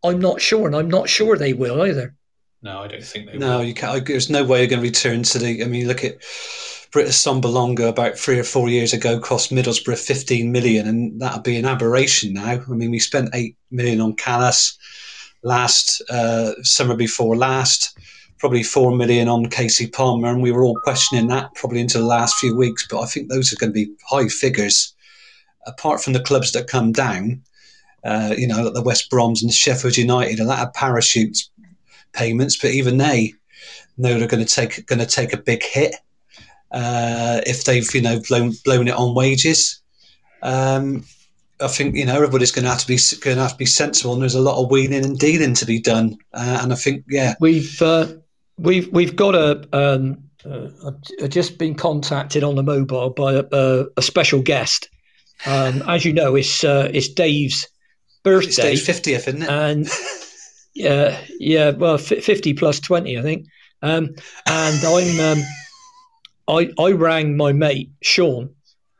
I'm 0.04 0.20
not 0.20 0.42
sure, 0.42 0.68
and 0.68 0.76
I'm 0.76 0.90
not 0.90 1.10
sure 1.10 1.38
they 1.38 1.54
will 1.54 1.82
either. 1.84 2.16
No, 2.62 2.80
I 2.80 2.88
don't 2.88 3.04
think 3.04 3.32
they. 3.32 3.38
No, 3.38 3.60
will. 3.60 3.66
you 3.66 3.74
can't. 3.74 4.06
There's 4.06 4.30
no 4.30 4.44
way 4.44 4.60
you're 4.60 4.68
going 4.68 4.82
to 4.82 4.88
return 4.88 5.24
to 5.24 5.40
the. 5.40 5.64
I 5.64 5.68
mean, 5.68 5.88
look 5.88 6.04
at 6.04 6.18
Britt 6.92 7.08
Assombalonga 7.08 7.90
about 7.90 8.18
three 8.18 8.40
or 8.40 8.44
four 8.44 8.70
years 8.70 8.94
ago 8.94 9.20
cost 9.20 9.52
Middlesbrough 9.52 9.98
15 9.98 10.52
million, 10.52 10.88
and 10.88 11.20
that'd 11.20 11.44
be 11.44 11.58
an 11.58 11.66
aberration 11.66 12.34
now. 12.34 12.62
I 12.62 12.70
mean, 12.70 12.92
we 12.92 13.00
spent 13.00 13.30
eight 13.34 13.58
million 13.72 14.00
on 14.00 14.16
Kalas 14.16 14.78
last 15.44 16.02
uh, 16.10 16.54
summer 16.64 16.96
before 16.96 17.36
last, 17.36 17.98
probably 18.40 18.64
four 18.64 18.96
million 18.96 19.28
on 19.28 19.48
Kasey 19.48 19.92
Palmer, 19.92 20.30
and 20.30 20.42
we 20.42 20.52
were 20.52 20.64
all 20.64 20.80
questioning 20.84 21.28
that 21.28 21.54
probably 21.56 21.82
into 21.82 21.98
the 21.98 22.06
last 22.06 22.38
few 22.38 22.56
weeks. 22.56 22.88
But 22.90 23.02
I 23.02 23.06
think 23.06 23.30
those 23.30 23.52
are 23.52 23.58
going 23.58 23.74
to 23.74 23.86
be 23.86 23.92
high 24.10 24.28
figures. 24.28 24.94
Apart 25.66 26.02
from 26.02 26.14
the 26.14 26.22
clubs 26.22 26.54
that 26.54 26.68
come 26.68 26.94
down, 26.94 27.42
uh, 28.06 28.34
you 28.38 28.48
know, 28.48 28.64
like 28.64 28.74
the 28.74 28.82
West 28.82 29.12
Broms 29.12 29.42
and 29.42 29.54
Sheffield 29.54 29.98
United, 29.98 30.40
and 30.40 30.50
that 30.50 30.60
have 30.60 30.74
parachutes 30.74 31.50
payments, 32.14 32.56
but 32.56 32.72
even 32.72 32.98
they 32.98 33.34
know 33.98 34.18
they're 34.18 34.28
going 34.28 34.46
to 34.46 34.54
take 34.54 34.86
going 34.86 35.00
to 35.00 35.06
take 35.06 35.34
a 35.34 35.38
big 35.38 35.62
hit 35.64 35.96
uh, 36.72 37.42
if 37.46 37.64
they've 37.64 37.88
you 37.94 38.02
know 38.02 38.22
blown 38.28 38.54
blown 38.64 38.88
it 38.88 38.96
on 38.96 39.16
wages. 39.16 39.82
Um, 40.42 41.06
I 41.60 41.68
think 41.68 41.96
you 41.96 42.06
know 42.06 42.16
everybody's 42.16 42.52
going 42.52 42.66
to 42.66 42.70
have 42.70 42.80
to 42.80 42.88
be 42.88 43.00
going 43.22 43.38
to 43.38 43.42
have 43.42 43.54
to 43.54 43.58
be 43.58 43.66
sensible, 43.66 44.14
and 44.14 44.22
there's 44.22 44.36
a 44.36 44.42
lot 44.42 44.62
of 44.62 44.70
wheeling 44.70 45.04
and 45.04 45.18
dealing 45.18 45.54
to 45.56 45.66
be 45.66 45.80
done. 45.80 46.18
Uh, 46.34 46.60
and 46.62 46.72
I 46.72 46.76
think 46.76 47.04
yeah, 47.10 47.36
we've 47.40 47.82
uh, 47.82 48.08
we've 48.58 48.88
we've 48.92 49.16
got 49.16 49.36
a. 49.36 49.68
Um, 49.74 50.24
uh, 50.46 50.70
I've 51.22 51.30
just 51.30 51.58
been 51.58 51.76
contacted 51.76 52.44
on 52.44 52.56
the 52.56 52.64
mobile 52.64 53.10
by 53.10 53.34
a, 53.34 53.44
a, 53.52 53.86
a 53.98 54.02
special 54.02 54.42
guest. 54.42 54.88
Um, 55.46 55.84
as 55.88 56.06
you 56.06 56.14
know, 56.14 56.36
it's 56.36 56.64
uh, 56.64 56.90
it's 56.94 57.10
Dave's 57.10 57.68
birthday, 58.24 58.76
fiftieth, 58.76 59.28
isn't 59.28 59.44
it? 59.44 59.50
And 59.50 59.90
yeah, 60.76 61.20
yeah, 61.40 61.72
well, 61.72 61.98
fifty 61.98 62.54
plus 62.54 62.80
twenty, 62.80 63.18
I 63.18 63.24
think. 63.24 63.48
Um, 63.82 64.16
and 64.46 64.84
I'm 64.86 65.20
um, 65.20 65.44
I, 66.48 66.72
I 66.80 66.92
rang 66.92 67.36
my 67.36 67.52
mate 67.52 67.92
Sean, 68.02 68.50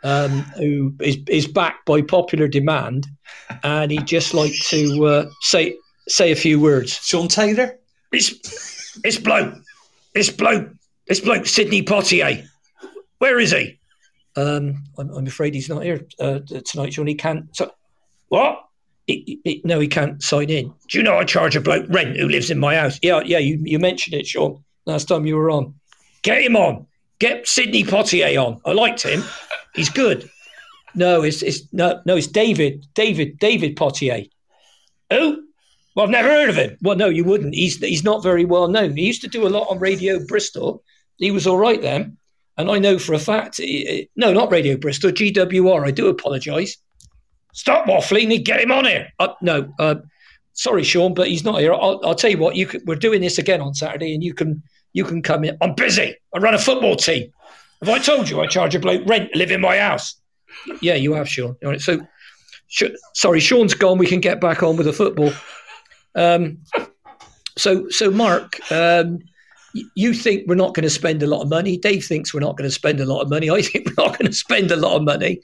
um, 0.04 0.42
who 0.58 0.94
is 1.00 1.18
is 1.28 1.48
back 1.48 1.86
by 1.86 2.02
popular 2.02 2.48
demand, 2.48 3.08
and 3.64 3.92
he'd 3.92 4.06
just 4.06 4.34
like 4.34 4.54
to 4.70 5.06
uh, 5.06 5.26
say 5.42 5.78
say 6.08 6.32
a 6.32 6.36
few 6.36 6.60
words. 6.60 6.94
Sean 6.94 7.28
Taylor, 7.28 7.78
it's 8.12 9.00
it's 9.04 9.18
bloke, 9.18 9.54
it's 10.14 10.30
bloke, 10.30 10.70
it's 11.08 11.20
bloke 11.20 11.46
Sydney 11.46 11.84
Poitier. 11.84 12.46
Where 13.20 13.40
is 13.40 13.52
he? 13.52 13.80
Um, 14.36 14.84
I'm, 15.00 15.10
I'm, 15.10 15.26
afraid 15.26 15.56
he's 15.56 15.70
not 15.70 15.84
here 15.84 16.06
uh, 16.20 16.40
tonight, 16.66 16.94
Sean. 16.94 17.08
He 17.08 17.16
can't. 17.16 17.56
So, 17.56 17.72
what? 18.28 18.66
He, 19.08 19.40
he, 19.44 19.62
no, 19.64 19.80
he 19.80 19.88
can't 19.88 20.22
sign 20.22 20.50
in. 20.50 20.72
Do 20.90 20.98
you 20.98 21.04
know 21.04 21.18
I 21.18 21.24
charge 21.24 21.56
a 21.56 21.62
bloke 21.62 21.86
rent 21.90 22.18
who 22.18 22.28
lives 22.28 22.52
in 22.52 22.60
my 22.60 22.76
house? 22.76 23.00
Yeah, 23.02 23.22
yeah. 23.26 23.40
You 23.40 23.60
you 23.64 23.80
mentioned 23.80 24.16
it, 24.16 24.28
Sean, 24.28 24.64
last 24.86 25.08
time 25.08 25.26
you 25.26 25.38
were 25.38 25.50
on. 25.50 25.74
Get 26.24 26.42
him 26.42 26.56
on. 26.56 26.87
Get 27.20 27.48
Sidney 27.48 27.84
Poitier 27.84 28.44
on. 28.44 28.62
I 28.66 28.74
liked 28.74 29.04
him. 29.04 29.24
He's 29.74 29.90
good. 29.90 30.30
No, 30.96 31.24
it's 31.24 31.42
it's 31.42 31.62
no 31.74 32.02
no 32.06 32.16
it's 32.16 32.28
David 32.28 32.86
David 32.94 33.40
David 33.40 33.76
Poitier. 33.76 34.30
Who? 35.12 35.44
Well, 35.96 36.06
I've 36.06 36.12
never 36.12 36.30
heard 36.30 36.50
of 36.50 36.56
him. 36.56 36.78
Well, 36.82 36.96
no, 36.96 37.10
you 37.10 37.24
wouldn't. 37.24 37.56
He's 37.56 37.78
he's 37.78 38.04
not 38.04 38.22
very 38.22 38.46
well 38.46 38.68
known. 38.68 38.96
He 38.96 39.06
used 39.06 39.22
to 39.22 39.28
do 39.28 39.48
a 39.48 39.50
lot 39.50 39.68
on 39.70 39.80
Radio 39.80 40.24
Bristol. 40.26 40.84
He 41.18 41.32
was 41.32 41.48
all 41.48 41.58
right 41.58 41.82
then, 41.82 42.18
and 42.58 42.70
I 42.70 42.78
know 42.78 43.00
for 43.00 43.14
a 43.14 43.20
fact. 43.20 43.60
No, 44.16 44.34
not 44.34 44.52
Radio 44.52 44.78
Bristol. 44.78 45.12
GWR. 45.12 45.88
I 45.88 45.92
do 45.92 46.08
apologise. 46.08 46.78
Stop 47.54 47.88
waffling 47.88 48.36
and 48.36 48.46
get 48.46 48.62
him 48.62 48.72
on 48.72 48.86
here. 48.86 49.08
Uh, 49.18 49.30
no, 49.42 49.74
uh, 49.80 49.96
sorry, 50.54 50.84
Sean, 50.84 51.16
but 51.16 51.28
he's 51.28 51.44
not 51.44 51.60
here. 51.60 51.74
I'll, 51.74 52.00
I'll 52.04 52.14
tell 52.14 52.30
you 52.30 52.38
what. 52.38 52.56
You 52.56 52.68
could, 52.68 52.86
we're 52.86 52.96
doing 52.96 53.22
this 53.22 53.40
again 53.40 53.62
on 53.62 53.74
Saturday, 53.74 54.14
and 54.14 54.24
you 54.24 54.36
can 54.36 54.62
you 54.98 55.06
can 55.06 55.22
come 55.22 55.44
in. 55.44 55.56
I'm 55.62 55.76
busy. 55.76 56.16
I 56.34 56.40
run 56.40 56.56
a 56.56 56.58
football 56.58 56.96
team. 56.96 57.32
Have 57.82 57.90
I 57.90 58.00
told 58.00 58.30
you 58.30 58.42
I 58.42 58.48
charge 58.48 58.74
a 58.74 58.80
bloke 58.80 59.08
rent 59.08 59.30
live 59.36 59.52
in 59.52 59.62
my 59.62 59.78
house? 59.78 60.20
Yeah, 60.82 60.96
you 60.96 61.14
have, 61.14 61.30
Sean. 61.30 61.56
All 61.64 61.70
right, 61.70 61.80
so, 61.80 62.00
sh- 62.68 62.96
sorry, 63.14 63.40
Sean's 63.40 63.76
gone. 63.76 64.00
We 64.00 64.08
can 64.08 64.22
get 64.22 64.42
back 64.42 64.64
on 64.64 64.76
with 64.76 64.88
the 64.88 64.94
football. 64.94 65.32
Um, 66.16 66.58
so, 67.60 67.88
so 67.90 68.10
Mark, 68.10 68.60
um, 68.72 69.20
you 69.94 70.16
think 70.16 70.46
we're 70.48 70.56
not 70.56 70.74
going 70.74 70.84
to 70.84 70.90
spend 70.90 71.22
a 71.22 71.28
lot 71.28 71.44
of 71.44 71.50
money. 71.50 71.78
Dave 71.78 72.04
thinks 72.04 72.34
we're 72.34 72.40
not 72.40 72.58
going 72.58 72.68
to 72.68 72.74
spend 72.74 73.00
a 73.00 73.06
lot 73.06 73.22
of 73.22 73.30
money. 73.30 73.52
I 73.52 73.62
think 73.62 73.86
we're 73.86 74.04
not 74.04 74.18
going 74.18 74.32
to 74.32 74.36
spend 74.36 74.72
a 74.72 74.78
lot 74.78 74.96
of 74.96 75.04
money. 75.04 75.40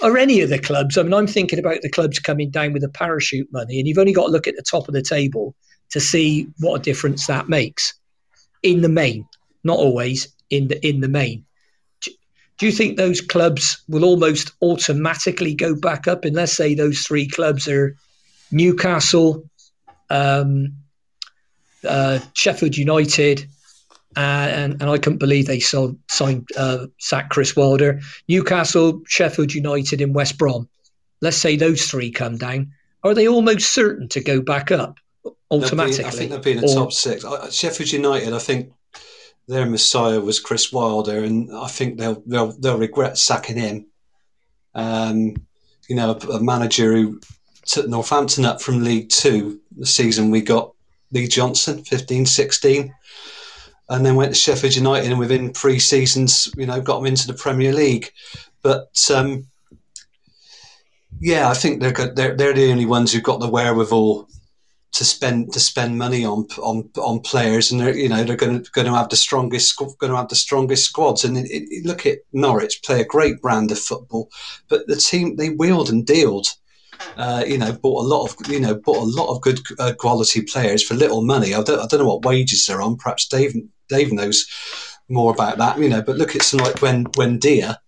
Or 0.00 0.16
any 0.16 0.42
of 0.42 0.48
the 0.48 0.60
clubs. 0.60 0.96
I 0.96 1.02
mean, 1.02 1.12
I'm 1.12 1.26
thinking 1.26 1.58
about 1.58 1.82
the 1.82 1.90
clubs 1.90 2.20
coming 2.20 2.50
down 2.50 2.72
with 2.72 2.82
the 2.82 2.88
parachute 2.88 3.48
money, 3.52 3.80
and 3.80 3.88
you've 3.88 3.98
only 3.98 4.12
got 4.12 4.26
to 4.26 4.32
look 4.32 4.46
at 4.46 4.54
the 4.54 4.62
top 4.62 4.86
of 4.86 4.94
the 4.94 5.02
table 5.02 5.56
to 5.90 5.98
see 5.98 6.46
what 6.60 6.80
a 6.80 6.82
difference 6.82 7.26
that 7.26 7.48
makes 7.48 7.94
in 8.62 8.82
the 8.82 8.88
main, 8.88 9.26
not 9.64 9.78
always 9.78 10.28
in 10.50 10.68
the 10.68 10.86
in 10.86 11.00
the 11.00 11.08
main. 11.08 11.44
Do 12.58 12.66
you 12.66 12.72
think 12.72 12.96
those 12.96 13.20
clubs 13.20 13.82
will 13.88 14.04
almost 14.04 14.52
automatically 14.62 15.54
go 15.54 15.74
back 15.74 16.06
up? 16.06 16.24
And 16.24 16.36
let's 16.36 16.52
say 16.52 16.74
those 16.74 17.00
three 17.00 17.26
clubs 17.26 17.66
are 17.66 17.96
Newcastle, 18.52 19.48
um, 20.10 20.74
uh, 21.88 22.20
Sheffield 22.34 22.76
United, 22.76 23.46
uh, 24.16 24.20
and, 24.20 24.72
and 24.80 24.90
I 24.90 24.98
couldn't 24.98 25.18
believe 25.18 25.46
they 25.46 25.58
sold, 25.58 25.98
signed 26.08 26.48
uh, 26.56 26.86
sacked 26.98 27.30
Chris 27.30 27.56
Wilder. 27.56 28.00
Newcastle, 28.28 29.00
Sheffield 29.06 29.54
United, 29.54 30.00
and 30.00 30.14
West 30.14 30.38
Brom. 30.38 30.68
Let's 31.20 31.38
say 31.38 31.56
those 31.56 31.86
three 31.86 32.10
come 32.10 32.36
down. 32.36 32.72
Are 33.02 33.14
they 33.14 33.26
almost 33.26 33.70
certain 33.70 34.08
to 34.10 34.22
go 34.22 34.40
back 34.40 34.70
up? 34.70 34.98
Automatically. 35.50 36.04
I 36.04 36.10
think 36.10 36.30
they'll 36.30 36.40
be 36.40 36.52
in 36.52 36.60
the 36.60 36.70
or, 36.70 36.74
top 36.74 36.92
six. 36.92 37.24
Sheffield 37.50 37.92
United, 37.92 38.32
I 38.32 38.38
think 38.38 38.72
their 39.48 39.66
messiah 39.66 40.20
was 40.20 40.40
Chris 40.40 40.72
Wilder, 40.72 41.24
and 41.24 41.54
I 41.54 41.68
think 41.68 41.98
they'll 41.98 42.22
they'll, 42.26 42.52
they'll 42.52 42.78
regret 42.78 43.18
sacking 43.18 43.56
him. 43.56 43.86
Um, 44.74 45.34
you 45.88 45.96
know, 45.96 46.12
a, 46.12 46.26
a, 46.28 46.42
manager 46.42 46.92
who 46.92 47.20
took 47.66 47.88
Northampton 47.88 48.44
up 48.44 48.62
from 48.62 48.82
League 48.82 49.10
Two 49.10 49.60
the 49.76 49.86
season 49.86 50.30
we 50.30 50.40
got 50.40 50.72
Lee 51.10 51.28
Johnson, 51.28 51.84
15, 51.84 52.24
16, 52.24 52.94
and 53.90 54.06
then 54.06 54.16
went 54.16 54.32
to 54.32 54.38
Sheffield 54.38 54.74
United, 54.74 55.10
and 55.10 55.18
within 55.18 55.52
three 55.52 55.78
seasons, 55.78 56.50
you 56.56 56.66
know, 56.66 56.80
got 56.80 56.98
them 56.98 57.06
into 57.06 57.26
the 57.26 57.34
Premier 57.34 57.72
League. 57.72 58.10
But 58.62 59.10
um, 59.14 59.46
yeah, 61.20 61.50
I 61.50 61.54
think 61.54 61.80
they're, 61.80 61.92
they're 62.14 62.34
they're 62.34 62.54
the 62.54 62.70
only 62.70 62.86
ones 62.86 63.12
who've 63.12 63.22
got 63.22 63.40
the 63.40 63.50
wherewithal 63.50 64.28
to 64.92 65.04
spend 65.04 65.52
to 65.54 65.60
spend 65.60 65.96
money 65.96 66.24
on 66.24 66.46
on 66.58 66.88
on 66.96 67.20
players, 67.20 67.72
and 67.72 67.80
they're 67.80 67.96
you 67.96 68.08
know 68.08 68.22
they're 68.24 68.36
going 68.36 68.62
to 68.62 68.70
going 68.72 68.86
to 68.86 68.94
have 68.94 69.08
the 69.08 69.16
strongest 69.16 69.76
going 69.76 70.12
to 70.12 70.16
have 70.16 70.28
the 70.28 70.34
strongest 70.34 70.84
squads. 70.84 71.24
And 71.24 71.36
it, 71.36 71.48
it, 71.50 71.86
look 71.86 72.04
at 72.06 72.18
Norwich, 72.32 72.82
play 72.84 73.00
a 73.00 73.06
great 73.06 73.40
brand 73.40 73.70
of 73.70 73.78
football, 73.78 74.30
but 74.68 74.86
the 74.86 74.96
team 74.96 75.36
they 75.36 75.50
wheeled 75.50 75.90
and 75.90 76.06
dealed. 76.06 76.48
Uh, 77.16 77.42
you 77.44 77.58
know, 77.58 77.72
bought 77.72 78.04
a 78.04 78.06
lot 78.06 78.24
of 78.26 78.48
you 78.48 78.60
know 78.60 78.76
bought 78.76 78.98
a 78.98 79.20
lot 79.20 79.34
of 79.34 79.40
good 79.40 79.58
uh, 79.80 79.92
quality 79.98 80.42
players 80.42 80.84
for 80.84 80.94
little 80.94 81.22
money. 81.22 81.52
I 81.52 81.62
don't, 81.62 81.80
I 81.80 81.86
don't 81.86 82.00
know 82.00 82.06
what 82.06 82.24
wages 82.24 82.64
they're 82.64 82.82
on. 82.82 82.96
Perhaps 82.96 83.26
Dave 83.26 83.54
Dave 83.88 84.12
knows 84.12 84.46
more 85.08 85.32
about 85.32 85.58
that. 85.58 85.78
You 85.78 85.88
know, 85.88 86.02
but 86.02 86.16
look 86.16 86.36
at 86.36 86.52
like 86.52 86.80
when 86.80 87.06
Buendia, 87.06 87.78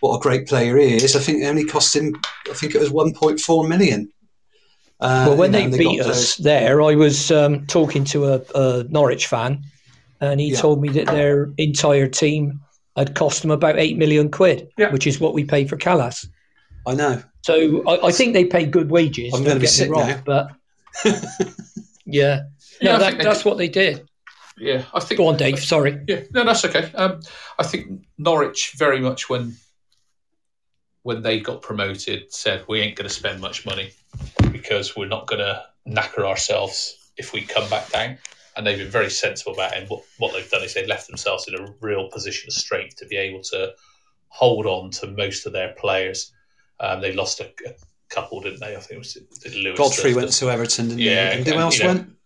what 0.00 0.16
a 0.16 0.20
great 0.20 0.46
player 0.46 0.78
he 0.78 0.94
is. 0.94 1.14
I 1.14 1.18
think 1.18 1.42
it 1.42 1.46
only 1.46 1.64
cost 1.64 1.94
him. 1.94 2.14
I 2.48 2.54
think 2.54 2.74
it 2.74 2.80
was 2.80 2.90
one 2.90 3.12
point 3.12 3.38
four 3.38 3.68
million. 3.68 4.10
Uh, 5.04 5.26
well, 5.28 5.36
when 5.36 5.52
they, 5.52 5.66
they 5.66 5.76
beat 5.76 6.00
us 6.00 6.36
there, 6.36 6.80
I 6.80 6.94
was 6.94 7.30
um, 7.30 7.66
talking 7.66 8.04
to 8.04 8.24
a, 8.24 8.40
a, 8.54 8.84
Norwich 8.84 9.26
fan, 9.26 9.62
and 10.22 10.40
he 10.40 10.52
yeah. 10.52 10.58
told 10.58 10.80
me 10.80 10.88
that 10.88 11.06
their 11.08 11.52
entire 11.58 12.08
team 12.08 12.60
had 12.96 13.14
cost 13.14 13.42
them 13.42 13.50
about 13.50 13.78
eight 13.78 13.98
million 13.98 14.30
quid, 14.30 14.66
yeah. 14.78 14.90
which 14.90 15.06
is 15.06 15.20
what 15.20 15.34
we 15.34 15.44
paid 15.44 15.68
for 15.68 15.76
Kalas. 15.76 16.26
I 16.86 16.94
know. 16.94 17.22
So 17.42 17.86
I, 17.86 18.06
I 18.06 18.12
think 18.12 18.32
they 18.32 18.46
pay 18.46 18.64
good 18.64 18.90
wages. 18.90 19.34
I'm 19.34 19.44
going 19.44 19.56
to 19.56 19.60
be 19.60 19.66
sick 19.66 19.90
wrong, 19.90 20.08
now. 20.08 20.22
but 20.24 20.50
yeah, 22.06 22.44
no, 22.80 22.92
yeah, 22.92 22.96
that, 22.96 23.18
that's 23.18 23.44
what 23.44 23.58
they 23.58 23.68
did. 23.68 24.08
Yeah, 24.56 24.84
I 24.94 25.00
think. 25.00 25.18
Go 25.18 25.26
on, 25.26 25.36
Dave. 25.36 25.58
Sorry. 25.58 26.02
Yeah, 26.08 26.20
no, 26.30 26.44
that's 26.44 26.64
okay. 26.64 26.90
Um, 26.94 27.20
I 27.58 27.64
think 27.64 28.06
Norwich 28.16 28.72
very 28.78 29.00
much 29.00 29.28
when 29.28 29.54
when 31.02 31.20
they 31.20 31.40
got 31.40 31.60
promoted 31.60 32.32
said 32.32 32.64
we 32.68 32.80
ain't 32.80 32.96
going 32.96 33.06
to 33.06 33.14
spend 33.14 33.38
much 33.38 33.66
money 33.66 33.90
because 34.64 34.96
we're 34.96 35.06
not 35.06 35.26
going 35.26 35.40
to 35.40 35.62
knacker 35.86 36.24
ourselves 36.24 36.96
if 37.18 37.32
we 37.32 37.42
come 37.42 37.68
back 37.68 37.90
down. 37.90 38.16
and 38.56 38.66
they've 38.66 38.78
been 38.78 38.88
very 38.88 39.10
sensible 39.10 39.52
about 39.52 39.72
it. 39.72 39.80
And 39.80 39.90
what, 39.90 40.02
what 40.18 40.32
they've 40.32 40.50
done 40.50 40.62
is 40.62 40.74
they've 40.74 40.86
left 40.86 41.06
themselves 41.08 41.46
in 41.48 41.54
a 41.54 41.74
real 41.80 42.08
position 42.08 42.48
of 42.48 42.54
strength 42.54 42.96
to 42.96 43.06
be 43.06 43.16
able 43.16 43.42
to 43.42 43.74
hold 44.28 44.66
on 44.66 44.90
to 44.92 45.08
most 45.08 45.44
of 45.46 45.52
their 45.52 45.72
players. 45.72 46.32
Um, 46.80 47.00
they 47.00 47.12
lost 47.12 47.40
a, 47.40 47.46
a, 47.66 47.74
couple, 48.08 48.40
didn't 48.40 48.60
they? 48.60 48.76
I 48.76 48.80
think 48.80 48.92
it 48.92 48.98
was, 48.98 49.18
Lewis. 49.56 49.78
Godfrey 49.78 50.12
the, 50.12 50.18
went 50.18 50.32
to 50.32 50.50
Everton, 50.50 50.88
didn't 50.88 51.00
yeah, 51.00 51.32
he? 51.32 51.38
And 51.38 51.46
who 51.46 51.54
else 51.54 51.78
you 51.78 51.84
know, 51.84 51.94
went? 51.94 52.16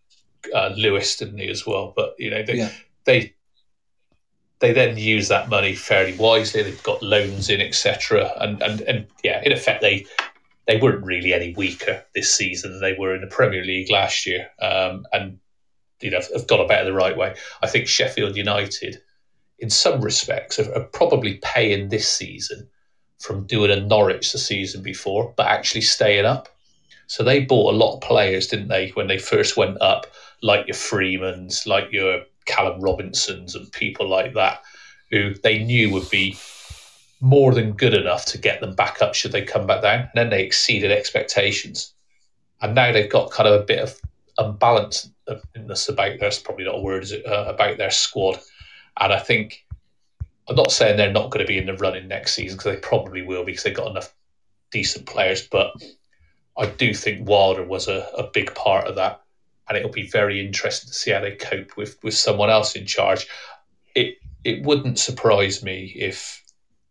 Uh, 0.55 0.69
Lewis, 0.77 1.17
didn't 1.17 1.39
he, 1.39 1.49
as 1.49 1.67
well? 1.67 1.93
But, 1.97 2.15
you 2.19 2.31
know, 2.31 2.43
they, 2.43 2.55
yeah. 2.55 2.71
they 3.05 3.35
they 4.61 4.73
then 4.73 4.99
use 4.99 5.29
that 5.29 5.49
money 5.49 5.75
fairly 5.75 6.17
wisely. 6.17 6.63
They've 6.63 6.83
got 6.83 7.03
loans 7.03 7.49
in, 7.49 7.61
etc. 7.61 8.33
And, 8.41 8.61
and 8.61 8.81
and 8.83 9.07
yeah, 9.23 9.41
in 9.45 9.53
effect, 9.53 9.83
they 9.83 10.05
they 10.69 10.77
weren't 10.77 11.05
really 11.05 11.33
any 11.33 11.55
weaker 11.55 12.05
this 12.15 12.33
season 12.33 12.73
than 12.73 12.81
they 12.81 12.95
were 12.97 13.15
in 13.15 13.23
the 13.23 13.27
Premier 13.27 13.65
League 13.65 13.91
last 13.91 14.27
year. 14.27 14.49
Um, 14.61 15.07
and 15.13 15.39
you 16.01 16.11
know, 16.11 16.21
have 16.33 16.47
got 16.47 16.61
about 16.61 16.83
it 16.83 16.85
the 16.85 16.93
right 16.93 17.17
way. 17.17 17.35
I 17.63 17.67
think 17.67 17.89
Sheffield 17.89 18.37
United, 18.37 19.01
in 19.59 19.71
some 19.71 20.01
respects, 20.03 20.61
are, 20.61 20.73
are 20.75 20.85
probably 20.85 21.41
paying 21.43 21.89
this 21.89 22.07
season 22.07 22.69
from 23.19 23.47
doing 23.47 23.71
a 23.71 23.81
Norwich 23.81 24.31
the 24.31 24.39
season 24.39 24.83
before, 24.83 25.35
but 25.37 25.47
actually 25.47 25.81
staying 25.81 26.27
up. 26.27 26.49
So 27.09 27.25
they 27.25 27.41
bought 27.41 27.75
a 27.75 27.77
lot 27.77 27.97
of 27.97 28.03
players, 28.03 28.47
didn't 28.47 28.69
they, 28.69 28.91
when 28.91 29.09
they 29.09 29.19
first 29.19 29.57
went 29.57 29.81
up, 29.81 30.07
like 30.43 30.69
your 30.69 30.77
Freemans, 30.77 31.67
like 31.67 31.91
your 31.91 32.21
Callum 32.45 32.81
Robinsons 32.81 33.55
and 33.55 33.73
people 33.73 34.07
like 34.07 34.35
that, 34.35 34.61
who 35.11 35.35
they 35.43 35.65
knew 35.65 35.91
would 35.91 36.11
be 36.11 36.37
more 37.21 37.53
than 37.53 37.73
good 37.73 37.95
enough 37.95 38.25
to 38.27 38.39
get 38.39 38.61
them 38.61 38.75
back 38.75 39.03
up 39.03 39.15
should 39.15 39.33
they 39.33 39.43
come 39.43 39.67
back 39.67 39.83
down. 39.83 40.01
And 40.01 40.11
then 40.15 40.31
they 40.31 40.45
exceeded 40.45 40.91
expectations. 40.91 41.93
And 42.61 42.75
now 42.75 42.93
they've 42.93 43.11
got 43.11 43.31
kind 43.31 43.49
of 43.49 43.61
a 43.61 43.65
bit 43.65 43.81
of 43.81 44.01
unbalancedness 44.39 45.89
about 45.89 46.21
there's 46.21 46.39
probably 46.39 46.65
not 46.65 46.77
a 46.77 46.81
word 46.81 47.03
is 47.03 47.13
it, 47.13 47.27
uh, 47.27 47.47
about 47.49 47.79
their 47.79 47.91
squad. 47.91 48.39
And 49.01 49.13
I 49.13 49.19
think 49.19 49.65
I'm 50.49 50.57
not 50.57 50.73
saying 50.73 50.97
they're 50.97 51.13
not 51.13 51.31
going 51.31 51.45
to 51.45 51.49
be 51.49 51.59
in 51.59 51.67
the 51.67 51.75
running 51.75 52.09
next 52.09 52.35
season 52.35 52.57
because 52.57 52.75
they 52.75 52.81
probably 52.81 53.23
will 53.23 53.45
because 53.45 53.63
they've 53.65 53.75
got 53.75 53.91
enough 53.91 54.15
decent 54.71 55.07
players. 55.07 55.47
But 55.47 55.73
I 56.57 56.67
do 56.67 56.95
think 56.95 57.29
Wilder 57.29 57.65
was 57.65 57.89
a, 57.89 58.09
a 58.17 58.31
big 58.33 58.55
part 58.55 58.87
of 58.87 58.97
that 58.97 59.23
and 59.69 59.77
it'll 59.77 59.91
be 59.91 60.09
very 60.09 60.45
interesting 60.45 60.89
to 60.89 60.95
see 60.95 61.11
how 61.11 61.21
they 61.21 61.33
cope 61.33 61.77
with 61.77 61.99
with 62.03 62.15
someone 62.15 62.51
else 62.51 62.75
in 62.75 62.87
charge. 62.87 63.27
It 63.95 64.17
it 64.45 64.63
wouldn't 64.63 64.99
surprise 64.99 65.63
me 65.63 65.93
if 65.97 66.43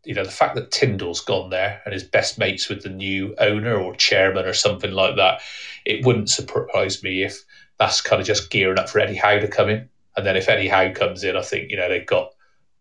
you 0.08 0.14
know 0.14 0.24
the 0.24 0.32
fact 0.32 0.56
that 0.56 0.72
Tindall's 0.72 1.20
gone 1.20 1.50
there 1.50 1.82
and 1.86 1.94
is 1.94 2.04
best 2.04 2.40
mates 2.40 2.70
with 2.70 2.82
the 2.82 2.90
new 2.90 3.36
owner 3.40 3.76
or 3.76 3.94
chairman 3.96 4.46
or 4.46 4.54
something 4.54 4.92
like 4.92 5.18
that. 5.18 5.42
It 5.86 6.06
wouldn't 6.06 6.30
surprise 6.30 7.04
me 7.04 7.24
if 7.24 7.44
that's 7.78 8.02
kind 8.02 8.22
of 8.22 8.26
just 8.26 8.50
gearing 8.50 8.80
up 8.80 8.90
for 8.90 9.00
Eddie 9.00 9.16
Howe 9.16 9.40
to 9.40 9.48
come 9.48 9.70
in. 9.70 9.90
And 10.16 10.26
then 10.26 10.38
if 10.38 10.48
Eddie 10.48 10.70
Howe 10.70 10.94
comes 10.94 11.24
in, 11.24 11.36
I 11.36 11.42
think 11.42 11.70
you 11.70 11.78
know 11.78 11.90
they've 11.90 12.06
got 12.06 12.32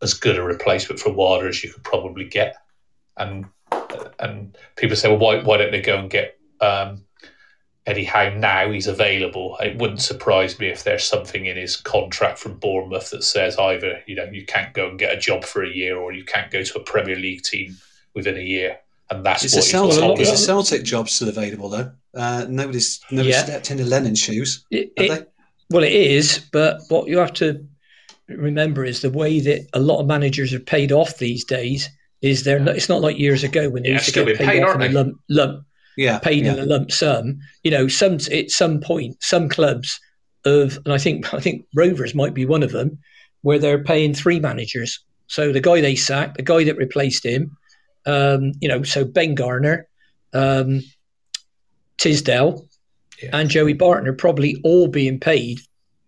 as 0.03 0.14
good 0.14 0.39
a 0.39 0.43
replacement 0.43 1.01
for 1.01 1.12
Wilder 1.12 1.49
as 1.49 1.62
you 1.64 1.72
could 1.72 1.85
probably 1.85 2.24
get. 2.24 2.57
And 3.16 3.47
and 4.20 4.57
people 4.77 4.97
say, 4.97 5.09
well, 5.09 5.18
why 5.18 5.43
why 5.43 5.57
don't 5.57 5.72
they 5.72 5.81
go 5.81 5.99
and 5.99 6.09
get 6.09 6.39
um, 6.61 7.05
Eddie 7.87 8.05
Howe 8.05 8.30
now 8.30 8.70
he's 8.70 8.89
available. 8.89 9.57
It 9.61 9.78
wouldn't 9.78 10.01
surprise 10.01 10.59
me 10.59 10.68
if 10.68 10.82
there's 10.82 11.05
something 11.05 11.47
in 11.47 11.57
his 11.57 11.76
contract 11.76 12.39
from 12.39 12.59
Bournemouth 12.59 13.11
that 13.11 13.22
says 13.22 13.57
either 13.59 14.03
you 14.07 14.16
know 14.16 14.24
you 14.24 14.45
can't 14.45 14.74
go 14.74 14.89
and 14.89 14.99
get 14.99 15.14
a 15.14 15.20
job 15.20 15.45
for 15.45 15.62
a 15.62 15.68
year 15.68 15.97
or 15.97 16.12
you 16.12 16.24
can't 16.24 16.51
go 16.51 16.62
to 16.62 16.78
a 16.78 16.82
Premier 16.82 17.16
League 17.16 17.43
team 17.43 17.76
within 18.14 18.37
a 18.37 18.41
year, 18.41 18.78
and 19.11 19.24
that's 19.24 19.45
is 19.45 19.55
what 19.55 19.64
the 19.64 19.70
Celtic, 19.70 20.20
is 20.20 20.30
the 20.30 20.37
Celtic 20.37 20.82
job 20.82 21.09
still 21.09 21.28
available 21.28 21.68
though? 21.68 21.93
Uh, 22.14 22.47
nobody's 22.49 23.01
nobody's 23.12 23.37
yeah. 23.37 23.45
stepped 23.45 23.70
into 23.70 23.84
Lennon's 23.84 24.18
shoes. 24.18 24.64
It, 24.70 24.93
it, 24.97 25.32
well, 25.70 25.84
it 25.84 25.93
is, 25.93 26.45
but 26.53 26.80
what 26.89 27.07
you 27.07 27.18
have 27.18 27.34
to 27.34 27.64
remember 28.28 28.84
is 28.84 29.01
the 29.01 29.11
way 29.11 29.39
that 29.41 29.68
a 29.74 29.80
lot 29.80 30.01
of 30.01 30.07
managers 30.07 30.53
are 30.53 30.61
paid 30.61 30.91
off 30.91 31.18
these 31.18 31.45
days 31.45 31.89
is 32.20 32.43
they're 32.43 32.59
not, 32.59 32.74
it's 32.74 32.89
not 32.89 33.01
like 33.01 33.18
years 33.18 33.45
ago 33.45 33.70
when 33.70 33.84
they 33.84 33.91
yeah, 33.91 33.95
used 33.95 34.07
to 34.07 34.24
get 34.24 34.39
paid, 34.39 34.47
paid 34.47 34.62
off 34.64 34.74
in 34.76 34.82
a 34.82 34.89
lump, 34.89 35.20
lump 35.28 35.66
yeah, 35.97 36.18
paid 36.18 36.44
yeah. 36.44 36.55
in 36.55 36.59
a 36.59 36.66
lump 36.66 36.90
sum. 36.90 37.38
You 37.62 37.70
know, 37.70 37.88
some 37.88 38.18
at 38.32 38.51
some 38.51 38.80
point, 38.80 39.16
some 39.20 39.49
clubs 39.49 39.99
of, 40.44 40.78
and 40.84 40.92
I 40.92 40.99
think 40.99 41.32
I 41.34 41.40
think 41.40 41.66
Rovers 41.74 42.14
might 42.14 42.34
be 42.34 42.47
one 42.47 42.62
of 42.62 42.72
them, 42.72 42.99
where 43.42 43.59
they're 43.59 43.82
paying 43.82 44.14
three 44.14 44.40
managers. 44.40 45.01
So 45.28 45.53
the 45.53 45.61
guy 45.61 45.80
they 45.80 45.97
sacked, 45.97 46.36
the 46.36 46.42
guy 46.42 46.64
that 46.64 46.76
replaced 46.76 47.24
him, 47.24 47.57
um, 48.07 48.53
you 48.61 48.68
know, 48.68 48.82
so 48.82 49.05
Ben 49.05 49.34
Garner, 49.34 49.88
um, 50.32 50.82
Tisdale, 51.99 52.66
yeah. 53.22 53.30
and 53.32 53.51
Joey 53.51 53.72
Barton 53.72 54.09
are 54.09 54.12
probably 54.12 54.61
all 54.62 54.88
being 54.88 55.18
paid 55.18 55.61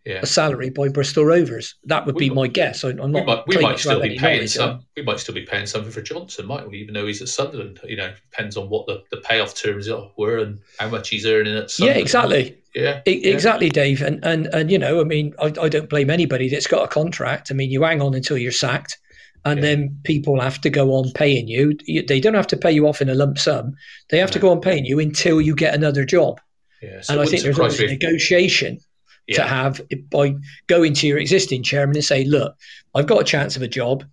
yeah. 0.09 0.21
a 0.23 0.27
salary 0.27 0.71
by 0.71 0.89
Bristol 0.89 1.25
Rovers. 1.25 1.75
That 1.85 2.07
would 2.07 2.15
we 2.15 2.29
be 2.29 2.31
might, 2.31 2.35
my 2.35 2.47
guess. 2.49 2.83
I, 2.83 2.91
am 2.91 2.97
not. 2.97 3.09
We 3.13 3.23
might, 3.23 3.47
we 3.47 3.59
might 3.59 3.79
still 3.79 4.01
be 4.01 4.19
paying 4.19 4.49
some. 4.49 4.81
We 4.97 5.03
might 5.03 5.21
still 5.21 5.35
be 5.35 5.45
paying 5.45 5.67
something 5.67 5.93
for 5.93 6.01
Johnson, 6.01 6.47
might 6.47 6.69
we? 6.69 6.79
Even 6.79 6.95
though 6.95 7.07
he's 7.07 7.21
at 7.21 7.29
Sunderland, 7.29 7.79
you 7.85 7.97
know, 7.97 8.13
depends 8.31 8.57
on 8.57 8.71
what 8.71 8.87
the, 8.87 9.05
the 9.11 9.19
payoff 9.19 9.55
terms 9.55 9.89
were 10.17 10.39
and 10.39 10.61
how 10.79 10.89
much 10.89 11.11
he's 11.11 11.27
earning 11.27 11.57
at 11.57 11.71
Sunderland. 11.71 11.99
Yeah, 11.99 12.03
exactly. 12.03 12.59
Yeah, 12.75 13.01
exactly, 13.05 13.69
Dave. 13.69 14.01
And 14.03 14.25
and 14.25 14.47
and 14.47 14.71
you 14.71 14.79
know, 14.79 15.01
I 15.01 15.05
mean, 15.05 15.35
I, 15.39 15.53
I 15.61 15.69
don't 15.69 15.91
blame 15.91 16.11
anybody 16.11 16.49
that's 16.49 16.67
got 16.67 16.85
a 16.85 16.89
contract. 16.89 17.51
I 17.51 17.55
mean, 17.55 17.71
you 17.71 17.83
hang 17.83 18.01
on 18.01 18.15
until 18.15 18.39
you're 18.39 18.51
sacked. 18.51 18.99
And 19.45 19.61
yeah. 19.61 19.67
then 19.67 20.01
people 20.03 20.41
have 20.41 20.61
to 20.63 20.71
go 20.71 20.95
on 20.95 21.13
paying 21.13 21.47
you. 21.47 21.79
They 21.87 22.19
don't 22.19 22.35
have 22.35 22.49
to 22.49 22.57
pay 22.57 22.73
you 22.73 22.89
off 22.89 23.01
in 23.01 23.09
a 23.09 23.15
lump 23.15 23.39
sum. 23.39 23.77
They 24.11 24.19
have 24.19 24.33
to 24.33 24.39
go 24.39 24.51
on 24.51 24.61
paying 24.61 24.85
you 24.85 24.99
until 24.99 25.41
you 25.41 25.55
get 25.55 25.75
another 25.75 26.05
job. 26.05 26.41
Yeah, 26.83 27.01
so 27.01 27.13
and 27.13 27.23
I 27.23 27.27
think 27.27 27.43
there's 27.43 27.81
a 27.81 27.87
negotiation 27.87 28.81
yeah. 29.29 29.43
to 29.43 29.49
have 29.49 29.81
by 30.11 30.35
going 30.67 30.95
to 30.95 31.07
your 31.07 31.19
existing 31.19 31.63
chairman 31.63 31.97
and 31.97 32.05
say, 32.05 32.25
look, 32.25 32.57
I've 32.95 33.07
got 33.07 33.21
a 33.21 33.25
chance 33.25 33.57
of 33.57 33.63
a 33.63 33.69
job. 33.69 34.05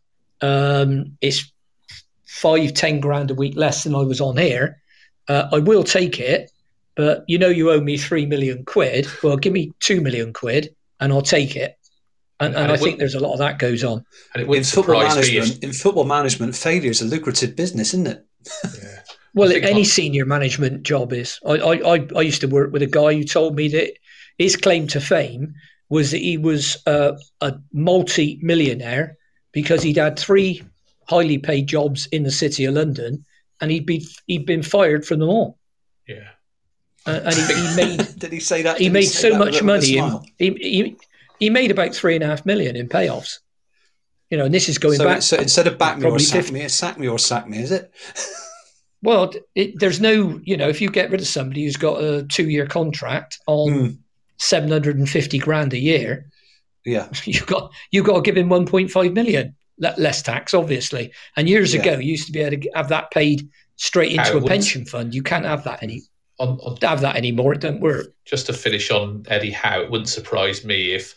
Um, 0.41 1.17
it's 1.21 1.51
five, 2.27 2.73
ten 2.73 2.99
grand 2.99 3.31
a 3.31 3.35
week 3.35 3.55
less 3.55 3.83
than 3.83 3.95
I 3.95 4.01
was 4.01 4.21
on 4.21 4.37
here. 4.37 4.81
Uh, 5.27 5.47
I 5.51 5.59
will 5.59 5.83
take 5.83 6.19
it, 6.19 6.51
but 6.95 7.23
you 7.27 7.39
know 7.39 7.47
you 7.47 7.71
owe 7.71 7.81
me 7.81 7.97
three 7.97 8.25
million 8.25 8.65
quid. 8.65 9.07
Well, 9.23 9.37
give 9.37 9.53
me 9.53 9.71
two 9.79 10.01
million 10.01 10.33
quid, 10.33 10.75
and 10.99 11.11
I'll 11.11 11.21
take 11.21 11.55
it. 11.55 11.77
And, 12.41 12.53
and, 12.53 12.63
and 12.63 12.71
I 12.73 12.77
think 12.77 12.99
there's 12.99 13.15
a 13.15 13.19
lot 13.21 13.31
of 13.31 13.39
that 13.39 13.59
goes 13.59 13.81
on. 13.83 14.05
And 14.33 14.43
it 14.43 14.53
in 14.53 14.63
football 14.65 14.99
management, 14.99 15.63
in 15.63 15.71
football 15.71 16.03
management, 16.03 16.53
failure 16.53 16.91
is 16.91 17.01
a 17.01 17.05
lucrative 17.05 17.55
business, 17.55 17.93
isn't 17.93 18.07
it? 18.07 18.25
yeah. 18.63 18.99
Well, 19.33 19.51
any 19.51 19.83
senior 19.83 20.25
management 20.25 20.83
job 20.83 21.11
is. 21.11 21.39
I, 21.45 21.53
I, 21.55 22.07
I 22.15 22.21
used 22.21 22.41
to 22.41 22.47
work 22.47 22.71
with 22.71 22.81
a 22.81 22.87
guy 22.87 23.13
who 23.13 23.23
told 23.25 23.55
me 23.55 23.67
that 23.69 23.93
his 24.37 24.55
claim 24.55 24.87
to 24.87 24.99
fame 24.99 25.53
was 25.89 26.11
that 26.11 26.21
he 26.21 26.37
was 26.37 26.77
uh, 26.87 27.13
a 27.41 27.53
multi-millionaire 27.73 29.17
because 29.51 29.83
he'd 29.83 29.97
had 29.97 30.17
three 30.17 30.63
highly 31.07 31.37
paid 31.37 31.67
jobs 31.67 32.07
in 32.07 32.23
the 32.23 32.31
city 32.31 32.65
of 32.65 32.73
London, 32.73 33.23
and 33.61 33.71
he'd 33.71 33.85
be 33.85 34.05
he'd 34.27 34.45
been 34.45 34.63
fired 34.63 35.05
from 35.05 35.19
them 35.19 35.29
all. 35.29 35.57
Yeah, 36.07 36.29
uh, 37.05 37.21
and 37.23 37.35
he, 37.35 37.53
he, 37.53 37.75
made. 37.75 38.15
Did 38.19 38.31
he 38.31 38.39
say 38.39 38.61
that? 38.63 38.77
He 38.77 38.89
made 38.89 39.05
so 39.05 39.37
much 39.37 39.61
money. 39.61 39.97
In, 39.97 40.19
he, 40.37 40.49
he 40.59 40.97
he 41.39 41.49
made 41.49 41.71
about 41.71 41.93
three 41.93 42.15
and 42.15 42.23
a 42.23 42.27
half 42.27 42.45
million 42.45 42.75
in 42.75 42.87
payoffs. 42.87 43.39
You 44.29 44.37
know, 44.37 44.45
and 44.45 44.53
this 44.53 44.67
is 44.69 44.77
going 44.77 44.97
so 44.97 45.05
back. 45.05 45.21
So 45.21 45.37
instead 45.37 45.67
of 45.67 45.77
back 45.77 45.99
me 45.99 46.09
or 46.09 46.19
sack 46.19 46.41
50. 46.41 46.53
me, 46.53 46.61
it's 46.61 46.73
sack 46.73 46.97
me 46.97 47.07
or 47.07 47.19
sack 47.19 47.47
me, 47.47 47.59
is 47.59 47.71
it? 47.71 47.93
well, 49.03 49.31
it, 49.53 49.79
there's 49.79 50.01
no, 50.01 50.39
you 50.43 50.57
know, 50.57 50.67
if 50.67 50.81
you 50.81 50.89
get 50.89 51.11
rid 51.11 51.21
of 51.21 51.27
somebody 51.27 51.63
who's 51.63 51.77
got 51.77 52.03
a 52.03 52.23
two-year 52.23 52.65
contract 52.65 53.39
on 53.45 53.69
mm. 53.69 53.97
750 54.37 55.37
grand 55.39 55.73
a 55.73 55.79
year. 55.79 56.29
Yeah. 56.85 57.09
You've 57.25 57.47
got 57.47 57.71
you've 57.91 58.05
got 58.05 58.15
to 58.15 58.21
give 58.21 58.37
him 58.37 58.49
1.5 58.49 59.13
million 59.13 59.55
less 59.79 60.21
tax, 60.21 60.53
obviously. 60.53 61.11
And 61.35 61.49
years 61.49 61.73
yeah. 61.73 61.81
ago, 61.81 61.97
you 61.97 62.11
used 62.11 62.27
to 62.27 62.31
be 62.31 62.41
able 62.41 62.61
to 62.61 62.69
have 62.75 62.89
that 62.89 63.11
paid 63.11 63.49
straight 63.75 64.13
into 64.13 64.37
a 64.37 64.41
pension 64.41 64.85
fund. 64.85 65.13
You 65.13 65.23
can't 65.23 65.45
have 65.45 65.63
that 65.65 65.83
any 65.83 66.03
on, 66.39 66.59
on, 66.59 66.77
have 66.81 67.01
that 67.01 67.15
anymore. 67.15 67.53
It 67.53 67.61
don't 67.61 67.81
work. 67.81 68.13
Just 68.25 68.45
to 68.47 68.53
finish 68.53 68.91
on 68.91 69.25
Eddie 69.27 69.51
Howe, 69.51 69.81
it 69.81 69.91
wouldn't 69.91 70.09
surprise 70.09 70.63
me 70.63 70.93
if 70.93 71.15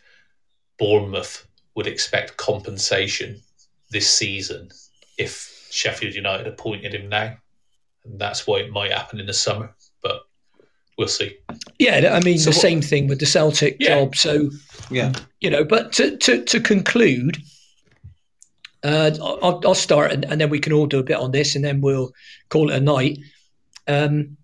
Bournemouth 0.79 1.47
would 1.75 1.87
expect 1.87 2.37
compensation 2.37 3.41
this 3.91 4.13
season 4.13 4.71
if 5.17 5.69
Sheffield 5.71 6.15
United 6.15 6.47
appointed 6.47 6.95
him 6.95 7.09
now. 7.09 7.37
And 8.05 8.19
that's 8.19 8.47
why 8.47 8.59
it 8.59 8.71
might 8.71 8.93
happen 8.93 9.21
in 9.21 9.27
the 9.27 9.35
summer. 9.35 9.75
But 10.03 10.23
we'll 10.99 11.09
see. 11.09 11.39
Yeah, 11.79 12.13
I 12.13 12.21
mean 12.21 12.39
so 12.39 12.51
the 12.51 12.57
what, 12.57 12.63
same 12.63 12.83
thing 12.83 13.07
with 13.07 13.21
the 13.21 13.27
Celtic 13.27 13.77
yeah. 13.79 14.01
job. 14.01 14.17
So 14.17 14.51
yeah, 14.91 15.13
you 15.41 15.49
know, 15.49 15.65
but 15.65 15.93
to 15.95 16.17
to, 16.19 16.45
to 16.45 16.61
conclude, 16.61 17.39
uh, 18.83 19.13
I'll, 19.23 19.61
I'll, 19.65 19.75
start 19.75 20.13
and, 20.13 20.25
and, 20.25 20.41
then 20.41 20.51
we 20.51 20.59
can 20.59 20.73
all 20.73 20.87
do 20.87 20.99
a 20.99 21.05
bit 21.05 21.17
on 21.17 21.31
this, 21.31 21.55
and 21.55 21.65
then 21.65 21.81
we'll 21.81 22.13
call 22.51 22.71
it 22.71 22.77
a 22.77 22.81
night. 22.81 23.19
Um, 23.87 24.37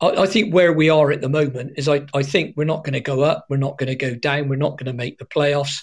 I, 0.00 0.08
I, 0.08 0.26
think 0.26 0.52
where 0.52 0.72
we 0.72 0.90
are 0.90 1.10
at 1.12 1.20
the 1.20 1.28
moment 1.28 1.72
is 1.76 1.88
I, 1.88 2.02
I 2.12 2.22
think 2.22 2.56
we're 2.56 2.64
not 2.64 2.84
going 2.84 2.94
to 2.94 3.00
go 3.00 3.22
up, 3.22 3.46
we're 3.48 3.56
not 3.56 3.78
going 3.78 3.88
to 3.88 3.94
go 3.94 4.14
down, 4.14 4.48
we're 4.48 4.56
not 4.56 4.78
going 4.78 4.86
to 4.86 4.92
make 4.92 5.18
the 5.18 5.24
playoffs, 5.24 5.78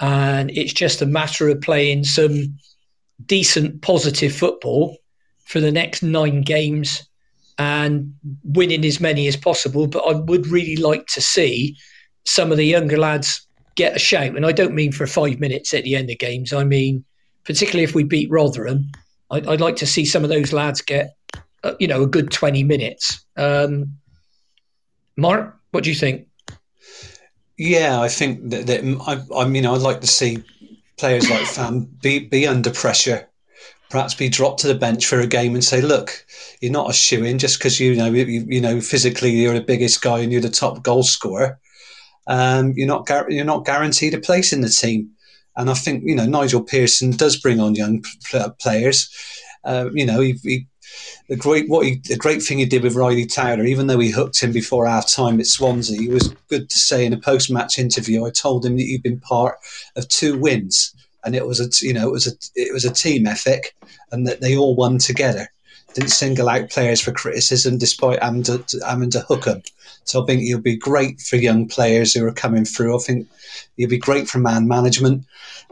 and 0.00 0.50
it's 0.50 0.72
just 0.72 1.02
a 1.02 1.06
matter 1.06 1.48
of 1.48 1.60
playing 1.60 2.04
some 2.04 2.58
decent, 3.24 3.82
positive 3.82 4.34
football 4.34 4.96
for 5.44 5.60
the 5.60 5.72
next 5.72 6.02
nine 6.02 6.42
games 6.42 7.08
and 7.62 8.14
winning 8.42 8.84
as 8.84 9.00
many 9.00 9.28
as 9.28 9.36
possible. 9.36 9.86
But 9.86 10.04
I 10.06 10.14
would 10.14 10.46
really 10.46 10.76
like 10.76 11.06
to 11.14 11.20
see 11.20 11.76
some 12.24 12.50
of 12.50 12.58
the 12.58 12.66
younger 12.66 12.98
lads 12.98 13.46
get 13.74 13.96
a 13.96 13.98
shout, 13.98 14.36
and 14.36 14.44
I 14.44 14.52
don't 14.52 14.74
mean 14.74 14.92
for 14.92 15.06
five 15.06 15.40
minutes 15.40 15.72
at 15.74 15.84
the 15.84 15.96
end 15.96 16.10
of 16.10 16.18
games. 16.18 16.52
I 16.52 16.64
mean, 16.64 17.04
particularly 17.44 17.84
if 17.84 17.94
we 17.94 18.04
beat 18.04 18.30
Rotherham, 18.30 18.90
I'd, 19.30 19.46
I'd 19.46 19.60
like 19.60 19.76
to 19.76 19.86
see 19.86 20.04
some 20.04 20.24
of 20.24 20.30
those 20.30 20.52
lads 20.52 20.82
get, 20.82 21.16
uh, 21.64 21.74
you 21.80 21.88
know, 21.88 22.02
a 22.02 22.06
good 22.06 22.30
twenty 22.30 22.64
minutes. 22.64 23.24
Um, 23.36 23.96
Mark, 25.16 25.56
what 25.70 25.84
do 25.84 25.90
you 25.90 25.96
think? 25.96 26.26
Yeah, 27.58 28.00
I 28.00 28.08
think 28.08 28.50
that, 28.50 28.66
that 28.66 28.80
I, 29.06 29.42
I 29.42 29.48
mean, 29.48 29.66
I'd 29.66 29.80
like 29.80 30.00
to 30.00 30.06
see 30.06 30.42
players 30.98 31.30
like 31.30 31.46
Fam 31.46 31.88
be 32.02 32.28
be 32.28 32.46
under 32.46 32.70
pressure, 32.70 33.28
perhaps 33.92 34.14
be 34.14 34.30
dropped 34.30 34.60
to 34.60 34.66
the 34.66 34.74
bench 34.74 35.06
for 35.06 35.20
a 35.20 35.26
game 35.26 35.54
and 35.54 35.62
say, 35.62 35.82
"Look, 35.82 36.26
you're 36.60 36.72
not 36.72 36.90
a 36.90 36.94
shoe 36.94 37.22
in 37.24 37.38
just 37.38 37.58
because 37.58 37.78
you 37.78 37.94
know 37.94 38.06
you, 38.06 38.24
you 38.48 38.60
know 38.60 38.80
physically 38.80 39.30
you're 39.30 39.54
the 39.54 39.60
biggest 39.60 40.00
guy 40.00 40.20
and 40.20 40.32
you're 40.32 40.40
the 40.40 40.48
top 40.48 40.82
goal 40.82 41.02
scorer. 41.02 41.60
Um, 42.26 42.72
you're 42.74 42.88
not 42.88 43.06
you're 43.28 43.44
not 43.44 43.66
guaranteed 43.66 44.14
a 44.14 44.18
place 44.18 44.52
in 44.52 44.62
the 44.62 44.70
team." 44.70 45.10
And 45.56 45.68
I 45.68 45.74
think 45.74 46.04
you 46.06 46.16
know 46.16 46.26
Nigel 46.26 46.62
Pearson 46.62 47.10
does 47.10 47.36
bring 47.36 47.60
on 47.60 47.74
young 47.74 48.02
players. 48.58 49.10
Uh, 49.62 49.90
you 49.92 50.06
know, 50.06 50.20
he, 50.20 50.32
he 50.42 50.66
the 51.28 51.36
great 51.36 51.68
what 51.68 51.86
he, 51.86 52.00
the 52.08 52.16
great 52.16 52.42
thing 52.42 52.58
he 52.58 52.64
did 52.64 52.82
with 52.82 52.96
Ryley 52.96 53.26
Towler, 53.26 53.64
even 53.64 53.86
though 53.86 53.98
he 53.98 54.10
hooked 54.10 54.40
him 54.40 54.52
before 54.52 54.86
half 54.86 55.12
time 55.12 55.38
at 55.38 55.46
Swansea, 55.46 56.00
he 56.00 56.08
was 56.08 56.34
good 56.48 56.70
to 56.70 56.78
say 56.78 57.04
in 57.04 57.12
a 57.12 57.20
post 57.20 57.50
match 57.50 57.78
interview. 57.78 58.24
I 58.24 58.30
told 58.30 58.64
him 58.64 58.76
that 58.76 58.84
you've 58.84 59.02
been 59.02 59.20
part 59.20 59.58
of 59.96 60.08
two 60.08 60.38
wins, 60.38 60.94
and 61.24 61.34
it 61.34 61.46
was 61.46 61.60
a 61.60 61.68
you 61.84 61.92
know 61.92 62.08
it 62.08 62.12
was 62.12 62.26
a 62.26 62.32
it 62.54 62.72
was 62.72 62.84
a 62.84 62.92
team 62.92 63.26
ethic, 63.26 63.74
and 64.10 64.26
that 64.26 64.40
they 64.40 64.56
all 64.56 64.74
won 64.74 64.98
together. 64.98 65.48
Didn't 65.94 66.10
single 66.10 66.48
out 66.48 66.70
players 66.70 67.00
for 67.02 67.12
criticism, 67.12 67.76
despite 67.76 68.22
having 68.22 68.42
to. 68.44 68.64
So 70.04 70.22
I 70.22 70.26
think 70.26 70.40
he'll 70.40 70.58
be 70.58 70.76
great 70.76 71.20
for 71.20 71.36
young 71.36 71.68
players 71.68 72.14
who 72.14 72.24
are 72.24 72.32
coming 72.32 72.64
through. 72.64 72.96
I 72.96 72.98
think 73.00 73.28
he'll 73.76 73.88
be 73.88 73.98
great 73.98 74.28
for 74.28 74.38
man 74.38 74.66
management. 74.66 75.24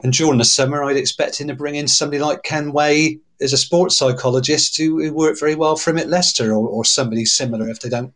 And 0.03 0.12
during 0.12 0.38
the 0.38 0.44
summer, 0.44 0.84
I'd 0.84 0.96
expect 0.96 1.40
him 1.40 1.48
to 1.48 1.55
bring 1.55 1.74
in 1.74 1.88
somebody 1.88 2.22
like 2.22 2.42
Ken 2.42 2.72
Way 2.72 3.18
as 3.40 3.53
a 3.53 3.59
sports 3.59 3.96
psychologist 3.96 4.76
who, 4.76 5.03
who 5.03 5.12
worked 5.12 5.40
very 5.40 5.55
well 5.55 5.76
for 5.76 5.90
him 5.90 5.98
at 5.98 6.09
Leicester 6.09 6.53
or, 6.53 6.68
or 6.68 6.84
somebody 6.84 7.24
similar 7.24 7.68
if 7.68 7.80
they 7.80 7.88
don't 7.88 8.14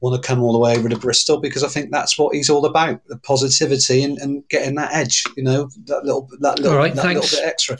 want 0.00 0.20
to 0.20 0.26
come 0.26 0.42
all 0.42 0.52
the 0.52 0.58
way 0.58 0.76
over 0.76 0.88
to 0.88 0.98
Bristol 0.98 1.38
because 1.38 1.64
I 1.64 1.68
think 1.68 1.90
that's 1.90 2.18
what 2.18 2.34
he's 2.34 2.50
all 2.50 2.66
about 2.66 3.00
the 3.06 3.16
positivity 3.18 4.02
and, 4.02 4.18
and 4.18 4.46
getting 4.48 4.74
that 4.74 4.92
edge, 4.92 5.24
you 5.36 5.42
know, 5.42 5.70
that 5.86 6.04
little, 6.04 6.28
that 6.40 6.58
little, 6.58 6.76
right, 6.76 6.94
that 6.94 7.06
little 7.06 7.22
bit 7.22 7.44
extra. 7.44 7.78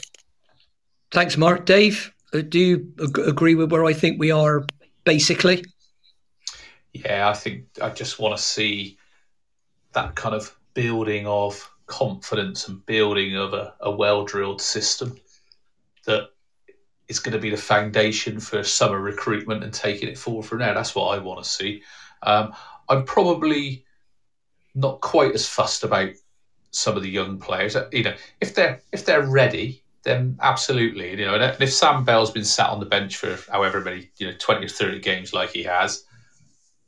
Thanks, 1.11 1.37
Mark. 1.37 1.65
Dave, 1.65 2.11
uh, 2.33 2.41
do 2.41 2.59
you 2.59 2.93
ag- 3.01 3.19
agree 3.19 3.55
with 3.55 3.71
where 3.71 3.85
I 3.85 3.93
think 3.93 4.19
we 4.19 4.31
are 4.31 4.65
basically? 5.03 5.63
Yeah, 6.93 7.29
I 7.29 7.33
think 7.33 7.65
I 7.81 7.89
just 7.89 8.19
want 8.19 8.35
to 8.35 8.41
see 8.41 8.97
that 9.93 10.15
kind 10.15 10.35
of 10.35 10.57
building 10.73 11.27
of 11.27 11.69
confidence 11.85 12.67
and 12.67 12.85
building 12.85 13.35
of 13.35 13.53
a, 13.53 13.73
a 13.81 13.91
well 13.91 14.25
drilled 14.25 14.61
system 14.61 15.15
that 16.05 16.29
is 17.07 17.19
going 17.19 17.33
to 17.33 17.39
be 17.39 17.49
the 17.49 17.57
foundation 17.57 18.39
for 18.39 18.63
summer 18.63 18.99
recruitment 18.99 19.63
and 19.63 19.73
taking 19.73 20.09
it 20.09 20.17
forward 20.17 20.45
from 20.45 20.59
there. 20.59 20.73
That's 20.73 20.95
what 20.95 21.15
I 21.15 21.19
want 21.19 21.43
to 21.43 21.49
see. 21.49 21.83
Um, 22.25 22.53
I'm 22.89 23.03
probably 23.03 23.85
not 24.73 25.01
quite 25.01 25.33
as 25.33 25.47
fussed 25.47 25.83
about 25.83 26.09
some 26.71 26.97
of 26.97 27.03
the 27.03 27.09
young 27.09 27.39
players. 27.39 27.77
You 27.91 28.03
know, 28.03 28.15
if 28.41 28.55
they're 28.55 28.81
if 28.91 29.05
they're 29.05 29.25
ready, 29.25 29.83
then 30.03 30.37
absolutely. 30.41 31.11
You 31.11 31.25
know, 31.25 31.35
and 31.35 31.61
if 31.61 31.73
Sam 31.73 32.03
Bell's 32.03 32.31
been 32.31 32.45
sat 32.45 32.69
on 32.69 32.79
the 32.79 32.85
bench 32.85 33.17
for 33.17 33.37
however 33.51 33.81
many, 33.81 34.09
you 34.17 34.27
know, 34.27 34.33
twenty 34.37 34.65
or 34.65 34.69
thirty 34.69 34.99
games 34.99 35.33
like 35.33 35.51
he 35.51 35.63
has, 35.63 36.03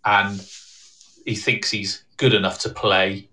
and 0.05 0.45
he 1.25 1.35
thinks 1.35 1.71
he's 1.71 2.03
good 2.17 2.33
enough 2.33 2.59
to 2.59 2.69
play 2.69 3.29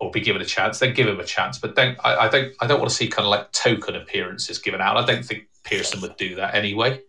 or 0.00 0.10
be 0.10 0.20
given 0.20 0.40
a 0.40 0.44
chance, 0.44 0.78
then 0.78 0.94
give 0.94 1.08
him 1.08 1.20
a 1.20 1.24
chance. 1.24 1.58
But 1.58 1.74
don't 1.74 1.98
I, 2.04 2.26
I 2.26 2.28
don't 2.28 2.52
I 2.60 2.66
don't 2.66 2.80
want 2.80 2.90
to 2.90 2.96
see 2.96 3.08
kind 3.08 3.26
of 3.26 3.30
like 3.30 3.52
token 3.52 3.96
appearances 3.96 4.58
given 4.58 4.80
out. 4.80 4.96
I 4.96 5.04
don't 5.04 5.24
think 5.24 5.48
Pearson 5.64 6.00
would 6.00 6.16
do 6.16 6.36
that 6.36 6.54
anyway. 6.54 7.00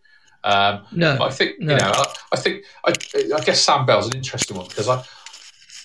Um, 0.44 0.86
no, 0.92 1.22
I 1.22 1.30
think 1.32 1.60
no. 1.60 1.74
you 1.74 1.80
know. 1.80 1.92
I, 1.94 2.14
I 2.34 2.38
think 2.38 2.64
I, 2.86 2.94
I, 3.36 3.44
guess 3.44 3.62
Sam 3.62 3.86
Bell's 3.86 4.08
an 4.08 4.16
interesting 4.16 4.56
one 4.56 4.68
because 4.68 4.88
I 4.88 5.04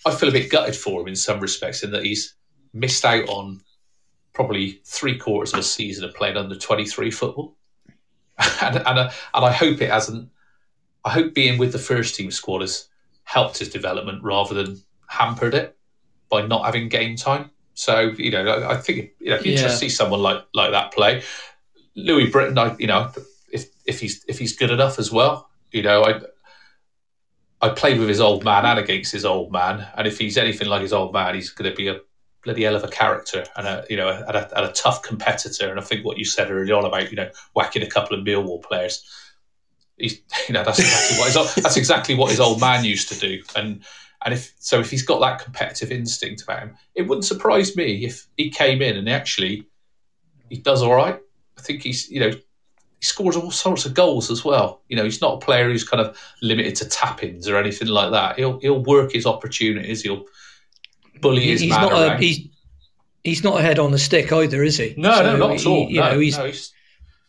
I 0.07 0.14
feel 0.14 0.28
a 0.28 0.32
bit 0.32 0.50
gutted 0.50 0.76
for 0.76 1.00
him 1.00 1.09
in 1.09 1.16
some 1.16 1.40
respects 1.40 1.82
in 1.82 1.90
that 1.90 2.05
he's 2.05 2.34
missed 2.72 3.05
out 3.05 3.28
on 3.28 3.61
probably 4.32 4.80
three 4.84 5.18
quarters 5.18 5.52
of 5.52 5.61
a 5.61 5.62
season 5.62 6.05
of 6.05 6.14
playing 6.14 6.36
under 6.36 6.57
twenty 6.57 6.84
three 6.84 7.11
football, 7.11 7.57
and 8.62 8.76
and, 8.76 8.98
uh, 8.98 9.11
and 9.34 9.44
I 9.44 9.52
hope 9.52 9.80
it 9.80 9.90
hasn't. 9.90 10.30
I 11.05 11.11
hope 11.11 11.34
being 11.34 11.59
with 11.59 11.72
the 11.72 11.78
first 11.78 12.14
team 12.14 12.30
squad 12.30 12.61
has 12.61 12.88
helped 13.24 13.59
his 13.59 13.68
development 13.68 14.22
rather 14.22 14.55
than 14.55 14.80
hampered 15.09 15.55
it 15.55 15.76
by 16.30 16.46
not 16.46 16.64
having 16.64 16.88
game 16.88 17.16
time. 17.16 17.50
So 17.74 18.12
you 18.16 18.30
know, 18.30 18.46
I, 18.46 18.74
I 18.74 18.76
think 18.76 19.11
you 19.18 19.30
know, 19.30 19.34
it'd 19.34 19.44
be 19.44 19.50
Yeah. 19.50 19.57
interesting 19.57 19.88
to 19.88 19.92
see 19.92 19.96
someone 19.96 20.20
like 20.20 20.44
like 20.55 20.70
that 20.70 20.92
play. 20.92 21.22
Louis 21.96 22.28
Britton, 22.30 22.59
I, 22.59 22.74
you 22.78 22.86
know, 22.86 23.11
if 23.85 24.01
he's 24.01 24.24
if 24.28 24.39
he's 24.39 24.57
good 24.57 24.70
enough 24.70 24.99
as 24.99 25.12
well, 25.12 25.51
you 25.70 25.82
know, 25.82 26.05
I 26.05 26.20
I 27.61 27.70
played 27.70 27.99
with 27.99 28.09
his 28.09 28.20
old 28.20 28.45
man 28.45 28.64
and 28.64 28.78
against 28.78 29.12
his 29.12 29.24
old 29.24 29.53
man, 29.53 29.87
and 29.97 30.07
if 30.07 30.18
he's 30.18 30.37
anything 30.37 30.68
like 30.68 30.82
his 30.82 30.93
old 30.93 31.12
man, 31.12 31.35
he's 31.35 31.51
going 31.51 31.70
to 31.70 31.76
be 31.76 31.89
a 31.89 32.01
bloody 32.45 32.64
hell 32.64 32.76
of 32.76 32.85
a 32.85 32.89
character 32.89 33.45
and 33.57 33.66
a 33.66 33.85
you 33.89 33.97
know 33.97 34.09
and 34.09 34.37
a, 34.37 34.57
and 34.57 34.66
a 34.66 34.72
tough 34.72 35.03
competitor. 35.03 35.70
And 35.70 35.80
I 35.80 35.82
think 35.82 36.05
what 36.05 36.18
you 36.18 36.24
said 36.24 36.51
early 36.51 36.72
on 36.72 36.85
about 36.85 37.11
you 37.11 37.16
know 37.16 37.30
whacking 37.55 37.82
a 37.82 37.89
couple 37.89 38.18
of 38.18 38.24
Millwall 38.24 38.62
players, 38.62 39.05
he's 39.97 40.20
you 40.49 40.55
know 40.55 40.64
that's 40.64 40.78
exactly 40.78 41.18
what 41.18 41.32
his, 41.32 41.62
that's 41.62 41.76
exactly 41.76 42.14
what 42.14 42.30
his 42.30 42.41
old 42.41 42.61
man 42.61 42.85
used 42.85 43.09
to 43.11 43.18
do. 43.18 43.43
And 43.57 43.82
and 44.24 44.32
if 44.32 44.55
so, 44.59 44.80
if 44.80 44.91
he's 44.91 45.03
got 45.03 45.20
that 45.20 45.43
competitive 45.43 45.91
instinct 45.91 46.43
about 46.43 46.61
him, 46.61 46.76
it 46.95 47.03
wouldn't 47.03 47.24
surprise 47.26 47.76
me 47.76 48.05
if 48.05 48.26
he 48.37 48.51
came 48.51 48.80
in 48.80 48.97
and 48.97 49.09
actually 49.09 49.66
he 50.49 50.59
does 50.59 50.82
all 50.82 50.95
right. 50.95 51.20
I 51.59 51.61
think 51.61 51.82
he's 51.82 52.11
you 52.11 52.20
know 52.20 52.32
he 53.05 53.07
scores 53.07 53.36
all 53.36 53.50
sorts 53.50 53.84
of 53.84 53.92
goals 53.92 54.30
as 54.30 54.44
well. 54.46 54.80
You 54.88 54.96
know, 54.96 55.05
he's 55.05 55.20
not 55.20 55.34
a 55.34 55.44
player 55.44 55.68
who's 55.70 55.84
kind 55.86 56.00
of 56.00 56.18
limited 56.40 56.74
to 56.76 56.88
tap-ins 56.88 57.46
or 57.48 57.59
anything 57.59 57.88
like 57.88 58.11
that. 58.12 58.38
He'll 58.38 58.59
he'll 58.61 58.82
work 58.82 59.12
his 59.12 59.26
opportunities. 59.26 60.00
He'll 60.02 60.24
bully 61.20 61.42
his 61.42 61.61
he's 61.61 61.70
man 61.70 61.82
not 61.82 61.92
a, 61.92 62.07
around. 62.09 62.22
he's 62.22 62.48
he's 63.22 63.44
not 63.44 63.59
a 63.61 63.62
head 63.62 63.78
on 63.78 63.90
the 63.92 63.98
stick 63.98 64.32
either, 64.32 64.62
is 64.62 64.78
he? 64.78 64.94
no, 64.96 65.11
no, 65.22 65.32
So 65.32 65.36
not 65.36 65.50
at 65.61 65.66
all. 65.66 65.90
You 65.90 66.00
no, 66.00 66.12
know, 66.12 66.18
he's 66.18 66.38
no, 66.38 66.46
he's, 66.46 66.72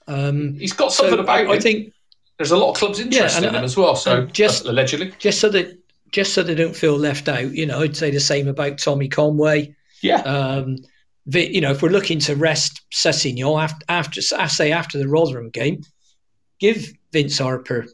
um, 0.07 0.53
he's 0.57 0.73
got 0.73 0.93
so 0.93 1.03
something 1.03 1.19
about 1.19 1.36
I, 1.39 1.41
him. 1.43 1.51
I 1.51 1.59
think 1.59 1.93
There's 2.38 2.51
a 2.51 2.57
lot 2.57 2.71
of 2.71 2.78
clubs 2.78 2.99
interested 3.01 3.38
and 3.39 3.47
in 3.47 3.55
him 3.55 3.63
as 3.65 3.76
well. 3.76 3.95
So 3.97 4.26
just- 4.28 4.65
allegedly, 4.65 5.13
just 5.19 5.41
so 5.41 5.49
that 5.49 5.78
just 6.11 6.34
so 6.34 6.41
they 6.43 6.55
don't 6.55 6.76
feel 6.76 6.95
left 6.97 7.28
out, 7.28 7.51
you 7.51 7.65
know, 7.65 7.82
I'd 7.82 7.97
say 7.97 8.11
the 8.11 8.19
same 8.21 8.47
about 8.47 8.78
Tommy 8.78 9.09
Conway. 9.09 9.76
yeah, 10.01 10.21
Um, 10.21 10.78
the, 11.26 11.51
you 11.53 11.61
know, 11.61 11.71
if 11.71 11.82
we're 11.82 11.89
looking 11.89 12.19
to 12.19 12.36
rest 12.36 12.82
Sessignon 12.93 13.61
after, 13.61 13.86
after, 13.89 14.21
I 14.38 14.47
say 14.47 14.71
after 14.71 14.97
the 14.97 15.07
Rotherham 15.07 15.49
game, 15.49 15.82
give 16.59 16.86
Vince 17.11 17.38
Harper 17.39 17.86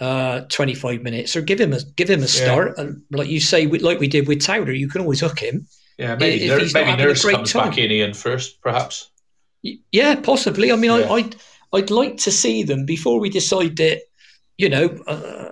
uh, 0.00 0.42
25 0.48 1.02
minutes 1.02 1.34
or 1.36 1.40
give 1.42 1.60
him 1.60 1.72
a 1.72 1.80
give 1.96 2.08
him 2.08 2.22
a 2.22 2.28
start. 2.28 2.78
And 2.78 3.02
like 3.10 3.28
you 3.28 3.40
say, 3.40 3.66
we- 3.66 3.80
like 3.80 3.98
we 3.98 4.06
did 4.08 4.28
with 4.28 4.40
Towler, 4.42 4.72
you 4.72 4.88
can 4.88 5.00
always 5.00 5.20
hook 5.20 5.40
him. 5.40 5.66
yeah. 5.98 6.14
Maybe 6.14 6.44
if 6.46 6.72
maybe 6.74 6.96
Nurse 7.02 7.24
comes 7.24 7.52
time. 7.52 7.70
back 7.70 7.78
in 7.78 7.90
Ian 7.90 8.14
first, 8.14 8.60
perhaps. 8.60 9.10
Yeah, 9.90 10.14
possibly. 10.16 10.70
I 10.70 10.76
mean, 10.76 10.92
Yeah. 10.92 11.06
I, 11.10 11.14
I'd 11.14 11.36
I'd 11.72 11.90
like 11.90 12.16
to 12.18 12.30
see 12.30 12.62
them 12.62 12.86
before 12.86 13.18
we 13.20 13.28
decide 13.28 13.76
that. 13.78 14.02
You 14.56 14.68
know, 14.68 14.86
uh, 15.06 15.50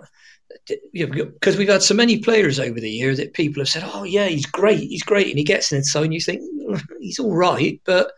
because 0.92 1.56
we've 1.56 1.68
had 1.68 1.82
so 1.82 1.94
many 1.94 2.18
players 2.18 2.58
over 2.58 2.80
the 2.80 2.90
year 2.90 3.14
that 3.14 3.34
people 3.34 3.60
have 3.60 3.68
said, 3.68 3.84
"Oh 3.86 4.04
yeah, 4.04 4.26
he's 4.26 4.46
great, 4.46 4.80
he's 4.80 5.02
great," 5.02 5.28
and 5.28 5.38
he 5.38 5.44
gets 5.44 5.72
inside, 5.72 6.04
and 6.04 6.14
you 6.14 6.20
think 6.20 6.42
"Mm, 6.42 6.82
he's 7.00 7.18
all 7.18 7.34
right, 7.34 7.80
but 7.84 8.12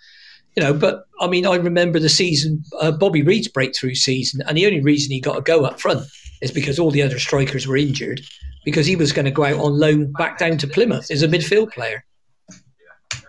you 0.57 0.63
know, 0.63 0.73
but 0.73 1.05
I 1.21 1.27
mean, 1.27 1.47
I 1.47 1.57
remember 1.57 1.99
the 1.99 2.09
season, 2.09 2.65
uh, 2.81 2.91
Bobby 2.91 3.23
Reid's 3.23 3.49
breakthrough 3.49 3.95
season, 3.95 4.43
and 4.47 4.57
the 4.57 4.67
only 4.67 4.81
reason 4.81 5.13
he 5.13 5.21
got 5.21 5.39
a 5.39 5.43
go 5.43 5.65
up 5.65 5.81
front 5.81 6.07
is 6.41 6.51
because 6.51 6.79
all 6.79 6.91
the 6.91 7.03
other 7.03 7.19
strikers 7.19 7.67
were 7.67 7.77
injured, 7.77 8.21
because 8.65 8.87
he 8.87 8.97
was 8.97 9.13
going 9.13 9.25
to 9.25 9.31
go 9.31 9.45
out 9.45 9.59
on 9.59 9.79
loan 9.79 10.13
back 10.13 10.39
down 10.39 10.59
to 10.59 10.67
Plymouth 10.67 11.11
as 11.11 11.23
a 11.23 11.29
midfield 11.29 11.73
player. 11.73 12.05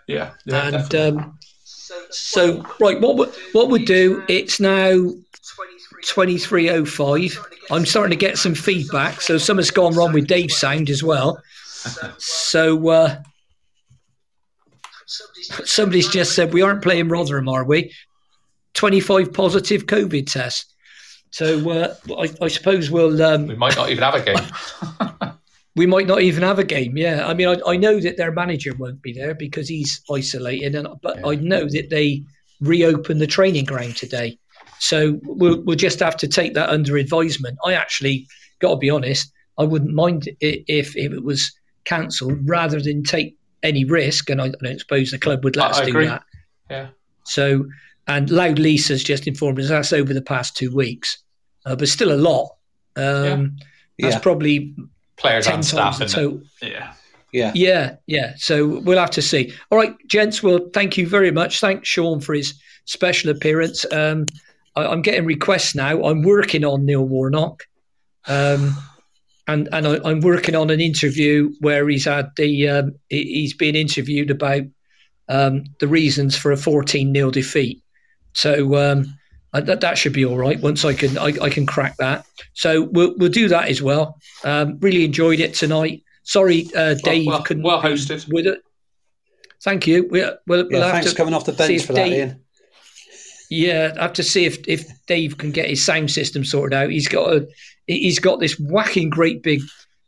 Yeah, 0.07 0.32
yeah 0.45 0.67
and 0.67 0.95
um, 0.95 1.38
so, 2.09 2.65
right, 2.80 2.99
what 2.99 3.17
would 3.17 3.34
what 3.51 3.70
would 3.70 3.86
do? 3.86 4.24
It's 4.28 4.59
now 4.59 5.11
twenty 6.06 6.38
three 6.38 6.70
oh 6.70 6.86
five. 6.86 7.38
I'm 7.72 7.86
starting 7.86 8.12
to 8.12 8.26
get 8.26 8.38
some 8.38 8.56
feedback, 8.56 9.22
so 9.22 9.38
something's 9.38 9.72
gone 9.72 9.95
wrong 9.95 10.14
with 10.14 10.28
Dave's 10.28 10.58
sound 10.58 10.89
as 10.89 11.04
well. 11.04 11.41
So, 12.18 12.89
uh, 12.89 13.22
somebody's 15.06 16.08
just 16.10 16.36
said 16.36 16.54
we 16.54 16.62
aren't 16.62 16.82
playing 16.82 17.10
Rotherham, 17.10 17.50
are 17.50 17.64
we? 17.64 17.93
Twenty 18.74 19.00
five 19.00 19.34
positive 19.34 19.86
COVID 19.86 20.32
tests. 20.32 20.74
So, 21.32 21.70
uh, 21.70 21.95
I, 22.18 22.45
I 22.45 22.47
suppose 22.47 22.89
we'll 22.89 23.22
um, 23.22 23.47
we 23.47 23.56
might 23.56 23.76
not 23.76 23.89
even 23.89 24.04
have 24.04 24.16
a 24.16 24.22
game. 24.22 25.34
we 25.76 25.86
might 25.86 26.08
not 26.08 26.22
even 26.22 26.43
have 26.43 26.60
a 26.60 26.64
game. 26.64 26.97
Yeah, 26.97 27.28
I 27.28 27.34
mean, 27.34 27.47
I, 27.47 27.58
I 27.66 27.78
know 27.78 28.00
that 28.00 28.18
their 28.18 28.32
manager 28.32 28.74
won't 28.78 29.02
be 29.02 29.14
there 29.14 29.36
because 29.36 29.70
he's 29.70 30.02
isolated, 30.12 30.76
and 30.76 30.88
but 31.02 31.26
I 31.26 31.36
know 31.36 31.70
that 31.70 31.89
they 31.89 32.24
reopened 32.62 33.22
the 33.22 33.28
training 33.28 33.66
ground 33.66 33.95
today. 33.95 34.38
So 34.80 35.19
we'll 35.23 35.61
we'll 35.63 35.75
just 35.75 35.99
have 35.99 36.17
to 36.17 36.27
take 36.27 36.53
that 36.53 36.69
under 36.69 36.97
advisement. 36.97 37.57
I 37.65 37.73
actually 37.73 38.27
got 38.59 38.71
to 38.71 38.77
be 38.77 38.89
honest, 38.89 39.32
I 39.57 39.63
wouldn't 39.63 39.93
mind 39.93 40.27
it 40.39 40.63
if 40.67 40.95
if 40.95 41.11
it 41.13 41.23
was 41.23 41.51
cancelled 41.86 42.38
rather 42.47 42.80
than 42.82 43.03
take 43.03 43.36
any 43.63 43.84
risk, 43.86 44.30
and 44.30 44.41
I, 44.41 44.45
I 44.45 44.51
don't 44.63 44.80
suppose 44.80 45.11
the 45.11 45.19
club 45.19 45.43
would 45.43 45.55
let 45.55 45.67
I 45.67 45.69
us 45.71 45.82
do 45.82 45.88
agree. 45.89 46.05
that. 46.07 46.23
Yeah. 46.69 46.88
So, 47.25 47.65
and 48.07 48.30
Loud 48.30 48.57
Lease 48.59 48.88
has 48.88 49.03
just 49.03 49.27
informed 49.27 49.59
us 49.59 49.69
that's 49.69 49.91
over 49.93 50.13
the 50.13 50.21
past 50.21 50.55
two 50.55 50.73
weeks, 50.73 51.17
uh, 51.65 51.75
but 51.75 51.88
still 51.89 52.11
a 52.11 52.15
lot. 52.17 52.55
Um, 52.95 53.57
That's 53.99 54.15
Yeah. 54.15 54.19
probably 54.19 54.73
Players 55.17 55.45
ten 55.45 55.55
and 55.55 55.63
times 55.63 55.97
staff. 55.97 55.99
the 55.99 56.05
total. 56.05 56.41
Yeah. 56.61 56.93
Yeah. 57.32 57.51
Yeah, 57.53 57.95
yeah. 58.07 58.34
So 58.38 58.80
we'll 58.80 58.97
have 58.97 59.11
to 59.11 59.21
see. 59.21 59.53
All 59.69 59.77
right, 59.77 59.93
gents. 60.07 60.41
Well, 60.41 60.69
thank 60.73 60.97
you 60.97 61.05
very 61.07 61.32
much. 61.32 61.59
Thanks, 61.59 61.88
Sean, 61.88 62.19
for 62.21 62.34
his 62.34 62.53
special 62.86 63.30
appearance. 63.30 63.86
Um, 63.91 64.25
I, 64.80 64.91
I'm 64.91 65.01
getting 65.01 65.25
requests 65.25 65.75
now. 65.75 66.03
I'm 66.03 66.21
working 66.23 66.63
on 66.65 66.86
Neil 66.86 67.03
Warnock, 67.05 67.63
um, 68.27 68.75
and 69.47 69.67
and 69.71 69.88
I, 69.88 69.99
I'm 70.03 70.21
working 70.21 70.55
on 70.55 70.69
an 70.69 70.80
interview 70.82 71.51
where 71.59 71.88
he's 71.89 72.05
had 72.05 72.30
the 72.38 72.67
um, 72.69 72.95
he- 73.09 73.23
he's 73.41 73.53
been 73.53 73.75
interviewed 73.75 74.32
about 74.32 74.63
um, 75.27 75.63
the 75.80 75.88
reasons 75.88 76.36
for 76.38 76.51
a 76.51 76.57
14 76.57 77.13
0 77.13 77.32
defeat. 77.32 77.82
So 78.34 78.75
um, 78.75 79.13
uh, 79.53 79.61
that 79.61 79.82
that 79.82 79.97
should 79.97 80.13
be 80.13 80.25
all 80.25 80.38
right. 80.38 80.59
Once 80.61 80.86
I 80.86 80.93
can 80.93 81.17
I, 81.17 81.34
I 81.41 81.49
can 81.49 81.65
crack 81.65 81.97
that. 81.97 82.25
So 82.53 82.84
we'll 82.91 83.13
we'll 83.17 83.30
do 83.32 83.47
that 83.49 83.67
as 83.69 83.82
well. 83.82 84.17
Um, 84.43 84.77
really 84.80 85.03
enjoyed 85.05 85.39
it 85.39 85.53
tonight. 85.55 86.03
Sorry, 86.23 86.67
uh, 86.75 86.95
Dave 87.03 87.25
well- 87.27 87.43
couldn't 87.43 87.63
well 87.63 87.82
be 87.82 87.88
hosted. 87.89 88.32
with 88.32 88.45
it. 88.45 88.59
Thank 89.61 89.88
you. 89.88 90.07
We'll, 90.09 90.38
we'll, 90.47 90.67
we'll 90.69 90.82
have 90.84 90.91
thanks 90.91 91.07
to 91.07 91.11
for 91.11 91.17
coming 91.17 91.34
off 91.34 91.43
the 91.45 91.51
bench 91.51 91.86
for 91.86 91.93
that, 91.93 92.05
Dave- 92.05 92.13
Ian. 92.13 92.41
Yeah, 93.50 93.93
I 93.97 94.04
have 94.04 94.14
to 94.14 94.24
see 94.24 94.45
if, 94.45 94.60
if 94.68 94.88
Dave 95.08 95.38
can 95.38 95.52
get 95.52 95.68
his 95.70 95.84
sound 95.84 96.12
system 96.12 96.45
sorted 96.45 96.78
out. 96.78 96.91
He's 96.91 97.08
got 97.08 97.34
a 97.34 97.47
he's 97.88 98.20
got 98.20 98.39
this 98.39 98.60
whacking 98.60 99.10
great 99.10 99.41
big 99.41 99.62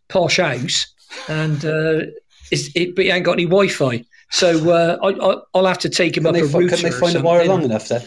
posh 0.10 0.38
house, 0.38 0.86
and 1.28 1.64
uh, 1.66 2.02
it's, 2.52 2.70
it, 2.76 2.96
but 2.96 3.06
he 3.06 3.12
ain't 3.12 3.26
got 3.26 3.34
any 3.34 3.46
Wi-Fi. 3.46 4.04
So 4.30 4.70
uh, 4.72 4.98
I, 5.04 5.10
I, 5.10 5.36
I'll 5.56 5.66
have 5.66 5.80
to 5.80 5.90
take 5.90 6.16
him 6.16 6.24
Can 6.24 6.28
up 6.28 6.34
they, 6.36 6.42
a 6.42 6.48
fi- 6.48 6.60
router. 6.60 6.76
can 6.76 6.84
they 6.84 6.90
or 6.96 7.00
find 7.00 7.16
the 7.16 7.22
wire 7.22 7.46
long 7.46 7.64
enough 7.64 7.88
then? 7.88 8.04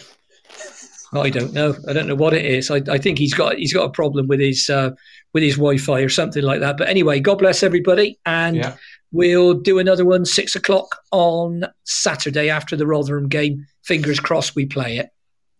I 1.13 1.31
don't 1.31 1.53
know. 1.53 1.75
I 1.89 1.93
don't 1.93 2.09
know 2.09 2.15
what 2.17 2.33
it 2.35 2.45
is. 2.45 2.71
I, 2.71 2.81
I 2.89 2.99
think 2.99 3.19
he's 3.19 3.35
got 3.35 3.57
he's 3.57 3.73
got 3.73 3.85
a 3.85 3.91
problem 3.91 4.27
with 4.29 4.41
his 4.41 4.69
uh, 4.71 4.91
with 5.33 5.43
his 5.43 5.55
Wi-Fi 5.57 6.01
or 6.01 6.09
something 6.09 6.43
like 6.43 6.61
that. 6.61 6.77
But 6.77 6.89
anyway, 6.89 7.21
God 7.21 7.39
bless 7.39 7.63
everybody, 7.63 8.19
and 8.27 8.57
Yeah. 8.57 8.77
we'll 9.13 9.55
do 9.55 9.79
another 9.79 10.05
one 10.05 10.25
six 10.25 10.55
o'clock 10.57 10.97
on 11.13 11.65
Saturday 11.85 12.51
after 12.51 12.77
the 12.77 12.87
Rotherham 12.87 13.29
game. 13.29 13.67
Fingers 13.85 14.19
crossed 14.21 14.55
we 14.57 14.67
play 14.67 14.99
it. 14.99 15.11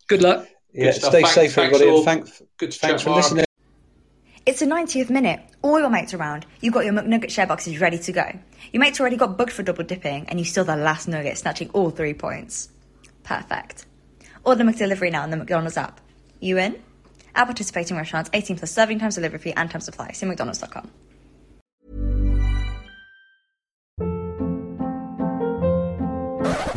Good 0.09 0.23
luck. 0.23 0.47
Yeah, 0.73 0.91
stuff. 0.91 1.11
stay 1.11 1.23
Thanks- 1.23 1.31
safe, 1.35 1.55
thanks 1.55 1.75
everybody. 1.77 1.91
all. 1.91 1.97
And 2.09 2.27
thank, 2.27 2.49
Good 2.59 2.73
to 2.73 2.79
thanks 2.79 3.03
for 3.03 3.11
Mark. 3.11 3.23
listening. 3.23 3.45
It's 4.47 4.61
the 4.61 4.67
90th 4.67 5.09
minute. 5.09 5.41
All 5.63 5.81
your 5.81 5.89
mates 5.89 6.13
around. 6.13 6.45
You've 6.61 6.75
got 6.75 6.85
your 6.85 6.93
McNugget 6.93 7.31
share 7.31 7.47
boxes 7.47 7.81
ready 7.81 7.99
to 7.99 8.13
go. 8.13 8.39
Your 8.73 8.81
mates 8.81 9.01
already 9.01 9.17
got 9.17 9.39
booked 9.39 9.53
for 9.53 9.63
double 9.63 9.85
dipping, 9.85 10.29
and 10.29 10.39
you 10.39 10.45
still 10.45 10.65
the 10.65 10.77
last 10.77 11.09
nugget, 11.09 11.39
snatching 11.39 11.71
all 11.71 11.91
three 11.91 12.13
points. 12.13 12.69
Perfect. 13.23 13.87
Order 14.45 14.65
McDelivery 14.65 15.11
now 15.11 15.23
on 15.23 15.31
the 15.31 15.37
McDonald's 15.39 15.79
app. 15.79 16.01
You 16.41 16.59
in? 16.59 16.75
At 17.35 17.47
participating 17.47 17.97
restaurants, 17.97 18.29
18 18.35 18.59
plus 18.59 18.71
serving 18.71 18.99
times, 18.99 19.15
delivery 19.15 19.39
fee, 19.39 19.55
and 19.57 19.71
time 19.71 19.81
supply. 19.81 20.13
See 20.13 20.27
McDonald's.com. 20.27 20.91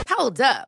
Hold 0.09 0.41
up. 0.41 0.67